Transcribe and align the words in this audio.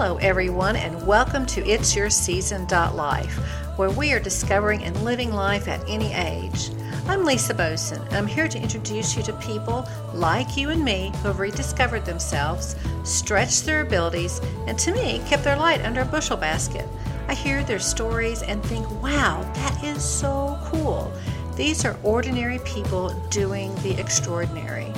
Hello, 0.00 0.16
everyone, 0.18 0.76
and 0.76 1.04
welcome 1.08 1.44
to 1.46 1.66
It's 1.66 1.96
Your 1.96 2.08
Season 2.08 2.68
Life, 2.68 3.34
where 3.76 3.90
we 3.90 4.12
are 4.12 4.20
discovering 4.20 4.84
and 4.84 4.96
living 5.02 5.32
life 5.32 5.66
at 5.66 5.82
any 5.88 6.12
age. 6.12 6.70
I'm 7.08 7.24
Lisa 7.24 7.52
Boson, 7.52 8.00
I'm 8.12 8.28
here 8.28 8.46
to 8.46 8.62
introduce 8.62 9.16
you 9.16 9.24
to 9.24 9.32
people 9.38 9.88
like 10.14 10.56
you 10.56 10.70
and 10.70 10.84
me 10.84 11.10
who 11.16 11.26
have 11.26 11.40
rediscovered 11.40 12.04
themselves, 12.04 12.76
stretched 13.02 13.66
their 13.66 13.80
abilities, 13.80 14.40
and 14.68 14.78
to 14.78 14.92
me, 14.92 15.20
kept 15.26 15.42
their 15.42 15.56
light 15.56 15.84
under 15.84 16.02
a 16.02 16.04
bushel 16.04 16.36
basket. 16.36 16.86
I 17.26 17.34
hear 17.34 17.64
their 17.64 17.80
stories 17.80 18.42
and 18.42 18.62
think, 18.66 18.88
wow, 19.02 19.42
that 19.54 19.82
is 19.82 20.04
so 20.04 20.60
cool. 20.66 21.12
These 21.56 21.84
are 21.84 21.98
ordinary 22.04 22.60
people 22.60 23.08
doing 23.30 23.74
the 23.82 23.98
extraordinary. 23.98 24.92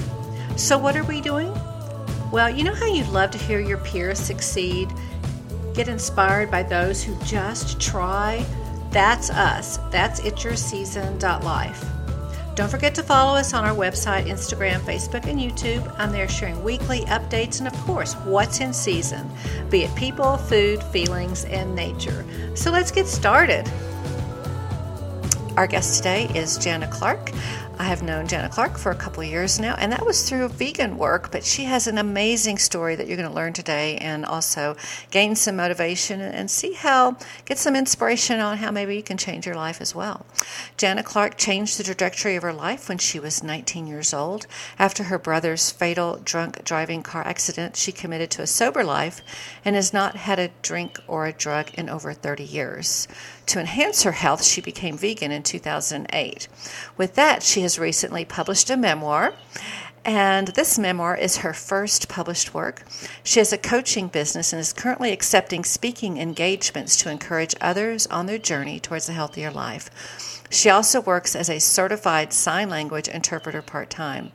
So, 0.56 0.76
what 0.76 0.94
are 0.94 1.04
we 1.04 1.22
doing? 1.22 1.56
Well, 2.32 2.48
you 2.48 2.62
know 2.62 2.74
how 2.74 2.86
you'd 2.86 3.08
love 3.08 3.32
to 3.32 3.38
hear 3.38 3.58
your 3.58 3.78
peers 3.78 4.20
succeed? 4.20 4.88
Get 5.74 5.88
inspired 5.88 6.48
by 6.48 6.62
those 6.62 7.02
who 7.02 7.16
just 7.24 7.80
try? 7.80 8.46
That's 8.92 9.30
us. 9.30 9.78
That's 9.90 10.20
It's 10.20 10.44
Your 10.44 10.54
Season 10.54 11.18
Life. 11.18 11.84
Don't 12.54 12.70
forget 12.70 12.94
to 12.94 13.02
follow 13.02 13.36
us 13.36 13.52
on 13.52 13.64
our 13.64 13.74
website, 13.74 14.26
Instagram, 14.26 14.78
Facebook, 14.80 15.26
and 15.26 15.40
YouTube. 15.40 15.92
I'm 15.98 16.12
there 16.12 16.28
sharing 16.28 16.62
weekly 16.62 17.00
updates 17.06 17.58
and, 17.58 17.66
of 17.66 17.74
course, 17.80 18.14
what's 18.14 18.60
in 18.60 18.72
season, 18.72 19.28
be 19.68 19.82
it 19.82 19.94
people, 19.96 20.36
food, 20.36 20.80
feelings, 20.84 21.44
and 21.46 21.74
nature. 21.74 22.24
So 22.54 22.70
let's 22.70 22.92
get 22.92 23.08
started. 23.08 23.68
Our 25.56 25.66
guest 25.66 25.96
today 25.96 26.30
is 26.32 26.58
Janna 26.58 26.88
Clark. 26.92 27.32
I 27.80 27.84
have 27.84 28.02
known 28.02 28.26
Janna 28.26 28.50
Clark 28.50 28.76
for 28.76 28.92
a 28.92 28.94
couple 28.94 29.24
years 29.24 29.58
now, 29.58 29.74
and 29.78 29.90
that 29.90 30.04
was 30.04 30.28
through 30.28 30.50
vegan 30.50 30.98
work. 30.98 31.32
But 31.32 31.46
she 31.46 31.64
has 31.64 31.86
an 31.86 31.96
amazing 31.96 32.58
story 32.58 32.94
that 32.94 33.08
you're 33.08 33.16
going 33.16 33.26
to 33.26 33.34
learn 33.34 33.54
today, 33.54 33.96
and 33.96 34.26
also 34.26 34.76
gain 35.10 35.34
some 35.34 35.56
motivation 35.56 36.20
and 36.20 36.50
see 36.50 36.74
how 36.74 37.16
get 37.46 37.56
some 37.56 37.74
inspiration 37.74 38.38
on 38.38 38.58
how 38.58 38.70
maybe 38.70 38.96
you 38.96 39.02
can 39.02 39.16
change 39.16 39.46
your 39.46 39.54
life 39.54 39.80
as 39.80 39.94
well. 39.94 40.26
Janna 40.76 41.02
Clark 41.02 41.38
changed 41.38 41.78
the 41.78 41.82
trajectory 41.82 42.36
of 42.36 42.42
her 42.42 42.52
life 42.52 42.86
when 42.86 42.98
she 42.98 43.18
was 43.18 43.42
19 43.42 43.86
years 43.86 44.12
old. 44.12 44.46
After 44.78 45.04
her 45.04 45.18
brother's 45.18 45.70
fatal 45.70 46.20
drunk 46.22 46.62
driving 46.64 47.02
car 47.02 47.26
accident, 47.26 47.76
she 47.76 47.92
committed 47.92 48.30
to 48.32 48.42
a 48.42 48.46
sober 48.46 48.84
life 48.84 49.22
and 49.64 49.74
has 49.74 49.94
not 49.94 50.16
had 50.16 50.38
a 50.38 50.50
drink 50.60 50.98
or 51.08 51.24
a 51.24 51.32
drug 51.32 51.72
in 51.72 51.88
over 51.88 52.12
30 52.12 52.44
years. 52.44 53.08
To 53.50 53.58
enhance 53.58 54.04
her 54.04 54.12
health, 54.12 54.44
she 54.44 54.60
became 54.60 54.96
vegan 54.96 55.32
in 55.32 55.42
2008. 55.42 56.46
With 56.96 57.16
that, 57.16 57.42
she 57.42 57.62
has 57.62 57.80
recently 57.80 58.24
published 58.24 58.70
a 58.70 58.76
memoir. 58.76 59.34
And 60.04 60.46
this 60.48 60.78
memoir 60.78 61.16
is 61.16 61.38
her 61.38 61.52
first 61.52 62.08
published 62.08 62.54
work. 62.54 62.84
She 63.24 63.40
has 63.40 63.52
a 63.52 63.58
coaching 63.58 64.06
business 64.06 64.52
and 64.52 64.60
is 64.60 64.72
currently 64.72 65.10
accepting 65.10 65.64
speaking 65.64 66.16
engagements 66.16 66.96
to 66.98 67.10
encourage 67.10 67.56
others 67.60 68.06
on 68.06 68.26
their 68.26 68.38
journey 68.38 68.78
towards 68.78 69.08
a 69.08 69.14
healthier 69.14 69.50
life. 69.50 69.90
She 70.48 70.70
also 70.70 71.00
works 71.00 71.34
as 71.34 71.50
a 71.50 71.58
certified 71.58 72.32
sign 72.32 72.70
language 72.70 73.08
interpreter 73.08 73.62
part 73.62 73.90
time. 73.90 74.30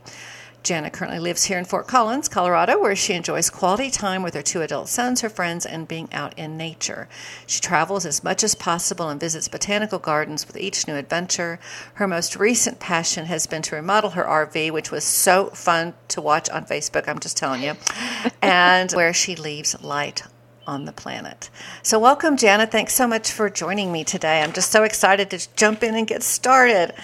Janna 0.66 0.92
currently 0.92 1.20
lives 1.20 1.44
here 1.44 1.60
in 1.60 1.66
Fort 1.66 1.86
Collins, 1.86 2.28
Colorado, 2.28 2.82
where 2.82 2.96
she 2.96 3.14
enjoys 3.14 3.52
quality 3.52 3.92
time 3.92 4.24
with 4.24 4.34
her 4.34 4.42
two 4.42 4.64
adult 4.64 4.90
sons, 4.90 5.22
her 5.22 5.30
friends, 5.30 5.64
and 5.64 5.88
being 5.88 6.12
out 6.12 6.36
in 6.40 6.58
nature. 6.58 7.08
She 7.46 7.60
travels 7.60 8.04
as 8.04 8.24
much 8.24 8.44
as 8.44 8.56
possible 8.56 9.08
and 9.08 9.20
visits 9.20 9.48
botanical 9.48 10.00
gardens 10.00 10.48
with 10.48 10.58
each 10.58 10.88
new 10.88 10.96
adventure. 10.96 11.60
Her 11.94 12.08
most 12.08 12.36
recent 12.36 12.80
passion 12.80 13.28
has 13.28 13.46
been 13.46 13.62
to 13.62 13.76
remodel 13.76 14.10
her 14.12 14.24
RV, 14.24 14.72
which 14.72 14.90
was 14.90 15.04
so 15.04 15.52
fun 15.52 15.94
to 16.08 16.20
watch 16.20 16.50
on 16.50 16.66
Facebook, 16.66 17.08
I'm 17.08 17.20
just 17.20 17.38
telling 17.38 17.62
you, 17.62 17.76
and 18.42 18.92
where 18.94 19.14
she 19.14 19.36
leaves 19.36 19.80
light 19.84 20.24
on 20.66 20.86
the 20.86 20.92
planet. 20.92 21.52
So, 21.84 22.00
welcome, 22.00 22.38
Janna. 22.38 22.68
Thanks 22.68 22.96
so 22.96 23.06
much 23.06 23.32
for 23.32 23.52
joining 23.52 23.92
me 23.92 24.04
today. 24.04 24.42
I'm 24.42 24.52
just 24.52 24.72
so 24.72 24.82
excited 24.82 25.30
to 25.30 25.48
jump 25.56 25.84
in 25.84 25.94
and 25.94 26.08
get 26.08 26.24
started. 26.24 26.96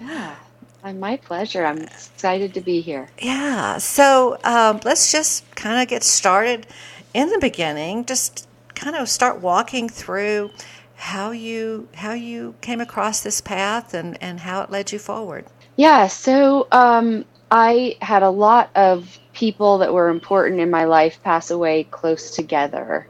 Yeah. 0.00 0.34
My 0.82 1.16
pleasure. 1.16 1.64
I'm 1.64 1.78
excited 1.78 2.54
to 2.54 2.60
be 2.60 2.80
here. 2.80 3.08
Yeah. 3.20 3.78
So 3.78 4.38
um, 4.44 4.80
let's 4.84 5.12
just 5.12 5.48
kind 5.54 5.82
of 5.82 5.88
get 5.88 6.02
started 6.02 6.66
in 7.12 7.30
the 7.30 7.38
beginning. 7.38 8.04
Just 8.04 8.48
kind 8.74 8.96
of 8.96 9.08
start 9.08 9.40
walking 9.40 9.88
through 9.88 10.50
how 10.96 11.30
you 11.30 11.88
how 11.94 12.12
you 12.12 12.54
came 12.60 12.80
across 12.80 13.22
this 13.22 13.40
path 13.40 13.94
and 13.94 14.20
and 14.22 14.40
how 14.40 14.62
it 14.62 14.70
led 14.70 14.92
you 14.92 14.98
forward. 14.98 15.46
Yeah. 15.76 16.06
So 16.06 16.68
um, 16.72 17.24
I 17.50 17.96
had 18.00 18.22
a 18.22 18.30
lot 18.30 18.70
of 18.74 19.18
people 19.32 19.78
that 19.78 19.92
were 19.92 20.08
important 20.08 20.60
in 20.60 20.70
my 20.70 20.84
life 20.84 21.22
pass 21.22 21.50
away 21.50 21.84
close 21.84 22.30
together. 22.30 23.06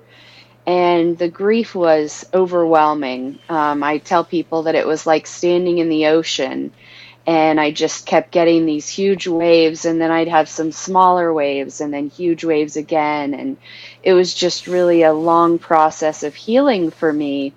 And 0.66 1.16
the 1.16 1.30
grief 1.30 1.74
was 1.74 2.26
overwhelming. 2.34 3.38
Um, 3.48 3.82
I 3.82 3.98
tell 3.98 4.22
people 4.22 4.64
that 4.64 4.74
it 4.74 4.86
was 4.86 5.06
like 5.06 5.26
standing 5.26 5.78
in 5.78 5.88
the 5.88 6.08
ocean 6.08 6.72
and 7.28 7.60
I 7.60 7.72
just 7.72 8.06
kept 8.06 8.30
getting 8.30 8.64
these 8.64 8.88
huge 8.88 9.26
waves, 9.28 9.84
and 9.84 10.00
then 10.00 10.10
I'd 10.10 10.28
have 10.28 10.48
some 10.48 10.72
smaller 10.72 11.30
waves, 11.30 11.82
and 11.82 11.92
then 11.92 12.08
huge 12.08 12.42
waves 12.42 12.78
again. 12.78 13.34
And 13.34 13.58
it 14.02 14.14
was 14.14 14.32
just 14.32 14.66
really 14.66 15.02
a 15.02 15.12
long 15.12 15.58
process 15.58 16.22
of 16.22 16.34
healing 16.34 16.90
for 16.90 17.12
me. 17.12 17.52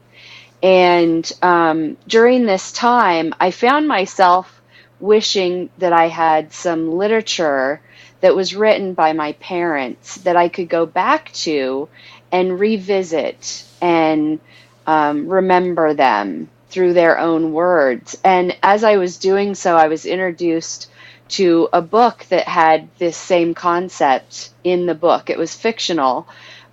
And 0.61 1.31
um, 1.41 1.95
during 2.05 2.45
this 2.45 2.73
time, 2.73 3.33
I 3.39 3.51
found 3.51 3.87
myself 3.87 4.61
wishing 4.99 5.69
that 5.77 5.93
I 5.93 6.09
had 6.09 6.51
some 6.51 6.91
literature 6.91 7.79
that 8.19 8.35
was 8.35 8.53
written 8.53 8.93
by 8.93 9.13
my 9.13 9.31
parents 9.33 10.17
that 10.17 10.35
I 10.35 10.49
could 10.49 10.67
go 10.67 10.85
back 10.85 11.31
to 11.45 11.87
and 12.29 12.59
revisit 12.59 13.63
and 13.81 14.41
um, 14.85 15.29
remember 15.29 15.93
them 15.93 16.49
through 16.71 16.93
their 16.93 17.19
own 17.19 17.53
words. 17.53 18.17
And 18.23 18.55
as 18.63 18.83
I 18.83 18.97
was 18.97 19.17
doing 19.17 19.55
so, 19.55 19.75
I 19.75 19.87
was 19.87 20.05
introduced 20.05 20.89
to 21.29 21.69
a 21.71 21.81
book 21.81 22.25
that 22.29 22.47
had 22.47 22.89
this 22.97 23.15
same 23.15 23.53
concept 23.53 24.49
in 24.63 24.85
the 24.85 24.95
book. 24.95 25.29
It 25.29 25.37
was 25.37 25.53
fictional, 25.55 26.27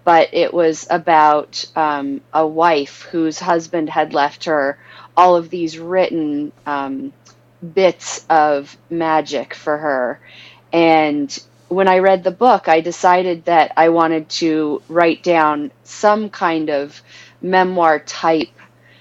but 0.05 0.31
it 0.33 0.55
was 0.55 0.87
about 0.91 1.65
um, 1.77 2.21
a 2.33 2.47
wife 2.47 3.03
whose 3.03 3.39
husband 3.39 3.91
had 3.91 4.15
left 4.15 4.45
her 4.45 4.79
all 5.17 5.37
of 5.37 5.51
these 5.51 5.79
written 5.79 6.53
um, 6.65 7.13
bits 7.75 8.25
of 8.31 8.77
magic 8.89 9.55
for 9.55 9.77
her. 9.77 10.21
And 10.73 11.37
when 11.69 11.89
I 11.89 11.99
read 11.99 12.25
the 12.25 12.31
book, 12.31 12.69
I 12.69 12.81
decided 12.81 13.45
that 13.47 13.73
I 13.77 13.89
wanted 13.91 14.29
to 14.31 14.83
write 14.89 15.23
down 15.23 15.71
some 15.85 16.31
kind 16.31 16.71
of 16.71 17.03
memoir 17.43 17.99
type 17.99 18.49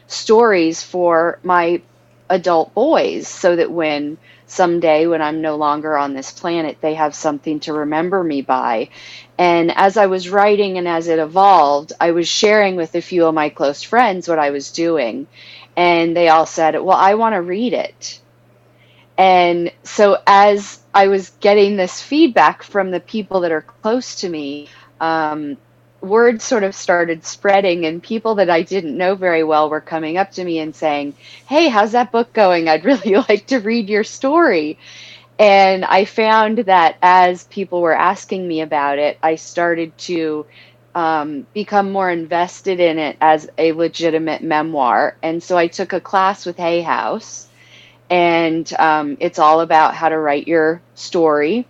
stories 0.08 0.84
for 0.84 1.40
my 1.44 1.82
adult 2.30 2.74
boys 2.74 3.28
so 3.28 3.56
that 3.56 3.72
when 3.72 4.18
someday 4.48 5.08
when 5.08 5.22
I'm 5.22 5.42
no 5.42 5.58
longer 5.58 5.98
on 5.98 6.14
this 6.14 6.32
planet, 6.32 6.80
they 6.82 6.96
have 6.96 7.16
something 7.16 7.62
to 7.62 7.74
remember 7.74 8.24
me 8.24 8.42
by. 8.42 8.90
And 9.38 9.72
as 9.76 9.98
I 9.98 10.08
was 10.08 10.30
writing 10.30 10.78
and 10.78 10.88
as 10.88 11.08
it 11.08 11.20
evolved, 11.20 11.94
I 12.00 12.12
was 12.12 12.28
sharing 12.30 12.76
with 12.76 12.96
a 12.96 13.02
few 13.02 13.26
of 13.28 13.36
my 13.36 13.50
close 13.50 13.84
friends 13.84 14.28
what 14.28 14.40
I 14.40 14.52
was 14.52 14.72
doing. 14.72 15.28
And 15.78 16.16
they 16.18 16.30
all 16.30 16.48
said, 16.48 16.76
Well, 16.76 16.98
I 16.98 17.16
want 17.16 17.36
to 17.36 17.42
read 17.42 17.74
it. 17.74 18.22
And 19.18 19.72
so 19.84 20.20
as 20.28 20.82
I 20.94 21.08
was 21.10 21.32
getting 21.42 21.78
this 21.78 22.02
feedback 22.02 22.64
from 22.64 22.92
the 22.92 23.02
people 23.02 23.42
that 23.42 23.54
are 23.54 23.64
close 23.84 24.18
to 24.22 24.30
me, 24.30 24.70
um, 25.02 25.58
word 26.08 26.42
sort 26.42 26.64
of 26.64 26.76
started 26.76 27.26
spreading 27.26 27.86
and 27.86 28.04
people 28.04 28.36
that 28.36 28.50
I 28.50 28.64
didn't 28.64 28.98
know 28.98 29.16
very 29.16 29.44
well 29.44 29.70
were 29.70 29.82
coming 29.82 30.18
up 30.18 30.32
to 30.34 30.46
me 30.46 30.60
and 30.60 30.76
saying, 30.76 31.16
"Hey, 31.48 31.70
how's 31.70 31.94
that 31.94 32.12
book 32.12 32.34
going? 32.34 32.70
I'd 32.70 32.86
really 32.86 33.16
like 33.30 33.48
to 33.48 33.60
read 33.60 33.90
your 33.90 34.04
story." 34.06 34.80
And 35.40 35.86
I 35.86 36.06
found 36.06 36.60
that 36.60 36.98
as 37.02 37.44
people 37.46 37.82
were 37.82 37.96
asking 37.96 38.48
me 38.48 38.62
about 38.62 39.00
it, 39.00 39.20
I 39.24 39.36
started 39.36 39.98
to 40.00 40.48
um, 40.96 41.48
become 41.54 41.92
more 41.92 42.10
invested 42.10 42.80
in 42.80 42.98
it 42.98 43.18
as 43.22 43.50
a 43.58 43.74
legitimate 43.74 44.42
memoir. 44.44 45.18
And 45.22 45.44
so 45.44 45.58
I 45.58 45.68
took 45.68 45.94
a 45.94 46.02
class 46.02 46.46
with 46.46 46.58
Hay 46.58 46.82
House, 46.82 47.48
and 48.10 48.72
um, 48.80 49.18
it's 49.20 49.40
all 49.40 49.62
about 49.62 49.96
how 49.96 50.10
to 50.10 50.18
write 50.20 50.48
your 50.48 50.82
story. 50.96 51.68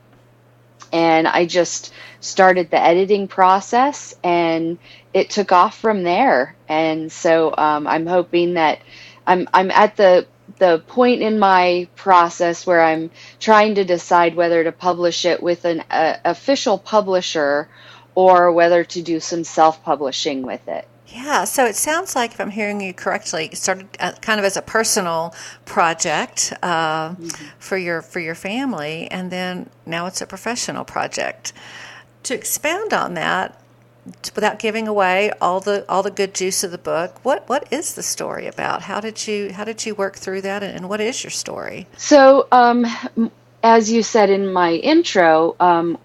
And 0.94 1.28
I 1.28 1.46
just 1.46 1.94
started 2.20 2.70
the 2.72 2.82
editing 2.82 3.28
process 3.28 4.16
and 4.24 4.78
it 5.14 5.30
took 5.30 5.52
off 5.52 5.78
from 5.78 6.04
there. 6.04 6.56
And 6.68 7.12
so 7.12 7.54
um, 7.58 7.88
I'm 7.88 8.06
hoping 8.08 8.56
that 8.56 8.80
I'm 9.26 9.48
I'm 9.54 9.72
at 9.72 9.98
the 9.98 10.28
the 10.60 10.80
point 10.88 11.22
in 11.22 11.40
my 11.40 11.88
process 11.96 12.66
where 12.66 12.82
I'm 12.82 13.12
trying 13.40 13.76
to 13.76 13.84
decide 13.84 14.36
whether 14.36 14.64
to 14.64 14.72
publish 14.72 15.26
it 15.26 15.44
with 15.44 15.66
an 15.66 15.84
uh, 15.92 16.18
official 16.26 16.78
publisher 16.78 17.70
or 18.16 18.52
whether 18.52 18.84
to 18.84 19.02
do 19.02 19.20
some 19.20 19.44
self-publishing 19.44 20.42
with 20.44 20.68
it. 20.68 20.88
Yeah, 21.08 21.46
so 21.46 21.66
it 21.66 21.76
sounds 21.76 22.16
like, 22.16 22.34
if 22.34 22.42
I'm 22.42 22.52
hearing 22.52 22.82
you 22.82 22.94
correctly, 22.94 23.50
it 23.52 23.58
started 23.58 23.88
uh, 24.00 24.12
kind 24.22 24.40
of 24.40 24.46
as 24.46 24.58
a 24.58 24.62
personal 24.62 25.34
project 25.66 26.54
uh, 26.62 27.12
mm-hmm. 27.12 27.46
for 27.60 27.78
your 27.78 28.02
for 28.02 28.20
your 28.20 28.36
family, 28.36 29.08
and 29.10 29.32
then 29.32 29.70
now 29.86 30.06
it's 30.06 30.22
a 30.22 30.28
professional 30.28 30.84
project 30.84 31.54
to 32.24 32.34
expound 32.34 32.94
on 32.94 33.14
that, 33.14 33.62
without 34.36 34.60
giving 34.60 34.88
away 34.88 35.32
all 35.42 35.60
the 35.60 35.86
all 35.90 36.04
the 36.04 36.12
good 36.12 36.34
juice 36.34 36.64
of 36.64 36.72
the 36.72 36.78
book, 36.78 37.24
what 37.24 37.48
what 37.48 37.72
is 37.72 37.96
the 37.96 38.04
story 38.04 38.48
about? 38.48 38.84
How 38.84 39.00
did 39.00 39.28
you 39.28 39.54
how 39.54 39.64
did 39.64 39.86
you 39.86 39.96
work 39.96 40.16
through 40.16 40.42
that, 40.42 40.64
and, 40.64 40.76
and 40.76 40.90
what 40.90 41.02
is 41.02 41.24
your 41.24 41.32
story? 41.32 41.88
So, 41.98 42.48
um, 42.52 42.86
as 43.64 43.92
you 43.92 44.04
said 44.04 44.30
in 44.30 44.52
my 44.52 44.74
intro, 44.74 45.56
um, 45.60 45.98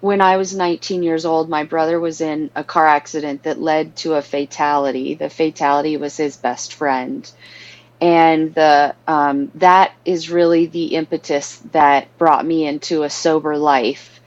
when 0.00 0.20
I 0.20 0.36
was 0.38 0.54
19 0.54 1.02
years 1.02 1.24
old, 1.24 1.48
my 1.48 1.64
brother 1.64 2.00
was 2.00 2.20
in 2.20 2.50
a 2.56 2.64
car 2.64 2.86
accident 2.86 3.44
that 3.44 3.60
led 3.60 3.96
to 3.98 4.14
a 4.14 4.22
fatality. 4.22 5.14
The 5.14 5.30
fatality 5.30 5.96
was 5.96 6.16
his 6.16 6.36
best 6.36 6.74
friend. 6.74 7.30
And 8.00 8.54
the 8.54 8.94
um, 9.06 9.50
that 9.56 9.92
is 10.04 10.30
really 10.30 10.66
the 10.66 10.96
impetus 10.96 11.58
that 11.72 12.16
brought 12.18 12.46
me 12.46 12.66
into 12.66 13.02
a 13.04 13.10
sober 13.10 13.58
life. 13.58 14.20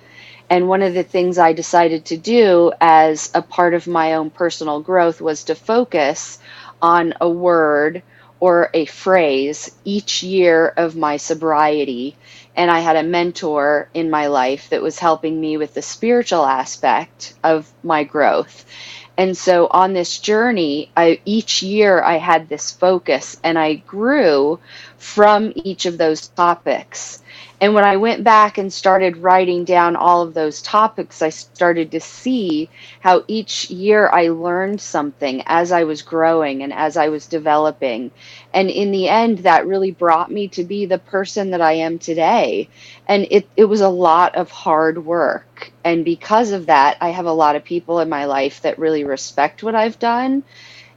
And 0.50 0.70
one 0.70 0.84
of 0.84 0.94
the 0.96 1.04
things 1.04 1.38
I 1.40 1.54
decided 1.54 2.06
to 2.08 2.18
do 2.18 2.74
as 2.82 3.32
a 3.36 3.42
part 3.44 3.74
of 3.76 3.88
my 3.88 4.16
own 4.16 4.32
personal 4.32 4.82
growth 4.82 5.22
was 5.22 5.46
to 5.46 5.56
focus 5.56 6.40
on 6.82 7.16
a 7.22 7.30
word 7.30 8.04
or 8.40 8.70
a 8.74 8.86
phrase 8.86 9.72
each 9.86 10.24
year 10.24 10.68
of 10.78 10.96
my 10.96 11.18
sobriety 11.18 12.18
and 12.56 12.70
I 12.72 12.80
had 12.80 12.96
a 12.98 13.04
mentor 13.04 13.90
in 13.94 14.10
my 14.10 14.28
life 14.28 14.70
that 14.70 14.82
was 14.82 15.00
helping 15.00 15.40
me 15.40 15.58
with 15.58 15.74
the 15.74 15.82
spiritual 15.82 16.46
aspect 16.46 17.34
of 17.44 17.72
my 17.84 18.04
growth. 18.04 18.66
And 19.18 19.38
so 19.38 19.68
on 19.70 19.94
this 19.94 20.20
journey, 20.20 20.92
I, 20.96 21.22
each 21.26 21.64
year 21.64 22.02
I 22.02 22.18
had 22.18 22.50
this 22.50 22.72
focus 22.72 23.38
and 23.44 23.60
I 23.60 23.76
grew 23.76 24.60
from 25.02 25.54
each 25.56 25.86
of 25.86 25.98
those 25.98 26.28
topics. 26.30 27.22
And 27.62 27.74
when 27.76 27.84
I 27.86 27.98
went 27.98 28.24
back 28.24 28.58
and 28.58 28.74
started 28.74 29.18
writing 29.18 29.66
down 29.66 29.96
all 29.96 30.22
of 30.24 30.34
those 30.34 30.62
topics, 30.62 31.22
I 31.22 31.30
started 31.30 31.92
to 31.92 32.00
see 32.00 32.70
how 33.02 33.24
each 33.28 33.70
year 33.70 34.10
I 34.10 34.30
learned 34.30 34.82
something 34.82 35.44
as 35.48 35.72
I 35.72 35.84
was 35.86 36.04
growing 36.04 36.64
and 36.64 36.74
as 36.74 36.98
I 36.98 37.10
was 37.10 37.28
developing. 37.28 38.12
And 38.54 38.70
in 38.70 38.92
the 38.92 39.10
end, 39.10 39.40
that 39.40 39.68
really 39.68 39.92
brought 39.92 40.32
me 40.32 40.50
to 40.50 40.64
be 40.64 40.86
the 40.86 41.00
person 41.00 41.52
that 41.52 41.62
I 41.62 41.74
am 41.74 42.00
today. 42.00 42.70
And 43.08 43.28
it, 43.32 43.50
it 43.58 43.66
was 43.66 43.82
a 43.82 43.90
lot 43.90 44.36
of 44.36 44.52
hard 44.52 45.06
work. 45.06 45.72
And 45.84 46.06
because 46.06 46.52
of 46.52 46.68
that, 46.68 46.98
I 47.02 47.10
have 47.10 47.28
a 47.28 47.34
lot 47.34 47.56
of 47.56 47.64
people 47.64 48.00
in 48.00 48.10
my 48.10 48.26
life 48.26 48.62
that 48.62 48.80
really 48.80 49.04
respect 49.04 49.64
what 49.64 49.76
I've 49.76 50.00
done. 50.00 50.44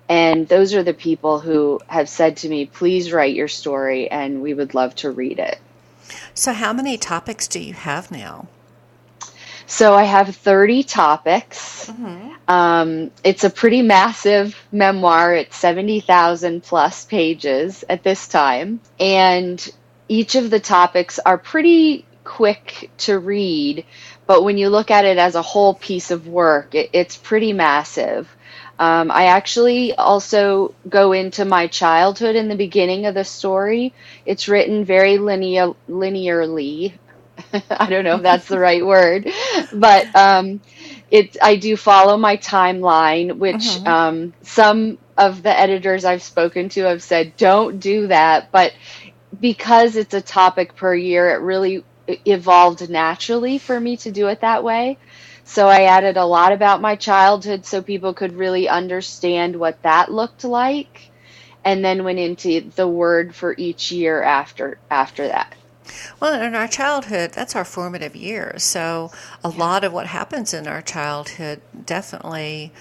And 0.08 0.46
those 0.48 0.74
are 0.74 0.82
the 0.82 0.94
people 0.94 1.40
who 1.40 1.80
have 1.86 2.08
said 2.08 2.36
to 2.38 2.48
me, 2.48 2.66
please 2.66 3.12
write 3.12 3.34
your 3.34 3.48
story 3.48 4.10
and 4.10 4.42
we 4.42 4.52
would 4.54 4.74
love 4.74 4.94
to 4.96 5.10
read 5.10 5.38
it. 5.38 5.58
So, 6.34 6.52
how 6.52 6.72
many 6.72 6.98
topics 6.98 7.48
do 7.48 7.60
you 7.60 7.72
have 7.72 8.10
now? 8.10 8.48
So, 9.66 9.94
I 9.94 10.02
have 10.02 10.36
30 10.36 10.82
topics. 10.82 11.86
Mm-hmm. 11.86 12.32
Um, 12.48 13.10
it's 13.22 13.44
a 13.44 13.50
pretty 13.50 13.80
massive 13.80 14.54
memoir. 14.70 15.34
It's 15.34 15.56
70,000 15.56 16.62
plus 16.62 17.06
pages 17.06 17.84
at 17.88 18.02
this 18.02 18.28
time. 18.28 18.80
And 19.00 19.66
each 20.08 20.34
of 20.34 20.50
the 20.50 20.60
topics 20.60 21.18
are 21.18 21.38
pretty 21.38 22.04
quick 22.24 22.90
to 22.98 23.18
read, 23.18 23.84
but 24.26 24.42
when 24.42 24.58
you 24.58 24.68
look 24.70 24.90
at 24.90 25.04
it 25.04 25.18
as 25.18 25.34
a 25.34 25.42
whole 25.42 25.74
piece 25.74 26.10
of 26.10 26.26
work, 26.26 26.74
it, 26.74 26.90
it's 26.92 27.16
pretty 27.16 27.52
massive. 27.52 28.28
Um, 28.78 29.10
I 29.10 29.26
actually 29.26 29.94
also 29.94 30.74
go 30.88 31.12
into 31.12 31.44
my 31.44 31.68
childhood 31.68 32.36
in 32.36 32.48
the 32.48 32.56
beginning 32.56 33.06
of 33.06 33.14
the 33.14 33.24
story. 33.24 33.94
It's 34.26 34.48
written 34.48 34.84
very 34.84 35.18
linear, 35.18 35.74
linearly. 35.88 36.92
I 37.70 37.88
don't 37.88 38.04
know 38.04 38.16
if 38.16 38.22
that's 38.22 38.48
the 38.48 38.58
right 38.58 38.84
word, 38.84 39.28
but 39.72 40.14
um, 40.14 40.60
it. 41.10 41.36
I 41.42 41.56
do 41.56 41.76
follow 41.76 42.16
my 42.16 42.36
timeline, 42.36 43.36
which 43.38 43.56
mm-hmm. 43.56 43.86
um, 43.86 44.34
some 44.42 44.98
of 45.16 45.42
the 45.42 45.56
editors 45.56 46.04
I've 46.04 46.22
spoken 46.22 46.68
to 46.70 46.82
have 46.84 47.02
said 47.02 47.36
don't 47.36 47.78
do 47.78 48.08
that, 48.08 48.50
but 48.52 48.72
because 49.40 49.96
it's 49.96 50.14
a 50.14 50.20
topic 50.20 50.76
per 50.76 50.94
year, 50.94 51.30
it 51.30 51.40
really 51.40 51.84
evolved 52.06 52.88
naturally 52.90 53.58
for 53.58 53.78
me 53.78 53.96
to 53.98 54.10
do 54.10 54.28
it 54.28 54.40
that 54.40 54.62
way. 54.62 54.98
So 55.44 55.68
I 55.68 55.82
added 55.82 56.16
a 56.16 56.24
lot 56.24 56.52
about 56.52 56.80
my 56.80 56.96
childhood 56.96 57.66
so 57.66 57.82
people 57.82 58.14
could 58.14 58.32
really 58.32 58.68
understand 58.68 59.56
what 59.56 59.82
that 59.82 60.10
looked 60.10 60.44
like 60.44 61.10
and 61.64 61.84
then 61.84 62.04
went 62.04 62.18
into 62.18 62.70
the 62.74 62.88
word 62.88 63.34
for 63.34 63.54
each 63.56 63.92
year 63.92 64.22
after 64.22 64.78
after 64.90 65.28
that. 65.28 65.54
Well, 66.18 66.40
in 66.40 66.54
our 66.54 66.68
childhood, 66.68 67.32
that's 67.32 67.54
our 67.54 67.64
formative 67.64 68.16
years. 68.16 68.62
So 68.62 69.10
a 69.44 69.50
yeah. 69.50 69.58
lot 69.58 69.84
of 69.84 69.92
what 69.92 70.06
happens 70.06 70.54
in 70.54 70.66
our 70.66 70.82
childhood 70.82 71.60
definitely 71.84 72.72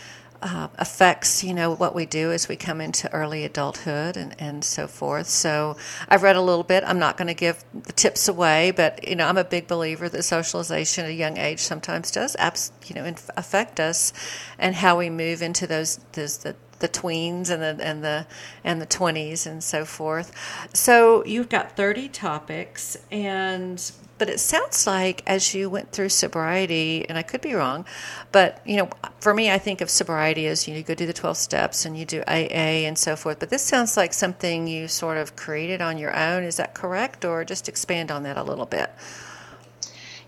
uh, 0.44 0.68
affects 0.78 1.44
you 1.44 1.54
know 1.54 1.74
what 1.74 1.96
we 1.96 2.06
do 2.06 2.32
as 2.32 2.50
we 2.50 2.56
come 2.56 2.82
into 2.82 3.12
early 3.14 3.46
adulthood 3.46 4.18
and, 4.18 4.36
and 4.40 4.64
so 4.64 4.88
forth 4.88 5.28
so 5.28 5.78
i've 6.10 6.22
read 6.22 6.36
a 6.36 6.42
little 6.42 6.64
bit 6.64 6.84
i'm 6.86 7.00
not 7.00 7.16
going 7.16 7.30
to 7.30 7.34
give 7.34 7.64
the 7.74 7.94
tips 7.94 8.28
away 8.28 8.70
but 8.72 9.08
you 9.08 9.16
know 9.16 9.26
i'm 9.26 9.38
a 9.38 9.44
big 9.44 9.68
believer 9.68 10.10
that 10.10 10.22
socialization 10.24 11.06
at 11.06 11.12
a 11.12 11.14
young 11.14 11.38
age 11.38 11.60
sometimes 11.60 12.12
does 12.12 12.36
abs- 12.36 12.74
you 12.86 12.94
know 12.94 13.06
affect 13.38 13.80
us 13.80 14.12
and 14.60 14.76
how 14.76 14.98
we 14.98 15.10
move 15.10 15.42
into 15.42 15.66
those 15.66 15.98
those 16.12 16.40
the 16.40 16.54
the 16.80 16.90
tweens 16.90 17.50
and 17.50 17.64
the 17.64 17.86
and 17.86 18.04
the 18.04 18.28
and 18.66 18.82
the 18.82 18.86
20s 18.86 19.48
and 19.48 19.64
so 19.64 19.86
forth. 19.86 20.34
So 20.74 21.24
you've 21.24 21.48
got 21.48 21.78
30 21.78 22.10
topics 22.10 22.98
and 23.10 23.80
but 24.24 24.32
it 24.32 24.40
sounds 24.40 24.88
like 24.88 25.22
as 25.28 25.54
you 25.54 25.70
went 25.70 25.92
through 25.92 26.08
sobriety 26.08 27.06
and 27.10 27.18
I 27.18 27.24
could 27.24 27.42
be 27.42 27.54
wrong, 27.56 27.84
but 28.32 28.62
you 28.66 28.78
know, 28.78 28.90
for 29.20 29.34
me 29.34 29.52
I 29.52 29.58
think 29.58 29.82
of 29.82 29.90
sobriety 29.90 30.48
as 30.48 30.66
you, 30.66 30.74
know, 30.74 30.78
you 30.78 30.86
go 30.86 30.96
do 30.96 31.06
the 31.06 31.12
12 31.12 31.36
steps 31.36 31.84
and 31.84 31.98
you 31.98 32.06
do 32.06 32.22
AA 32.22 32.88
and 32.88 32.98
so 32.98 33.18
forth, 33.18 33.40
but 33.40 33.50
this 33.50 33.64
sounds 33.64 33.98
like 33.98 34.14
something 34.14 34.66
you 34.66 34.88
sort 34.88 35.18
of 35.18 35.36
created 35.36 35.82
on 35.82 35.98
your 35.98 36.16
own. 36.18 36.44
Is 36.44 36.56
that 36.56 36.74
correct 36.74 37.26
or 37.26 37.44
just 37.44 37.68
expand 37.68 38.12
on 38.12 38.24
that 38.24 38.38
a 38.38 38.44
little 38.44 38.66
bit? 38.66 38.92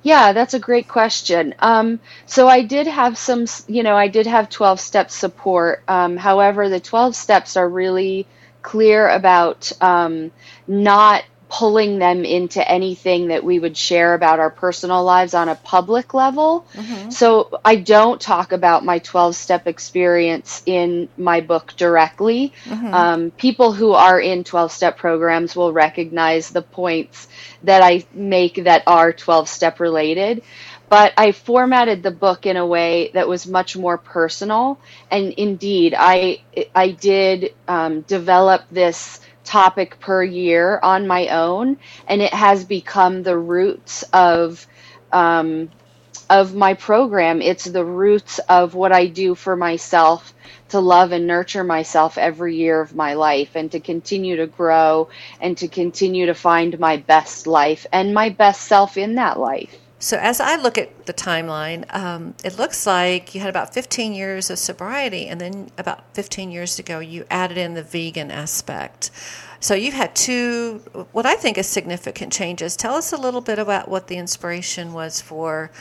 Yeah, 0.03 0.33
that's 0.33 0.53
a 0.53 0.59
great 0.59 0.89
question. 0.89 1.55
Um, 1.59 2.01
so 2.25 2.49
I 2.49 2.63
did 2.63 2.87
have 2.87 3.17
some, 3.17 3.45
you 3.65 3.81
know, 3.81 3.95
I 3.95 4.09
did 4.09 4.27
have 4.27 4.49
12 4.49 4.81
step 4.81 5.09
support. 5.09 5.83
Um, 5.87 6.17
however, 6.17 6.67
the 6.67 6.81
12 6.81 7.15
steps 7.15 7.55
are 7.55 7.69
really 7.69 8.27
clear 8.61 9.07
about 9.07 9.71
um, 9.79 10.31
not 10.67 11.23
pulling 11.49 11.99
them 11.99 12.25
into 12.25 12.67
anything 12.69 13.27
that 13.27 13.43
we 13.43 13.59
would 13.59 13.77
share 13.77 14.13
about 14.13 14.39
our 14.39 14.49
personal 14.49 15.03
lives 15.03 15.33
on 15.33 15.47
a 15.47 15.55
public 15.55 16.13
level. 16.13 16.65
Mm-hmm. 16.73 17.11
So 17.11 17.59
I 17.63 17.75
don't 17.75 18.19
talk 18.19 18.51
about 18.51 18.83
my 18.83 18.99
12 18.99 19.35
step 19.35 19.67
experience 19.67 20.63
in 20.65 21.07
my 21.17 21.41
book 21.41 21.73
directly. 21.77 22.53
Mm-hmm. 22.65 22.93
Um, 22.93 23.31
people 23.31 23.73
who 23.73 23.91
are 23.93 24.19
in 24.19 24.43
12 24.43 24.71
step 24.71 24.97
programs 24.97 25.55
will 25.55 25.71
recognize 25.71 26.49
the 26.49 26.63
points 26.63 27.27
that 27.63 27.83
I 27.83 28.05
make 28.13 28.63
that 28.63 28.83
are 28.87 29.13
12 29.13 29.47
step 29.47 29.79
related. 29.79 30.41
But 30.89 31.13
I 31.17 31.31
formatted 31.31 32.03
the 32.03 32.11
book 32.11 32.45
in 32.45 32.57
a 32.57 32.65
way 32.65 33.11
that 33.13 33.27
was 33.27 33.47
much 33.47 33.75
more 33.75 33.97
personal. 33.97 34.79
And 35.09 35.33
indeed, 35.33 35.95
I, 35.97 36.41
I 36.73 36.91
did 36.91 37.53
um, 37.67 38.01
develop 38.01 38.63
this 38.71 39.19
topic 39.45 39.99
per 39.99 40.23
year 40.23 40.79
on 40.83 41.07
my 41.07 41.29
own, 41.29 41.77
and 42.07 42.21
it 42.21 42.33
has 42.33 42.65
become 42.65 43.23
the 43.23 43.37
roots 43.37 44.03
of 44.13 44.67
um, 45.13 45.69
of 46.29 46.55
my 46.55 46.73
program. 46.75 47.41
It's 47.41 47.65
the 47.65 47.85
roots 47.85 48.39
of 48.49 48.73
what 48.75 48.91
I 48.91 49.07
do 49.07 49.35
for 49.35 49.55
myself 49.55 50.33
to 50.69 50.79
love 50.79 51.11
and 51.13 51.27
nurture 51.27 51.63
myself 51.63 52.17
every 52.17 52.55
year 52.57 52.81
of 52.81 52.95
my 52.95 53.13
life, 53.15 53.55
and 53.55 53.71
to 53.71 53.79
continue 53.79 54.37
to 54.37 54.47
grow 54.47 55.09
and 55.41 55.57
to 55.59 55.67
continue 55.69 56.27
to 56.27 56.35
find 56.35 56.79
my 56.79 56.97
best 56.97 57.47
life 57.47 57.85
and 57.93 58.13
my 58.13 58.29
best 58.29 58.63
self 58.63 58.97
in 58.97 59.15
that 59.15 59.39
life. 59.39 59.84
So, 60.05 60.17
as 60.17 60.39
I 60.39 60.55
look 60.55 60.77
at 60.77 61.07
the 61.07 61.15
timeline, 61.15 61.83
um, 61.91 62.35
it 62.43 62.59
looks 62.59 62.85
like 62.85 63.33
you 63.33 63.41
had 63.41 63.49
about 63.49 63.73
15 63.73 64.13
years 64.13 64.51
of 64.51 64.59
sobriety, 64.59 65.25
and 65.25 65.41
then 65.41 65.71
about 65.79 66.03
15 66.13 66.51
years 66.51 66.77
ago, 66.77 66.99
you 66.99 67.25
added 67.31 67.57
in 67.57 67.73
the 67.73 67.81
vegan 67.81 68.29
aspect. 68.29 69.09
So, 69.59 69.73
you've 69.73 69.95
had 69.95 70.15
two, 70.15 70.83
what 71.11 71.25
I 71.25 71.33
think 71.33 71.57
is 71.57 71.65
significant 71.65 72.31
changes. 72.31 72.75
Tell 72.75 72.93
us 72.93 73.13
a 73.13 73.17
little 73.17 73.41
bit 73.41 73.57
about 73.57 73.89
what 73.89 74.05
the 74.05 74.17
inspiration 74.17 74.93
was 74.93 75.21
for 75.21 75.71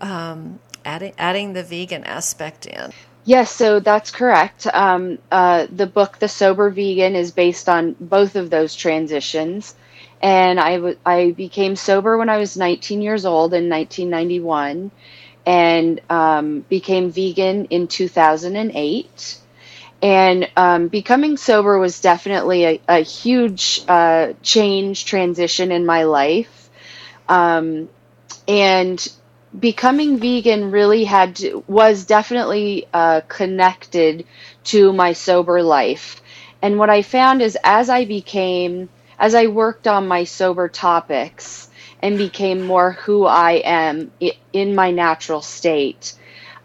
um, 0.00 0.60
adding, 0.86 1.12
adding 1.18 1.52
the 1.52 1.62
vegan 1.62 2.04
aspect 2.04 2.64
in. 2.64 2.94
Yes, 3.26 3.50
so 3.50 3.80
that's 3.80 4.10
correct. 4.10 4.66
Um, 4.72 5.18
uh, 5.30 5.66
the 5.70 5.86
book, 5.86 6.20
The 6.20 6.28
Sober 6.28 6.70
Vegan, 6.70 7.14
is 7.14 7.32
based 7.32 7.68
on 7.68 7.96
both 8.00 8.34
of 8.34 8.48
those 8.48 8.74
transitions 8.74 9.74
and 10.22 10.58
I, 10.60 10.76
w- 10.76 10.98
I 11.06 11.30
became 11.32 11.76
sober 11.76 12.18
when 12.18 12.28
I 12.28 12.38
was 12.38 12.56
19 12.56 13.02
years 13.02 13.24
old 13.24 13.54
in 13.54 13.68
1991 13.68 14.90
and 15.46 16.00
um, 16.10 16.60
became 16.68 17.10
vegan 17.10 17.66
in 17.66 17.88
2008 17.88 19.38
and 20.02 20.48
um, 20.56 20.88
becoming 20.88 21.36
sober 21.36 21.78
was 21.78 22.00
definitely 22.00 22.64
a, 22.64 22.80
a 22.88 22.98
huge 23.00 23.80
uh, 23.88 24.32
change 24.42 25.04
transition 25.06 25.72
in 25.72 25.84
my 25.86 26.04
life 26.04 26.70
um, 27.28 27.88
and 28.46 29.06
becoming 29.58 30.18
vegan 30.18 30.70
really 30.70 31.04
had 31.04 31.36
to, 31.36 31.64
was 31.66 32.04
definitely 32.04 32.86
uh, 32.92 33.22
connected 33.28 34.26
to 34.64 34.92
my 34.92 35.12
sober 35.12 35.62
life. 35.62 36.20
And 36.62 36.78
what 36.78 36.90
I 36.90 37.02
found 37.02 37.42
is 37.42 37.56
as 37.64 37.88
I 37.88 38.04
became, 38.04 38.90
as 39.18 39.34
I 39.34 39.46
worked 39.46 39.86
on 39.88 40.08
my 40.08 40.24
sober 40.24 40.68
topics 40.68 41.68
and 42.02 42.18
became 42.18 42.62
more 42.66 42.92
who 42.92 43.26
I 43.26 43.62
am 43.64 44.12
in 44.52 44.74
my 44.74 44.90
natural 44.90 45.42
state, 45.42 46.14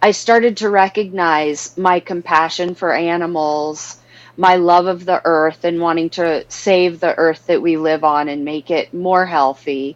I 0.01 0.11
started 0.11 0.57
to 0.57 0.69
recognize 0.69 1.77
my 1.77 1.99
compassion 1.99 2.75
for 2.75 2.93
animals, 2.93 3.97
my 4.37 4.57
love 4.57 4.87
of 4.87 5.05
the 5.05 5.21
earth, 5.25 5.63
and 5.63 5.79
wanting 5.79 6.09
to 6.11 6.45
save 6.49 6.99
the 6.99 7.17
earth 7.17 7.47
that 7.47 7.61
we 7.61 7.77
live 7.77 8.03
on 8.03 8.29
and 8.29 8.45
make 8.45 8.69
it 8.69 8.93
more 8.93 9.25
healthy 9.25 9.95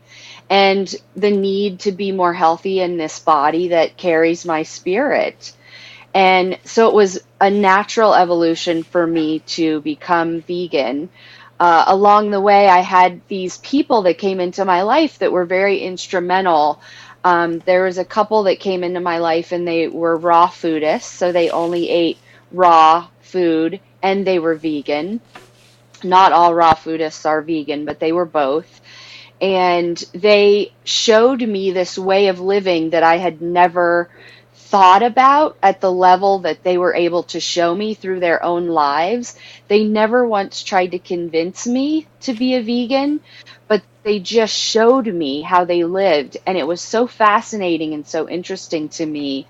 and 0.49 0.95
the 1.15 1.31
need 1.31 1.79
to 1.81 1.91
be 1.91 2.11
more 2.11 2.33
healthy 2.33 2.79
in 2.79 2.97
this 2.97 3.19
body 3.19 3.69
that 3.69 3.97
carries 3.97 4.45
my 4.45 4.63
spirit. 4.63 5.53
And 6.13 6.57
so 6.63 6.87
it 6.87 6.95
was 6.95 7.19
a 7.39 7.49
natural 7.49 8.15
evolution 8.15 8.83
for 8.83 9.05
me 9.05 9.39
to 9.39 9.81
become 9.81 10.41
vegan. 10.41 11.09
Uh, 11.59 11.85
along 11.87 12.31
the 12.31 12.41
way, 12.41 12.67
I 12.69 12.79
had 12.81 13.21
these 13.27 13.57
people 13.59 14.03
that 14.03 14.17
came 14.19 14.39
into 14.39 14.65
my 14.65 14.83
life 14.83 15.19
that 15.19 15.31
were 15.31 15.45
very 15.45 15.79
instrumental. 15.79 16.81
Um, 17.23 17.59
there 17.59 17.83
was 17.85 17.97
a 17.97 18.05
couple 18.05 18.43
that 18.43 18.59
came 18.59 18.83
into 18.83 18.99
my 18.99 19.17
life 19.19 19.51
and 19.51 19.67
they 19.67 19.87
were 19.87 20.17
raw 20.17 20.47
foodists, 20.49 21.03
so 21.09 21.31
they 21.31 21.49
only 21.49 21.89
ate 21.89 22.19
raw 22.51 23.07
food 23.21 23.79
and 24.03 24.25
they 24.27 24.39
were 24.39 24.55
vegan. 24.55 25.21
Not 26.03 26.31
all 26.31 26.53
raw 26.55 26.73
foodists 26.75 27.25
are 27.25 27.41
vegan, 27.41 27.85
but 27.85 27.99
they 27.99 28.11
were 28.11 28.25
both 28.25 28.81
and 29.41 29.97
they 30.13 30.73
showed 30.83 31.41
me 31.41 31.71
this 31.71 31.97
way 31.97 32.27
of 32.27 32.39
living 32.39 32.91
that 32.91 33.03
I 33.03 33.17
had 33.17 33.41
never 33.41 34.09
thought 34.69 35.03
about 35.03 35.57
at 35.63 35.81
the 35.81 35.91
level 35.91 36.39
that 36.39 36.63
they 36.63 36.77
were 36.77 36.95
able 36.95 37.23
to 37.23 37.39
show 37.39 37.73
me 37.75 37.93
through 37.93 38.19
their 38.19 38.43
own 38.43 38.67
lives. 38.67 39.37
They 39.67 39.83
never 39.85 40.27
once 40.27 40.63
tried 40.63 40.91
to 40.91 40.99
convince 40.99 41.67
me 41.67 42.07
to 42.21 42.33
be 42.33 42.55
a 42.55 42.61
vegan, 42.61 43.21
but 43.67 43.83
they 44.03 44.19
just 44.19 44.53
showed 44.55 45.07
me 45.07 45.41
how 45.41 45.65
they 45.65 45.83
lived. 45.83 46.37
And 46.45 46.57
it 46.57 46.67
was 46.67 46.81
so 46.81 47.07
fascinating 47.07 47.93
and 47.93 48.07
so 48.07 48.29
interesting 48.29 48.89
to 48.89 49.05
me. 49.05 49.47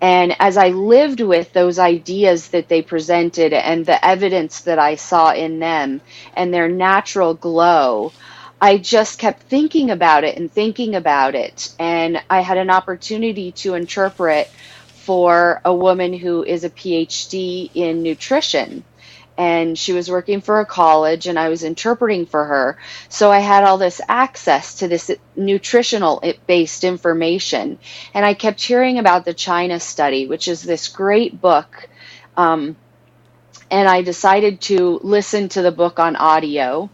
And 0.00 0.34
as 0.40 0.56
I 0.56 0.68
lived 0.68 1.20
with 1.20 1.52
those 1.52 1.78
ideas 1.78 2.50
that 2.50 2.68
they 2.68 2.82
presented 2.82 3.52
and 3.52 3.86
the 3.86 4.04
evidence 4.04 4.62
that 4.62 4.78
I 4.78 4.96
saw 4.96 5.32
in 5.32 5.60
them 5.60 6.02
and 6.34 6.52
their 6.52 6.68
natural 6.68 7.34
glow, 7.34 8.12
I 8.62 8.78
just 8.78 9.18
kept 9.18 9.42
thinking 9.42 9.90
about 9.90 10.22
it 10.22 10.36
and 10.38 10.50
thinking 10.50 10.94
about 10.94 11.34
it. 11.34 11.74
And 11.80 12.22
I 12.30 12.42
had 12.42 12.58
an 12.58 12.70
opportunity 12.70 13.50
to 13.62 13.74
interpret 13.74 14.48
for 14.86 15.60
a 15.64 15.74
woman 15.74 16.12
who 16.12 16.44
is 16.44 16.62
a 16.62 16.70
PhD 16.70 17.72
in 17.74 18.04
nutrition. 18.04 18.84
And 19.36 19.76
she 19.76 19.92
was 19.92 20.08
working 20.08 20.40
for 20.42 20.60
a 20.60 20.66
college, 20.66 21.26
and 21.26 21.40
I 21.40 21.48
was 21.48 21.64
interpreting 21.64 22.24
for 22.26 22.44
her. 22.44 22.78
So 23.08 23.32
I 23.32 23.40
had 23.40 23.64
all 23.64 23.78
this 23.78 24.00
access 24.08 24.76
to 24.76 24.86
this 24.86 25.10
nutritional 25.34 26.22
based 26.46 26.84
information. 26.84 27.80
And 28.14 28.24
I 28.24 28.34
kept 28.34 28.62
hearing 28.62 29.00
about 29.00 29.24
the 29.24 29.34
China 29.34 29.80
study, 29.80 30.28
which 30.28 30.46
is 30.46 30.62
this 30.62 30.86
great 30.86 31.40
book. 31.40 31.88
Um, 32.36 32.76
and 33.72 33.88
I 33.88 34.02
decided 34.02 34.60
to 34.62 35.00
listen 35.02 35.48
to 35.48 35.62
the 35.62 35.72
book 35.72 35.98
on 35.98 36.14
audio 36.14 36.90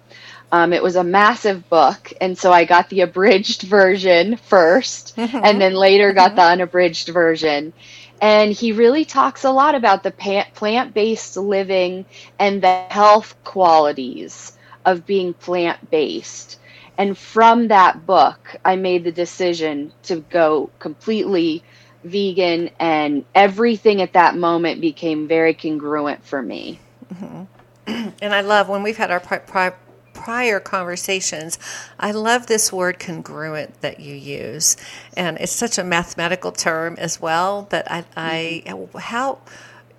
um, 0.51 0.73
it 0.73 0.83
was 0.83 0.97
a 0.97 1.05
massive 1.05 1.69
book, 1.69 2.13
and 2.21 2.37
so 2.37 2.53
I 2.53 2.65
got 2.65 2.89
the 2.89 3.03
abridged 3.03 3.63
version 3.63 4.37
1st 4.51 5.15
mm-hmm. 5.15 5.41
and 5.45 5.61
then 5.61 5.75
later 5.75 6.13
got 6.13 6.29
mm-hmm. 6.29 6.37
the 6.37 6.43
unabridged 6.43 7.09
version. 7.09 7.73
And 8.21 8.53
he 8.53 8.73
really 8.73 9.05
talks 9.05 9.45
a 9.45 9.51
lot 9.51 9.75
about 9.75 10.03
the 10.03 10.11
plant 10.11 10.95
based 10.95 11.37
living 11.37 12.05
and 12.39 12.63
the 12.63 12.85
health 12.91 13.37
qualities 13.45 14.53
of 14.85 15.07
being 15.07 15.35
plant 15.35 15.91
based. 15.91 16.59
And 16.97 17.17
from 17.17 17.69
that 17.69 18.07
book, 18.07 18.57
I 18.65 18.75
made 18.75 19.05
the 19.05 19.13
decision 19.13 19.93
to 20.05 20.17
go 20.17 20.71
completely 20.81 21.63
vegan, 22.03 22.71
and 22.81 23.25
everything 23.35 24.03
at 24.03 24.15
that 24.15 24.37
moment 24.37 24.81
became 24.81 25.29
very 25.29 25.55
congruent 25.55 26.25
for 26.25 26.43
me. 26.43 26.81
Mm-hmm. 27.15 27.45
And 28.21 28.35
I 28.35 28.43
love 28.43 28.69
when 28.69 28.83
we've 28.83 28.97
had 28.97 29.11
our 29.11 29.21
pri- 29.21 29.39
pri- 29.39 29.73
prior 30.19 30.61
conversations, 30.61 31.59
I 31.99 32.11
love 32.11 32.47
this 32.47 32.73
word 32.73 32.99
congruent 32.99 33.81
that 33.81 34.01
you 34.01 34.15
use. 34.15 34.77
And 35.17 35.39
it's 35.39 35.53
such 35.53 35.79
a 35.79 35.85
mathematical 35.85 36.53
term 36.53 36.97
as 36.99 37.21
well 37.21 37.67
But 37.71 37.91
I, 37.91 38.05
I 38.17 38.63
mm-hmm. 38.67 38.99
how 38.99 39.39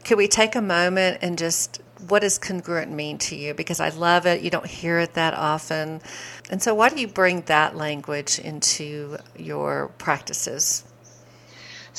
can 0.04 0.18
we 0.18 0.28
take 0.28 0.56
a 0.56 0.62
moment 0.62 1.20
and 1.22 1.38
just 1.38 1.82
what 2.08 2.22
does 2.22 2.38
congruent 2.38 2.92
mean 2.92 3.18
to 3.18 3.36
you? 3.36 3.54
Because 3.54 3.80
I 3.80 3.90
love 3.90 4.26
it. 4.26 4.42
You 4.42 4.50
don't 4.50 4.66
hear 4.66 5.00
it 5.00 5.14
that 5.16 5.34
often. 5.34 6.02
And 6.50 6.62
so, 6.62 6.74
why 6.74 6.90
do 6.90 7.00
you 7.00 7.08
bring 7.08 7.42
that 7.42 7.76
language 7.76 8.40
into 8.40 9.18
your 9.38 9.90
practices? 9.98 10.84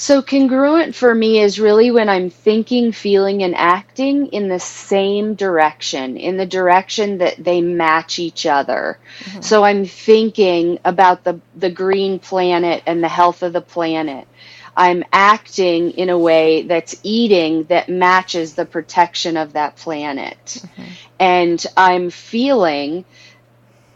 So, 0.00 0.22
congruent 0.22 0.94
for 0.94 1.14
me 1.14 1.40
is 1.40 1.60
really 1.60 1.90
when 1.90 2.08
I'm 2.08 2.30
thinking, 2.30 2.90
feeling, 2.90 3.42
and 3.42 3.54
acting 3.54 4.28
in 4.28 4.48
the 4.48 4.58
same 4.58 5.34
direction, 5.34 6.16
in 6.16 6.38
the 6.38 6.46
direction 6.46 7.18
that 7.18 7.36
they 7.36 7.60
match 7.60 8.18
each 8.18 8.46
other. 8.46 8.98
Mm-hmm. 9.24 9.42
So, 9.42 9.62
I'm 9.62 9.84
thinking 9.84 10.78
about 10.86 11.22
the, 11.22 11.38
the 11.54 11.68
green 11.68 12.18
planet 12.18 12.82
and 12.86 13.04
the 13.04 13.08
health 13.08 13.42
of 13.42 13.52
the 13.52 13.60
planet. 13.60 14.26
I'm 14.74 15.04
acting 15.12 15.90
in 15.90 16.08
a 16.08 16.18
way 16.18 16.62
that's 16.62 16.98
eating 17.02 17.64
that 17.64 17.90
matches 17.90 18.54
the 18.54 18.64
protection 18.64 19.36
of 19.36 19.52
that 19.52 19.76
planet. 19.76 20.38
Mm-hmm. 20.46 20.84
And 21.18 21.66
I'm 21.76 22.08
feeling 22.08 23.04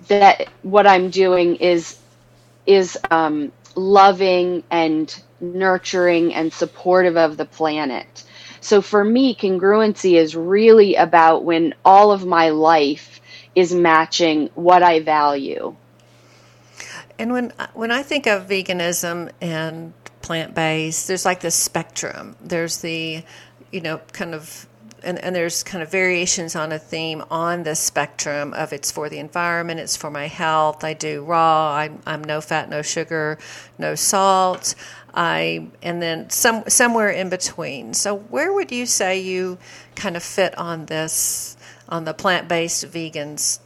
that 0.09 0.51
what 0.61 0.87
I'm 0.87 1.09
doing 1.09 1.57
is 1.57 1.99
is 2.67 2.99
um, 3.11 3.53
loving 3.75 4.65
and 4.71 5.23
nurturing 5.53 6.35
and 6.35 6.53
supportive 6.53 7.17
of 7.17 7.37
the 7.37 7.45
planet. 7.45 8.25
So 8.61 8.81
for 8.81 9.05
me, 9.05 9.35
congruency 9.35 10.15
is 10.15 10.35
really 10.35 10.95
about 10.95 11.45
when 11.45 11.75
all 11.85 12.13
of 12.13 12.25
my 12.25 12.49
life 12.49 13.21
is 13.55 13.75
matching 13.75 14.49
what 14.55 14.83
I 14.83 15.01
value. 15.01 15.77
And 17.19 17.33
when 17.33 17.53
when 17.75 17.91
I 17.91 18.03
think 18.03 18.27
of 18.27 18.49
veganism 18.49 19.31
and 19.41 19.93
plant 20.23 20.55
based, 20.55 21.07
there's 21.07 21.25
like 21.25 21.41
this 21.41 21.55
spectrum. 21.55 22.37
There's 22.41 22.79
the, 22.79 23.23
you 23.71 23.81
know, 23.81 24.01
kind 24.13 24.35
of 24.35 24.67
and, 25.05 25.19
and 25.19 25.37
there's 25.37 25.63
kind 25.63 25.83
of 25.83 25.91
variations 25.91 26.57
on 26.57 26.73
a 26.73 26.79
theme 26.79 27.23
on 27.31 27.63
the 27.63 27.75
spectrum 27.75 28.55
of 28.55 28.73
it's 28.73 28.91
for 28.91 29.09
the 29.09 29.19
environment, 29.19 29.79
it's 29.81 29.97
for 29.97 30.11
my 30.11 30.27
health. 30.27 30.83
I 30.83 30.95
do 30.95 31.23
raw. 31.23 31.75
I'm, 31.75 32.01
I'm 32.07 32.25
no 32.25 32.41
fat, 32.41 32.69
no 32.69 32.83
sugar, 32.83 33.39
no 33.79 33.95
salt. 33.95 34.75
I 35.15 35.69
and 35.83 36.03
then 36.03 36.29
some 36.31 36.65
somewhere 36.69 37.11
in 37.11 37.29
between. 37.29 37.95
So 37.95 38.17
where 38.17 38.53
would 38.53 38.73
you 38.73 38.87
say 38.87 39.21
you 39.21 39.59
kind 39.95 40.17
of 40.17 40.23
fit 40.23 40.57
on 40.59 40.87
this 40.87 41.57
on 41.89 42.05
the 42.05 42.15
plant 42.15 42.49
based 42.49 42.85
vegans? 42.87 43.61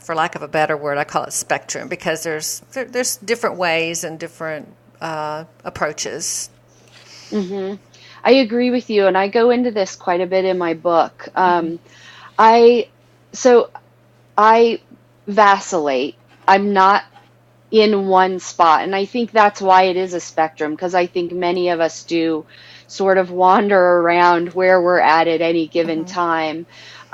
For 0.00 0.16
lack 0.16 0.34
of 0.34 0.42
a 0.42 0.48
better 0.48 0.76
word, 0.76 0.98
I 0.98 1.04
call 1.04 1.24
it 1.24 1.32
spectrum 1.32 1.88
because 1.88 2.24
there's 2.24 2.60
there, 2.72 2.86
there's 2.86 3.16
different 3.18 3.56
ways 3.56 4.02
and 4.02 4.18
different 4.18 4.68
uh, 5.00 5.44
approaches. 5.64 6.50
Mm-hmm. 7.30 7.76
I 8.24 8.30
agree 8.32 8.70
with 8.70 8.90
you, 8.90 9.06
and 9.06 9.16
I 9.16 9.28
go 9.28 9.50
into 9.50 9.70
this 9.70 9.94
quite 9.94 10.20
a 10.20 10.26
bit 10.26 10.44
in 10.44 10.58
my 10.58 10.74
book. 10.74 11.28
Um, 11.36 11.78
I 12.38 12.88
so 13.32 13.70
I 14.36 14.80
vacillate. 15.28 16.16
I'm 16.48 16.72
not 16.72 17.04
in 17.70 18.06
one 18.06 18.38
spot, 18.38 18.82
and 18.82 18.94
I 18.94 19.04
think 19.04 19.32
that's 19.32 19.60
why 19.60 19.84
it 19.84 19.96
is 19.96 20.14
a 20.14 20.20
spectrum 20.20 20.72
because 20.72 20.94
I 20.94 21.06
think 21.06 21.32
many 21.32 21.70
of 21.70 21.80
us 21.80 22.04
do 22.04 22.46
sort 22.86 23.18
of 23.18 23.30
wander 23.30 23.78
around 23.78 24.54
where 24.54 24.80
we're 24.80 25.00
at 25.00 25.28
at 25.28 25.40
any 25.40 25.66
given 25.66 26.00
mm-hmm. 26.00 26.14
time. 26.14 26.66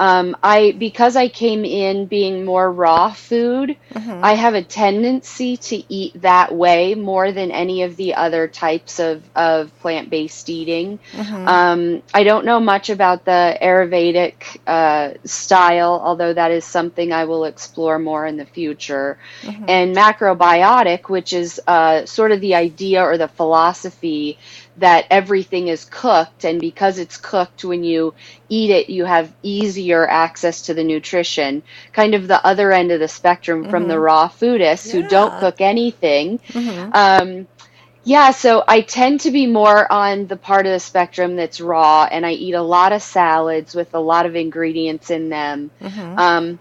Um, 0.02 0.36
I 0.42 0.72
because 0.72 1.14
I 1.14 1.28
came 1.28 1.64
in 1.64 2.06
being 2.06 2.44
more 2.44 2.68
raw 2.72 3.12
food, 3.12 3.76
mm-hmm. 3.94 4.24
I 4.24 4.34
have 4.34 4.54
a 4.54 4.62
tendency 4.64 5.56
to 5.58 5.76
eat 5.88 6.22
that 6.22 6.52
way 6.52 6.96
more 6.96 7.30
than 7.30 7.52
any 7.52 7.84
of 7.84 7.94
the 7.94 8.16
other 8.16 8.48
types 8.48 8.98
of, 8.98 9.22
of 9.36 9.70
plant 9.78 10.10
based 10.10 10.50
eating. 10.50 10.98
Mm-hmm. 11.12 11.46
Um, 11.46 12.02
I 12.12 12.24
don't 12.24 12.44
know 12.44 12.58
much 12.58 12.90
about 12.90 13.24
the 13.24 13.56
Ayurvedic 13.62 14.58
uh, 14.66 15.14
style, 15.24 16.00
although 16.02 16.34
that 16.34 16.50
is 16.50 16.64
something 16.64 17.12
I 17.12 17.26
will 17.26 17.44
explore 17.44 18.00
more 18.00 18.26
in 18.26 18.36
the 18.36 18.46
future. 18.46 19.18
Mm-hmm. 19.42 19.64
And 19.68 19.94
macrobiotic, 19.94 21.08
which 21.10 21.32
is 21.32 21.60
uh, 21.64 22.06
sort 22.06 22.32
of 22.32 22.40
the 22.40 22.56
idea 22.56 23.04
or 23.04 23.18
the 23.18 23.28
philosophy 23.28 24.36
that 24.78 25.06
everything 25.10 25.68
is 25.68 25.84
cooked 25.84 26.44
and 26.44 26.60
because 26.60 26.98
it's 26.98 27.16
cooked 27.16 27.64
when 27.64 27.84
you 27.84 28.14
eat 28.48 28.70
it 28.70 28.88
you 28.88 29.04
have 29.04 29.32
easier 29.42 30.08
access 30.08 30.62
to 30.62 30.74
the 30.74 30.84
nutrition 30.84 31.62
kind 31.92 32.14
of 32.14 32.26
the 32.26 32.44
other 32.46 32.72
end 32.72 32.90
of 32.90 33.00
the 33.00 33.08
spectrum 33.08 33.62
mm-hmm. 33.62 33.70
from 33.70 33.88
the 33.88 33.94
mm-hmm. 33.94 34.02
raw 34.04 34.28
foodists 34.28 34.86
yeah. 34.86 35.00
who 35.00 35.08
don't 35.08 35.38
cook 35.40 35.60
anything 35.60 36.38
mm-hmm. 36.38 36.90
um, 36.94 37.46
Yeah, 38.04 38.32
so 38.32 38.64
I 38.66 38.80
tend 38.80 39.20
to 39.20 39.30
be 39.30 39.46
more 39.46 39.90
on 39.90 40.26
the 40.26 40.36
part 40.36 40.66
of 40.66 40.72
the 40.72 40.80
spectrum 40.80 41.36
that's 41.36 41.60
raw, 41.60 42.08
and 42.10 42.26
I 42.26 42.32
eat 42.32 42.54
a 42.54 42.62
lot 42.62 42.92
of 42.92 43.00
salads 43.00 43.76
with 43.76 43.94
a 43.94 44.00
lot 44.00 44.26
of 44.26 44.34
ingredients 44.34 45.10
in 45.10 45.28
them. 45.28 45.70
Mm-hmm. 45.80 46.18
Um, 46.18 46.58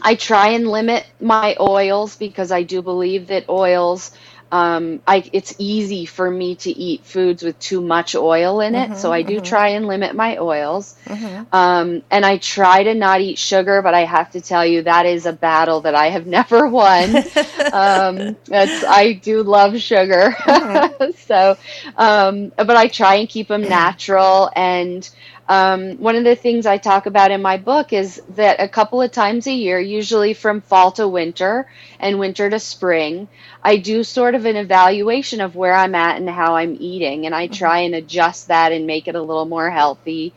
I 0.00 0.14
try 0.14 0.50
and 0.50 0.66
limit 0.66 1.06
my 1.20 1.56
oils 1.60 2.16
because 2.16 2.50
I 2.50 2.62
do 2.62 2.80
believe 2.80 3.26
that 3.26 3.50
oils 3.50 4.12
um, 4.52 5.00
I, 5.06 5.24
it's 5.32 5.54
easy 5.56 6.04
for 6.04 6.30
me 6.30 6.56
to 6.56 6.70
eat 6.70 7.06
foods 7.06 7.42
with 7.42 7.58
too 7.58 7.80
much 7.80 8.14
oil 8.14 8.60
in 8.60 8.74
it, 8.74 8.90
mm-hmm, 8.90 8.94
so 8.96 9.10
I 9.10 9.22
do 9.22 9.36
mm-hmm. 9.36 9.44
try 9.44 9.68
and 9.68 9.86
limit 9.86 10.14
my 10.14 10.36
oils. 10.36 10.94
Mm-hmm. 11.06 11.44
Um, 11.54 12.02
and 12.10 12.26
I 12.26 12.36
try 12.36 12.82
to 12.82 12.94
not 12.94 13.22
eat 13.22 13.38
sugar, 13.38 13.80
but 13.80 13.94
I 13.94 14.04
have 14.04 14.32
to 14.32 14.42
tell 14.42 14.66
you 14.66 14.82
that 14.82 15.06
is 15.06 15.24
a 15.24 15.32
battle 15.32 15.80
that 15.80 15.94
I 15.94 16.10
have 16.10 16.26
never 16.38 16.68
won. 16.68 17.16
um, 17.72 18.36
I 18.52 19.18
do 19.22 19.42
love 19.42 19.80
sugar, 19.80 20.36
mm-hmm. 20.38 21.12
so 21.26 21.56
um, 21.96 22.52
but 22.54 22.76
I 22.76 22.88
try 22.88 23.14
and 23.16 23.28
keep 23.30 23.48
them 23.48 23.62
natural 23.62 24.50
and 24.54 25.08
um, 25.52 25.98
one 25.98 26.16
of 26.16 26.24
the 26.24 26.34
things 26.34 26.64
I 26.64 26.78
talk 26.78 27.04
about 27.04 27.30
in 27.30 27.42
my 27.42 27.58
book 27.58 27.92
is 27.92 28.22
that 28.36 28.58
a 28.58 28.68
couple 28.68 29.02
of 29.02 29.12
times 29.12 29.46
a 29.46 29.52
year, 29.52 29.78
usually 29.78 30.32
from 30.32 30.62
fall 30.62 30.92
to 30.92 31.06
winter 31.06 31.70
and 32.00 32.18
winter 32.18 32.48
to 32.48 32.58
spring, 32.58 33.28
I 33.62 33.76
do 33.76 34.02
sort 34.02 34.34
of 34.34 34.46
an 34.46 34.56
evaluation 34.56 35.42
of 35.42 35.54
where 35.54 35.74
I'm 35.74 35.94
at 35.94 36.16
and 36.16 36.26
how 36.26 36.56
I'm 36.56 36.78
eating, 36.80 37.26
and 37.26 37.34
I 37.34 37.48
mm-hmm. 37.48 37.52
try 37.54 37.78
and 37.80 37.94
adjust 37.94 38.48
that 38.48 38.72
and 38.72 38.86
make 38.86 39.08
it 39.08 39.14
a 39.14 39.20
little 39.20 39.44
more 39.44 39.68
healthy. 39.68 40.32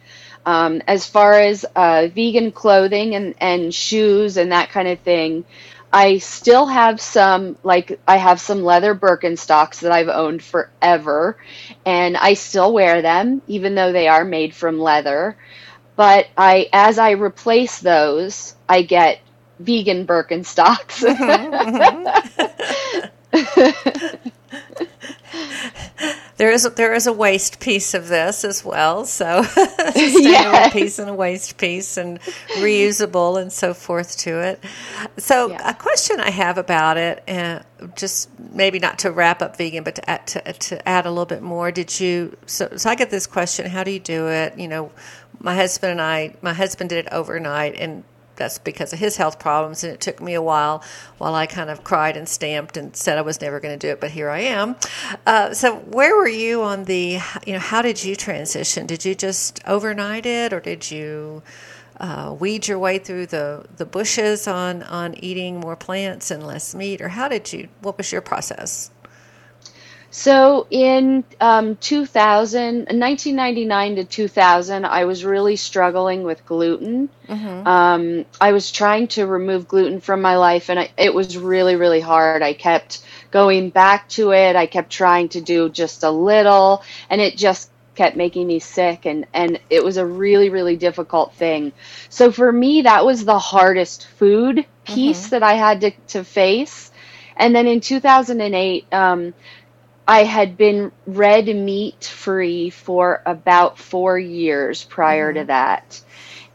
Um, 0.46 0.82
as 0.86 1.08
far 1.08 1.40
as 1.40 1.66
uh, 1.78 2.10
vegan 2.14 2.52
clothing 2.52 3.16
and, 3.16 3.36
and 3.40 3.74
shoes 3.74 4.36
and 4.36 4.52
that 4.52 4.70
kind 4.70 4.90
of 4.90 5.00
thing, 5.00 5.46
I 5.96 6.20
still 6.20 6.68
have 6.68 7.02
some, 7.02 7.58
like, 7.64 8.02
I 8.08 8.18
have 8.18 8.42
some 8.42 8.64
leather 8.64 8.96
Birkenstocks 8.96 9.82
that 9.82 9.94
I've 9.94 10.10
owned 10.10 10.44
forever, 10.44 11.38
and 11.86 12.18
I 12.18 12.36
still 12.36 12.74
wear 12.74 13.02
them, 13.02 13.42
even 13.48 13.76
though 13.76 13.94
they 13.94 14.10
are 14.10 14.26
made 14.26 14.56
from 14.56 14.80
leather. 14.80 15.38
But 15.96 16.28
I, 16.38 16.70
as 16.74 17.00
I 17.00 17.12
replace 17.12 17.80
those, 17.80 18.56
I 18.70 18.84
get 18.84 19.22
vegan 19.60 20.08
Birkenstocks. 20.08 21.04
Mm-hmm, 21.04 21.54
mm-hmm. 23.34 24.30
there 26.38 26.52
is 26.52 26.66
a, 26.66 26.70
there 26.70 26.94
is 26.94 27.08
a 27.08 27.14
waste 27.14 27.60
piece 27.60 27.94
of 27.94 28.08
this 28.08 28.44
as 28.44 28.64
well. 28.64 29.06
So 29.06 29.44
sustainable 29.44 30.22
yes. 30.22 30.74
piece 30.74 31.00
and 31.00 31.10
a 31.10 31.14
waste 31.14 31.58
piece 31.58 31.98
and 31.98 32.20
reusable 32.58 33.42
and 33.42 33.52
so 33.52 33.74
forth 33.74 34.18
to 34.20 34.42
it. 34.42 34.64
So 35.18 35.50
yeah. 35.50 35.70
a 35.70 35.74
question 35.74 36.20
I 36.20 36.30
have 36.32 36.58
about 36.58 36.98
it, 36.98 37.24
and 37.28 37.64
uh, 37.82 37.88
just 37.96 38.30
maybe 38.52 38.80
not 38.80 39.00
to 39.00 39.12
wrap 39.12 39.42
up 39.42 39.58
vegan, 39.58 39.84
but 39.84 39.96
to 39.96 40.10
add, 40.10 40.28
to, 40.28 40.54
to 40.54 40.88
add 40.88 41.06
a 41.06 41.10
little 41.10 41.26
bit 41.26 41.42
more. 41.42 41.72
Did 41.72 42.00
you? 42.00 42.36
So, 42.46 42.70
so 42.76 42.90
I 42.90 42.96
get 42.96 43.10
this 43.10 43.28
question: 43.28 43.70
How 43.70 43.84
do 43.84 43.92
you 43.92 44.00
do 44.00 44.28
it? 44.28 44.58
You 44.58 44.68
know, 44.68 44.92
my 45.40 45.56
husband 45.56 45.92
and 45.92 46.02
I, 46.02 46.36
my 46.42 46.54
husband 46.54 46.90
did 46.90 47.06
it 47.06 47.14
overnight, 47.14 47.76
and 47.76 48.04
that's 48.36 48.58
because 48.60 48.94
of 48.94 49.00
his 49.00 49.18
health 49.18 49.40
problems 49.40 49.84
and 49.84 49.94
it 49.94 50.02
took 50.02 50.22
me 50.22 50.34
a 50.34 50.42
while 50.42 50.84
while 51.18 51.36
i 51.36 51.46
kind 51.46 51.70
of 51.70 51.84
cried 51.84 52.18
and 52.18 52.28
stamped 52.28 52.78
and 52.78 52.96
said 52.96 53.18
i 53.18 53.22
was 53.22 53.42
never 53.42 53.60
going 53.60 53.78
to 53.78 53.88
do 53.88 53.92
it 53.92 54.00
but 54.02 54.12
here 54.12 54.30
i 54.30 54.40
am. 54.40 54.76
Uh, 55.26 55.54
so 55.54 55.76
where 55.76 56.16
were 56.16 56.28
you 56.28 56.62
on 56.62 56.86
the 56.86 57.20
you 57.46 57.54
know 57.54 57.60
how 57.60 57.82
did 57.82 58.04
you 58.04 58.16
transition? 58.16 58.86
Did 58.86 59.06
you 59.06 59.16
just 59.16 59.62
overnight 59.68 60.26
it 60.26 60.54
or 60.54 60.60
did 60.60 60.90
you 60.90 61.44
uh, 62.00 62.36
weed 62.38 62.68
your 62.68 62.78
way 62.78 63.00
through 63.00 63.26
the, 63.28 63.66
the 63.78 63.86
bushes 63.86 64.48
on, 64.48 64.84
on 64.84 65.16
eating 65.24 65.60
more 65.60 65.76
plants 65.76 66.30
and 66.30 66.46
less 66.46 66.76
meat 66.76 67.02
or 67.02 67.10
how 67.10 67.28
did 67.28 67.52
you 67.54 67.70
what 67.82 67.98
was 67.98 68.12
your 68.12 68.22
process 68.22 68.92
so 70.16 70.66
in 70.70 71.26
um, 71.42 71.76
2000, 71.76 72.86
1999 72.86 73.96
to 73.98 74.06
2000, 74.06 74.86
I 74.86 75.04
was 75.04 75.26
really 75.26 75.58
struggling 75.58 76.24
with 76.24 76.46
gluten. 76.46 77.10
Mm-hmm. 77.28 77.68
Um, 77.68 78.26
I 78.40 78.54
was 78.54 78.72
trying 78.72 79.10
to 79.10 79.28
remove 79.28 79.68
gluten 79.68 80.00
from 80.00 80.22
my 80.22 80.38
life, 80.38 80.70
and 80.70 80.80
I, 80.80 80.90
it 80.98 81.14
was 81.14 81.38
really, 81.38 81.76
really 81.76 82.00
hard. 82.00 82.42
I 82.44 82.54
kept 82.54 83.04
going 83.30 83.72
back 83.72 84.08
to 84.12 84.32
it. 84.32 84.56
I 84.56 84.68
kept 84.68 84.90
trying 84.90 85.28
to 85.30 85.42
do 85.42 85.68
just 85.68 86.04
a 86.04 86.12
little, 86.12 86.82
and 87.10 87.20
it 87.20 87.36
just 87.36 87.70
kept 87.94 88.16
making 88.16 88.48
me 88.48 88.60
sick 88.60 89.06
and 89.06 89.26
and 89.34 89.58
it 89.70 89.82
was 89.82 89.96
a 89.96 90.06
really 90.06 90.50
really 90.50 90.76
difficult 90.76 91.34
thing 91.36 91.72
so 92.10 92.30
for 92.30 92.52
me 92.52 92.82
that 92.82 93.06
was 93.06 93.24
the 93.24 93.40
hardest 93.40 94.06
food 94.18 94.66
piece 94.84 95.22
mm-hmm. 95.22 95.30
that 95.30 95.44
i 95.44 95.54
had 95.54 95.80
to, 95.80 95.92
to 96.06 96.22
face 96.22 96.92
and 97.38 97.56
then 97.56 97.68
in 97.68 97.80
2008 97.80 98.94
um, 98.94 99.34
I 100.08 100.24
had 100.24 100.58
been 100.58 100.92
red 101.08 101.48
meat 101.48 102.04
free 102.06 102.70
for 102.70 103.22
about 103.26 103.80
four 103.80 104.18
years 104.20 104.84
prior 104.84 105.30
mm-hmm. 105.32 105.42
to 105.42 105.46
that. 105.48 106.02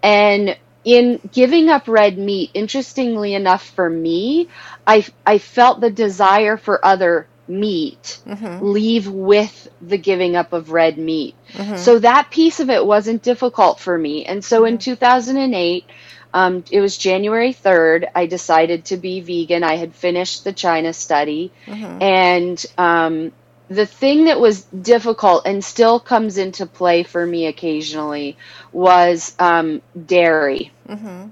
And 0.03 0.57
in 0.85 1.21
giving 1.33 1.69
up 1.69 1.89
red 1.89 2.17
meat, 2.17 2.51
interestingly 2.55 3.35
enough 3.35 3.69
for 3.71 3.89
me, 3.89 4.49
I, 4.87 5.05
I 5.27 5.39
felt 5.39 5.81
the 5.81 5.91
desire 5.91 6.57
for 6.57 6.85
other 6.85 7.27
meat 7.49 8.21
mm-hmm. 8.27 8.65
leave 8.65 9.09
with 9.09 9.69
the 9.83 9.99
giving 9.99 10.37
up 10.37 10.53
of 10.53 10.71
red 10.71 10.97
meat. 10.97 11.35
Mm-hmm. 11.53 11.77
So 11.77 11.99
that 11.99 12.31
piece 12.31 12.61
of 12.61 12.71
it 12.71 12.87
wasn't 12.87 13.23
difficult 13.23 13.81
for 13.81 13.97
me. 13.97 14.25
And 14.25 14.45
so 14.45 14.65
in 14.65 14.75
mm-hmm. 14.75 14.93
2008, 14.93 15.85
um, 16.33 16.65
it 16.71 16.81
was 16.81 16.97
January 16.97 17.53
3rd. 17.53 18.09
I 18.15 18.27
decided 18.27 18.87
to 18.87 18.97
be 18.97 19.21
vegan. 19.21 19.65
I 19.65 19.77
had 19.77 19.95
finished 19.95 20.45
the 20.45 20.53
China 20.53 20.93
study. 20.93 21.53
Mm-hmm. 21.67 22.03
And 22.03 22.67
um, 22.79 23.33
the 23.71 23.87
thing 23.87 24.25
that 24.25 24.41
was 24.41 24.65
difficult 24.65 25.47
and 25.47 25.65
still 25.65 26.01
comes 26.01 26.39
into 26.39 26.67
play 26.67 27.05
for 27.05 27.25
me 27.25 27.47
occasionally 27.47 28.37
was 28.73 29.35
um, 29.39 29.81
dairy. 30.07 30.73
Mm-hmm. 30.89 31.29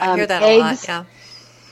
I 0.00 0.06
um, 0.08 0.16
hear 0.16 0.26
that 0.26 0.42
eggs, 0.42 0.58
a 0.58 0.60
lot. 0.60 0.88
Yeah. 0.88 1.04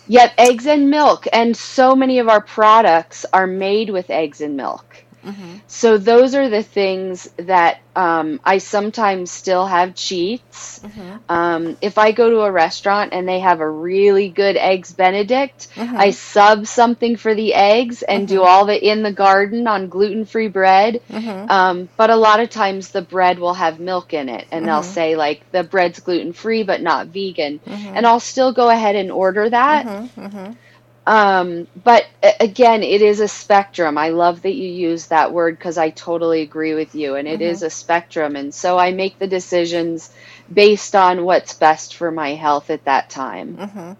Yet 0.06 0.34
eggs 0.36 0.66
and 0.66 0.90
milk, 0.90 1.26
and 1.32 1.56
so 1.56 1.96
many 1.96 2.18
of 2.18 2.28
our 2.28 2.42
products 2.42 3.24
are 3.32 3.46
made 3.46 3.88
with 3.88 4.10
eggs 4.10 4.42
and 4.42 4.56
milk. 4.56 5.04
Mm-hmm. 5.24 5.56
So 5.66 5.98
those 5.98 6.34
are 6.34 6.48
the 6.48 6.62
things 6.62 7.28
that 7.36 7.80
um, 7.94 8.40
I 8.44 8.58
sometimes 8.58 9.30
still 9.30 9.66
have 9.66 9.94
cheats. 9.94 10.80
Mm-hmm. 10.80 11.16
Um, 11.28 11.76
if 11.80 11.98
I 11.98 12.12
go 12.12 12.30
to 12.30 12.40
a 12.40 12.50
restaurant 12.50 13.12
and 13.12 13.28
they 13.28 13.40
have 13.40 13.60
a 13.60 13.68
really 13.68 14.28
good 14.28 14.56
eggs 14.56 14.92
Benedict, 14.92 15.68
mm-hmm. 15.74 15.96
I 15.96 16.10
sub 16.10 16.66
something 16.66 17.16
for 17.16 17.34
the 17.34 17.54
eggs 17.54 18.02
and 18.02 18.26
do 18.26 18.38
mm-hmm. 18.38 18.46
all 18.48 18.66
the 18.66 18.90
in 18.90 19.02
the 19.02 19.12
garden 19.12 19.66
on 19.66 19.88
gluten 19.88 20.24
free 20.24 20.48
bread. 20.48 21.00
Mm-hmm. 21.10 21.50
Um, 21.50 21.88
but 21.96 22.10
a 22.10 22.16
lot 22.16 22.40
of 22.40 22.50
times 22.50 22.90
the 22.90 23.02
bread 23.02 23.38
will 23.38 23.54
have 23.54 23.80
milk 23.80 24.14
in 24.14 24.28
it, 24.28 24.46
and 24.50 24.66
they'll 24.66 24.80
mm-hmm. 24.80 24.92
say 24.92 25.16
like 25.16 25.50
the 25.52 25.62
bread's 25.62 26.00
gluten 26.00 26.32
free 26.32 26.62
but 26.62 26.80
not 26.80 27.08
vegan, 27.08 27.60
and 27.66 28.06
I'll 28.06 28.20
still 28.20 28.52
go 28.52 28.68
ahead 28.70 28.96
and 28.96 29.10
order 29.10 29.48
that. 29.50 29.86
Um, 31.10 31.66
but 31.82 32.06
again, 32.38 32.84
it 32.84 33.02
is 33.02 33.18
a 33.18 33.26
spectrum. 33.26 33.98
I 33.98 34.10
love 34.10 34.42
that 34.42 34.54
you 34.54 34.68
use 34.68 35.08
that 35.08 35.32
word 35.32 35.58
because 35.58 35.76
I 35.76 35.90
totally 35.90 36.40
agree 36.42 36.74
with 36.74 36.94
you. 36.94 37.16
And 37.16 37.26
it 37.26 37.40
mm-hmm. 37.40 37.50
is 37.50 37.64
a 37.64 37.68
spectrum. 37.68 38.36
And 38.36 38.54
so 38.54 38.78
I 38.78 38.92
make 38.92 39.18
the 39.18 39.26
decisions 39.26 40.14
based 40.52 40.94
on 40.94 41.24
what's 41.24 41.52
best 41.52 41.96
for 41.96 42.12
my 42.12 42.34
health 42.34 42.70
at 42.70 42.84
that 42.84 43.10
time. 43.10 43.56
Mm-hmm. 43.56 43.92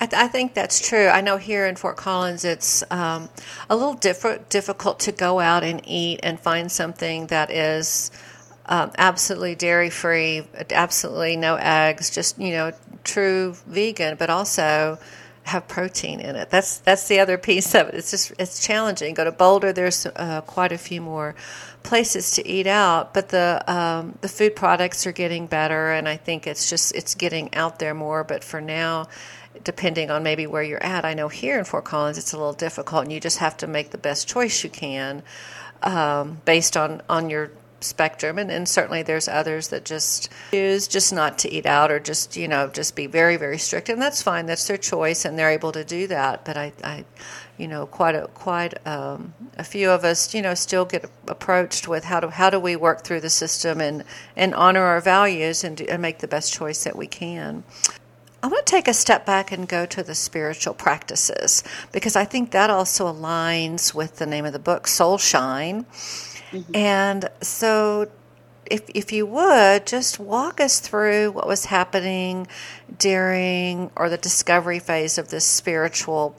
I, 0.00 0.06
th- 0.06 0.22
I, 0.22 0.28
think 0.28 0.54
that's 0.54 0.88
true. 0.88 1.08
I 1.08 1.20
know 1.20 1.36
here 1.36 1.66
in 1.66 1.74
Fort 1.74 1.96
Collins, 1.96 2.44
it's 2.44 2.84
um, 2.92 3.28
a 3.68 3.74
little 3.74 3.94
diff- 3.94 4.48
difficult 4.48 5.00
to 5.00 5.10
go 5.10 5.40
out 5.40 5.64
and 5.64 5.82
eat 5.84 6.20
and 6.22 6.38
find 6.38 6.70
something 6.70 7.26
that 7.26 7.50
is. 7.50 8.12
Um, 8.64 8.92
absolutely 8.96 9.56
dairy 9.56 9.90
free, 9.90 10.46
absolutely 10.70 11.36
no 11.36 11.56
eggs, 11.56 12.10
just 12.10 12.38
you 12.38 12.52
know, 12.52 12.72
true 13.02 13.56
vegan, 13.66 14.14
but 14.16 14.30
also 14.30 15.00
have 15.44 15.66
protein 15.68 16.20
in 16.20 16.36
it. 16.36 16.50
That's 16.50 16.78
that's 16.78 17.08
the 17.08 17.18
other 17.20 17.36
piece 17.36 17.74
of 17.74 17.88
it. 17.88 17.94
It's 17.94 18.10
just 18.10 18.32
it's 18.38 18.64
challenging. 18.64 19.14
Go 19.14 19.24
to 19.24 19.32
Boulder. 19.32 19.72
There's 19.72 20.06
uh, 20.06 20.42
quite 20.42 20.72
a 20.72 20.78
few 20.78 21.00
more 21.00 21.34
places 21.82 22.32
to 22.32 22.46
eat 22.46 22.66
out, 22.66 23.12
but 23.12 23.28
the 23.30 23.62
um, 23.66 24.16
the 24.20 24.28
food 24.28 24.54
products 24.54 25.06
are 25.06 25.12
getting 25.12 25.46
better, 25.46 25.92
and 25.92 26.08
I 26.08 26.16
think 26.16 26.46
it's 26.46 26.70
just 26.70 26.94
it's 26.94 27.14
getting 27.14 27.52
out 27.54 27.78
there 27.78 27.94
more. 27.94 28.24
But 28.24 28.44
for 28.44 28.60
now, 28.60 29.08
depending 29.64 30.10
on 30.10 30.22
maybe 30.22 30.46
where 30.46 30.62
you're 30.62 30.82
at, 30.82 31.04
I 31.04 31.14
know 31.14 31.28
here 31.28 31.58
in 31.58 31.64
Fort 31.64 31.84
Collins 31.84 32.18
it's 32.18 32.32
a 32.32 32.36
little 32.36 32.52
difficult, 32.52 33.04
and 33.04 33.12
you 33.12 33.20
just 33.20 33.38
have 33.38 33.56
to 33.58 33.66
make 33.66 33.90
the 33.90 33.98
best 33.98 34.28
choice 34.28 34.62
you 34.62 34.70
can 34.70 35.22
um, 35.82 36.40
based 36.44 36.76
on 36.76 37.02
on 37.08 37.30
your 37.30 37.50
spectrum 37.82 38.38
and, 38.38 38.50
and 38.50 38.68
certainly 38.68 39.02
there's 39.02 39.28
others 39.28 39.68
that 39.68 39.84
just 39.84 40.30
choose 40.50 40.88
just 40.88 41.12
not 41.12 41.38
to 41.38 41.52
eat 41.52 41.66
out 41.66 41.90
or 41.90 41.98
just 41.98 42.36
you 42.36 42.48
know 42.48 42.68
just 42.68 42.96
be 42.96 43.06
very 43.06 43.36
very 43.36 43.58
strict 43.58 43.88
and 43.88 44.00
that's 44.00 44.22
fine 44.22 44.46
that's 44.46 44.66
their 44.66 44.76
choice 44.76 45.24
and 45.24 45.38
they're 45.38 45.50
able 45.50 45.72
to 45.72 45.84
do 45.84 46.06
that 46.06 46.44
but 46.44 46.56
i, 46.56 46.72
I 46.82 47.04
you 47.58 47.68
know 47.68 47.86
quite 47.86 48.14
a 48.14 48.28
quite 48.28 48.86
um, 48.86 49.34
a 49.58 49.64
few 49.64 49.90
of 49.90 50.04
us 50.04 50.34
you 50.34 50.42
know 50.42 50.54
still 50.54 50.84
get 50.84 51.10
approached 51.28 51.86
with 51.88 52.04
how 52.04 52.20
do 52.20 52.28
how 52.28 52.50
do 52.50 52.58
we 52.58 52.76
work 52.76 53.04
through 53.04 53.20
the 53.20 53.30
system 53.30 53.80
and 53.80 54.04
and 54.36 54.54
honor 54.54 54.82
our 54.82 55.00
values 55.00 55.64
and, 55.64 55.76
do, 55.76 55.86
and 55.88 56.00
make 56.00 56.18
the 56.18 56.28
best 56.28 56.52
choice 56.52 56.84
that 56.84 56.96
we 56.96 57.06
can 57.06 57.64
I 58.44 58.48
want 58.48 58.66
to 58.66 58.70
take 58.72 58.88
a 58.88 58.94
step 58.94 59.24
back 59.24 59.52
and 59.52 59.68
go 59.68 59.86
to 59.86 60.02
the 60.02 60.16
spiritual 60.16 60.74
practices 60.74 61.62
because 61.92 62.16
I 62.16 62.24
think 62.24 62.50
that 62.50 62.70
also 62.70 63.06
aligns 63.06 63.94
with 63.94 64.16
the 64.16 64.26
name 64.26 64.44
of 64.44 64.52
the 64.52 64.58
book, 64.58 64.88
Soul 64.88 65.16
Shine. 65.16 65.86
Mm-hmm. 66.52 66.76
And 66.76 67.28
so, 67.40 68.08
if, 68.66 68.82
if 68.94 69.12
you 69.12 69.26
would 69.26 69.86
just 69.86 70.18
walk 70.18 70.60
us 70.60 70.80
through 70.80 71.32
what 71.32 71.46
was 71.46 71.66
happening 71.66 72.46
during 72.98 73.90
or 73.96 74.08
the 74.08 74.16
discovery 74.16 74.78
phase 74.78 75.18
of 75.18 75.28
this 75.28 75.44
spiritual 75.44 76.36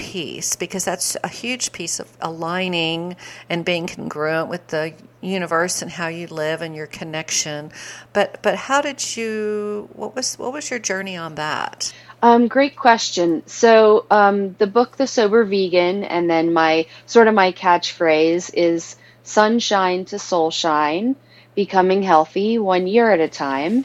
piece 0.00 0.56
because 0.56 0.86
that's 0.86 1.14
a 1.22 1.28
huge 1.28 1.72
piece 1.72 2.00
of 2.00 2.08
aligning 2.22 3.14
and 3.50 3.66
being 3.66 3.86
congruent 3.86 4.48
with 4.48 4.66
the 4.68 4.94
universe 5.20 5.82
and 5.82 5.90
how 5.90 6.08
you 6.08 6.26
live 6.26 6.62
and 6.62 6.74
your 6.74 6.86
connection. 6.86 7.70
But 8.14 8.42
but 8.42 8.56
how 8.56 8.80
did 8.80 9.16
you? 9.16 9.90
What 9.92 10.16
was 10.16 10.38
what 10.38 10.54
was 10.54 10.70
your 10.70 10.78
journey 10.78 11.16
on 11.16 11.34
that? 11.34 11.92
Um, 12.22 12.48
great 12.48 12.76
question. 12.76 13.42
So 13.46 14.06
um, 14.10 14.54
the 14.54 14.66
book, 14.66 14.96
The 14.96 15.06
Sober 15.06 15.44
Vegan, 15.44 16.04
and 16.04 16.28
then 16.28 16.52
my 16.52 16.86
sort 17.06 17.28
of 17.28 17.34
my 17.34 17.52
catchphrase 17.52 18.52
is 18.54 18.96
sunshine 19.30 20.04
to 20.06 20.18
soul 20.18 20.50
shine, 20.50 21.16
becoming 21.54 22.02
healthy 22.02 22.58
one 22.58 22.86
year 22.86 23.10
at 23.10 23.20
a 23.20 23.28
time. 23.28 23.84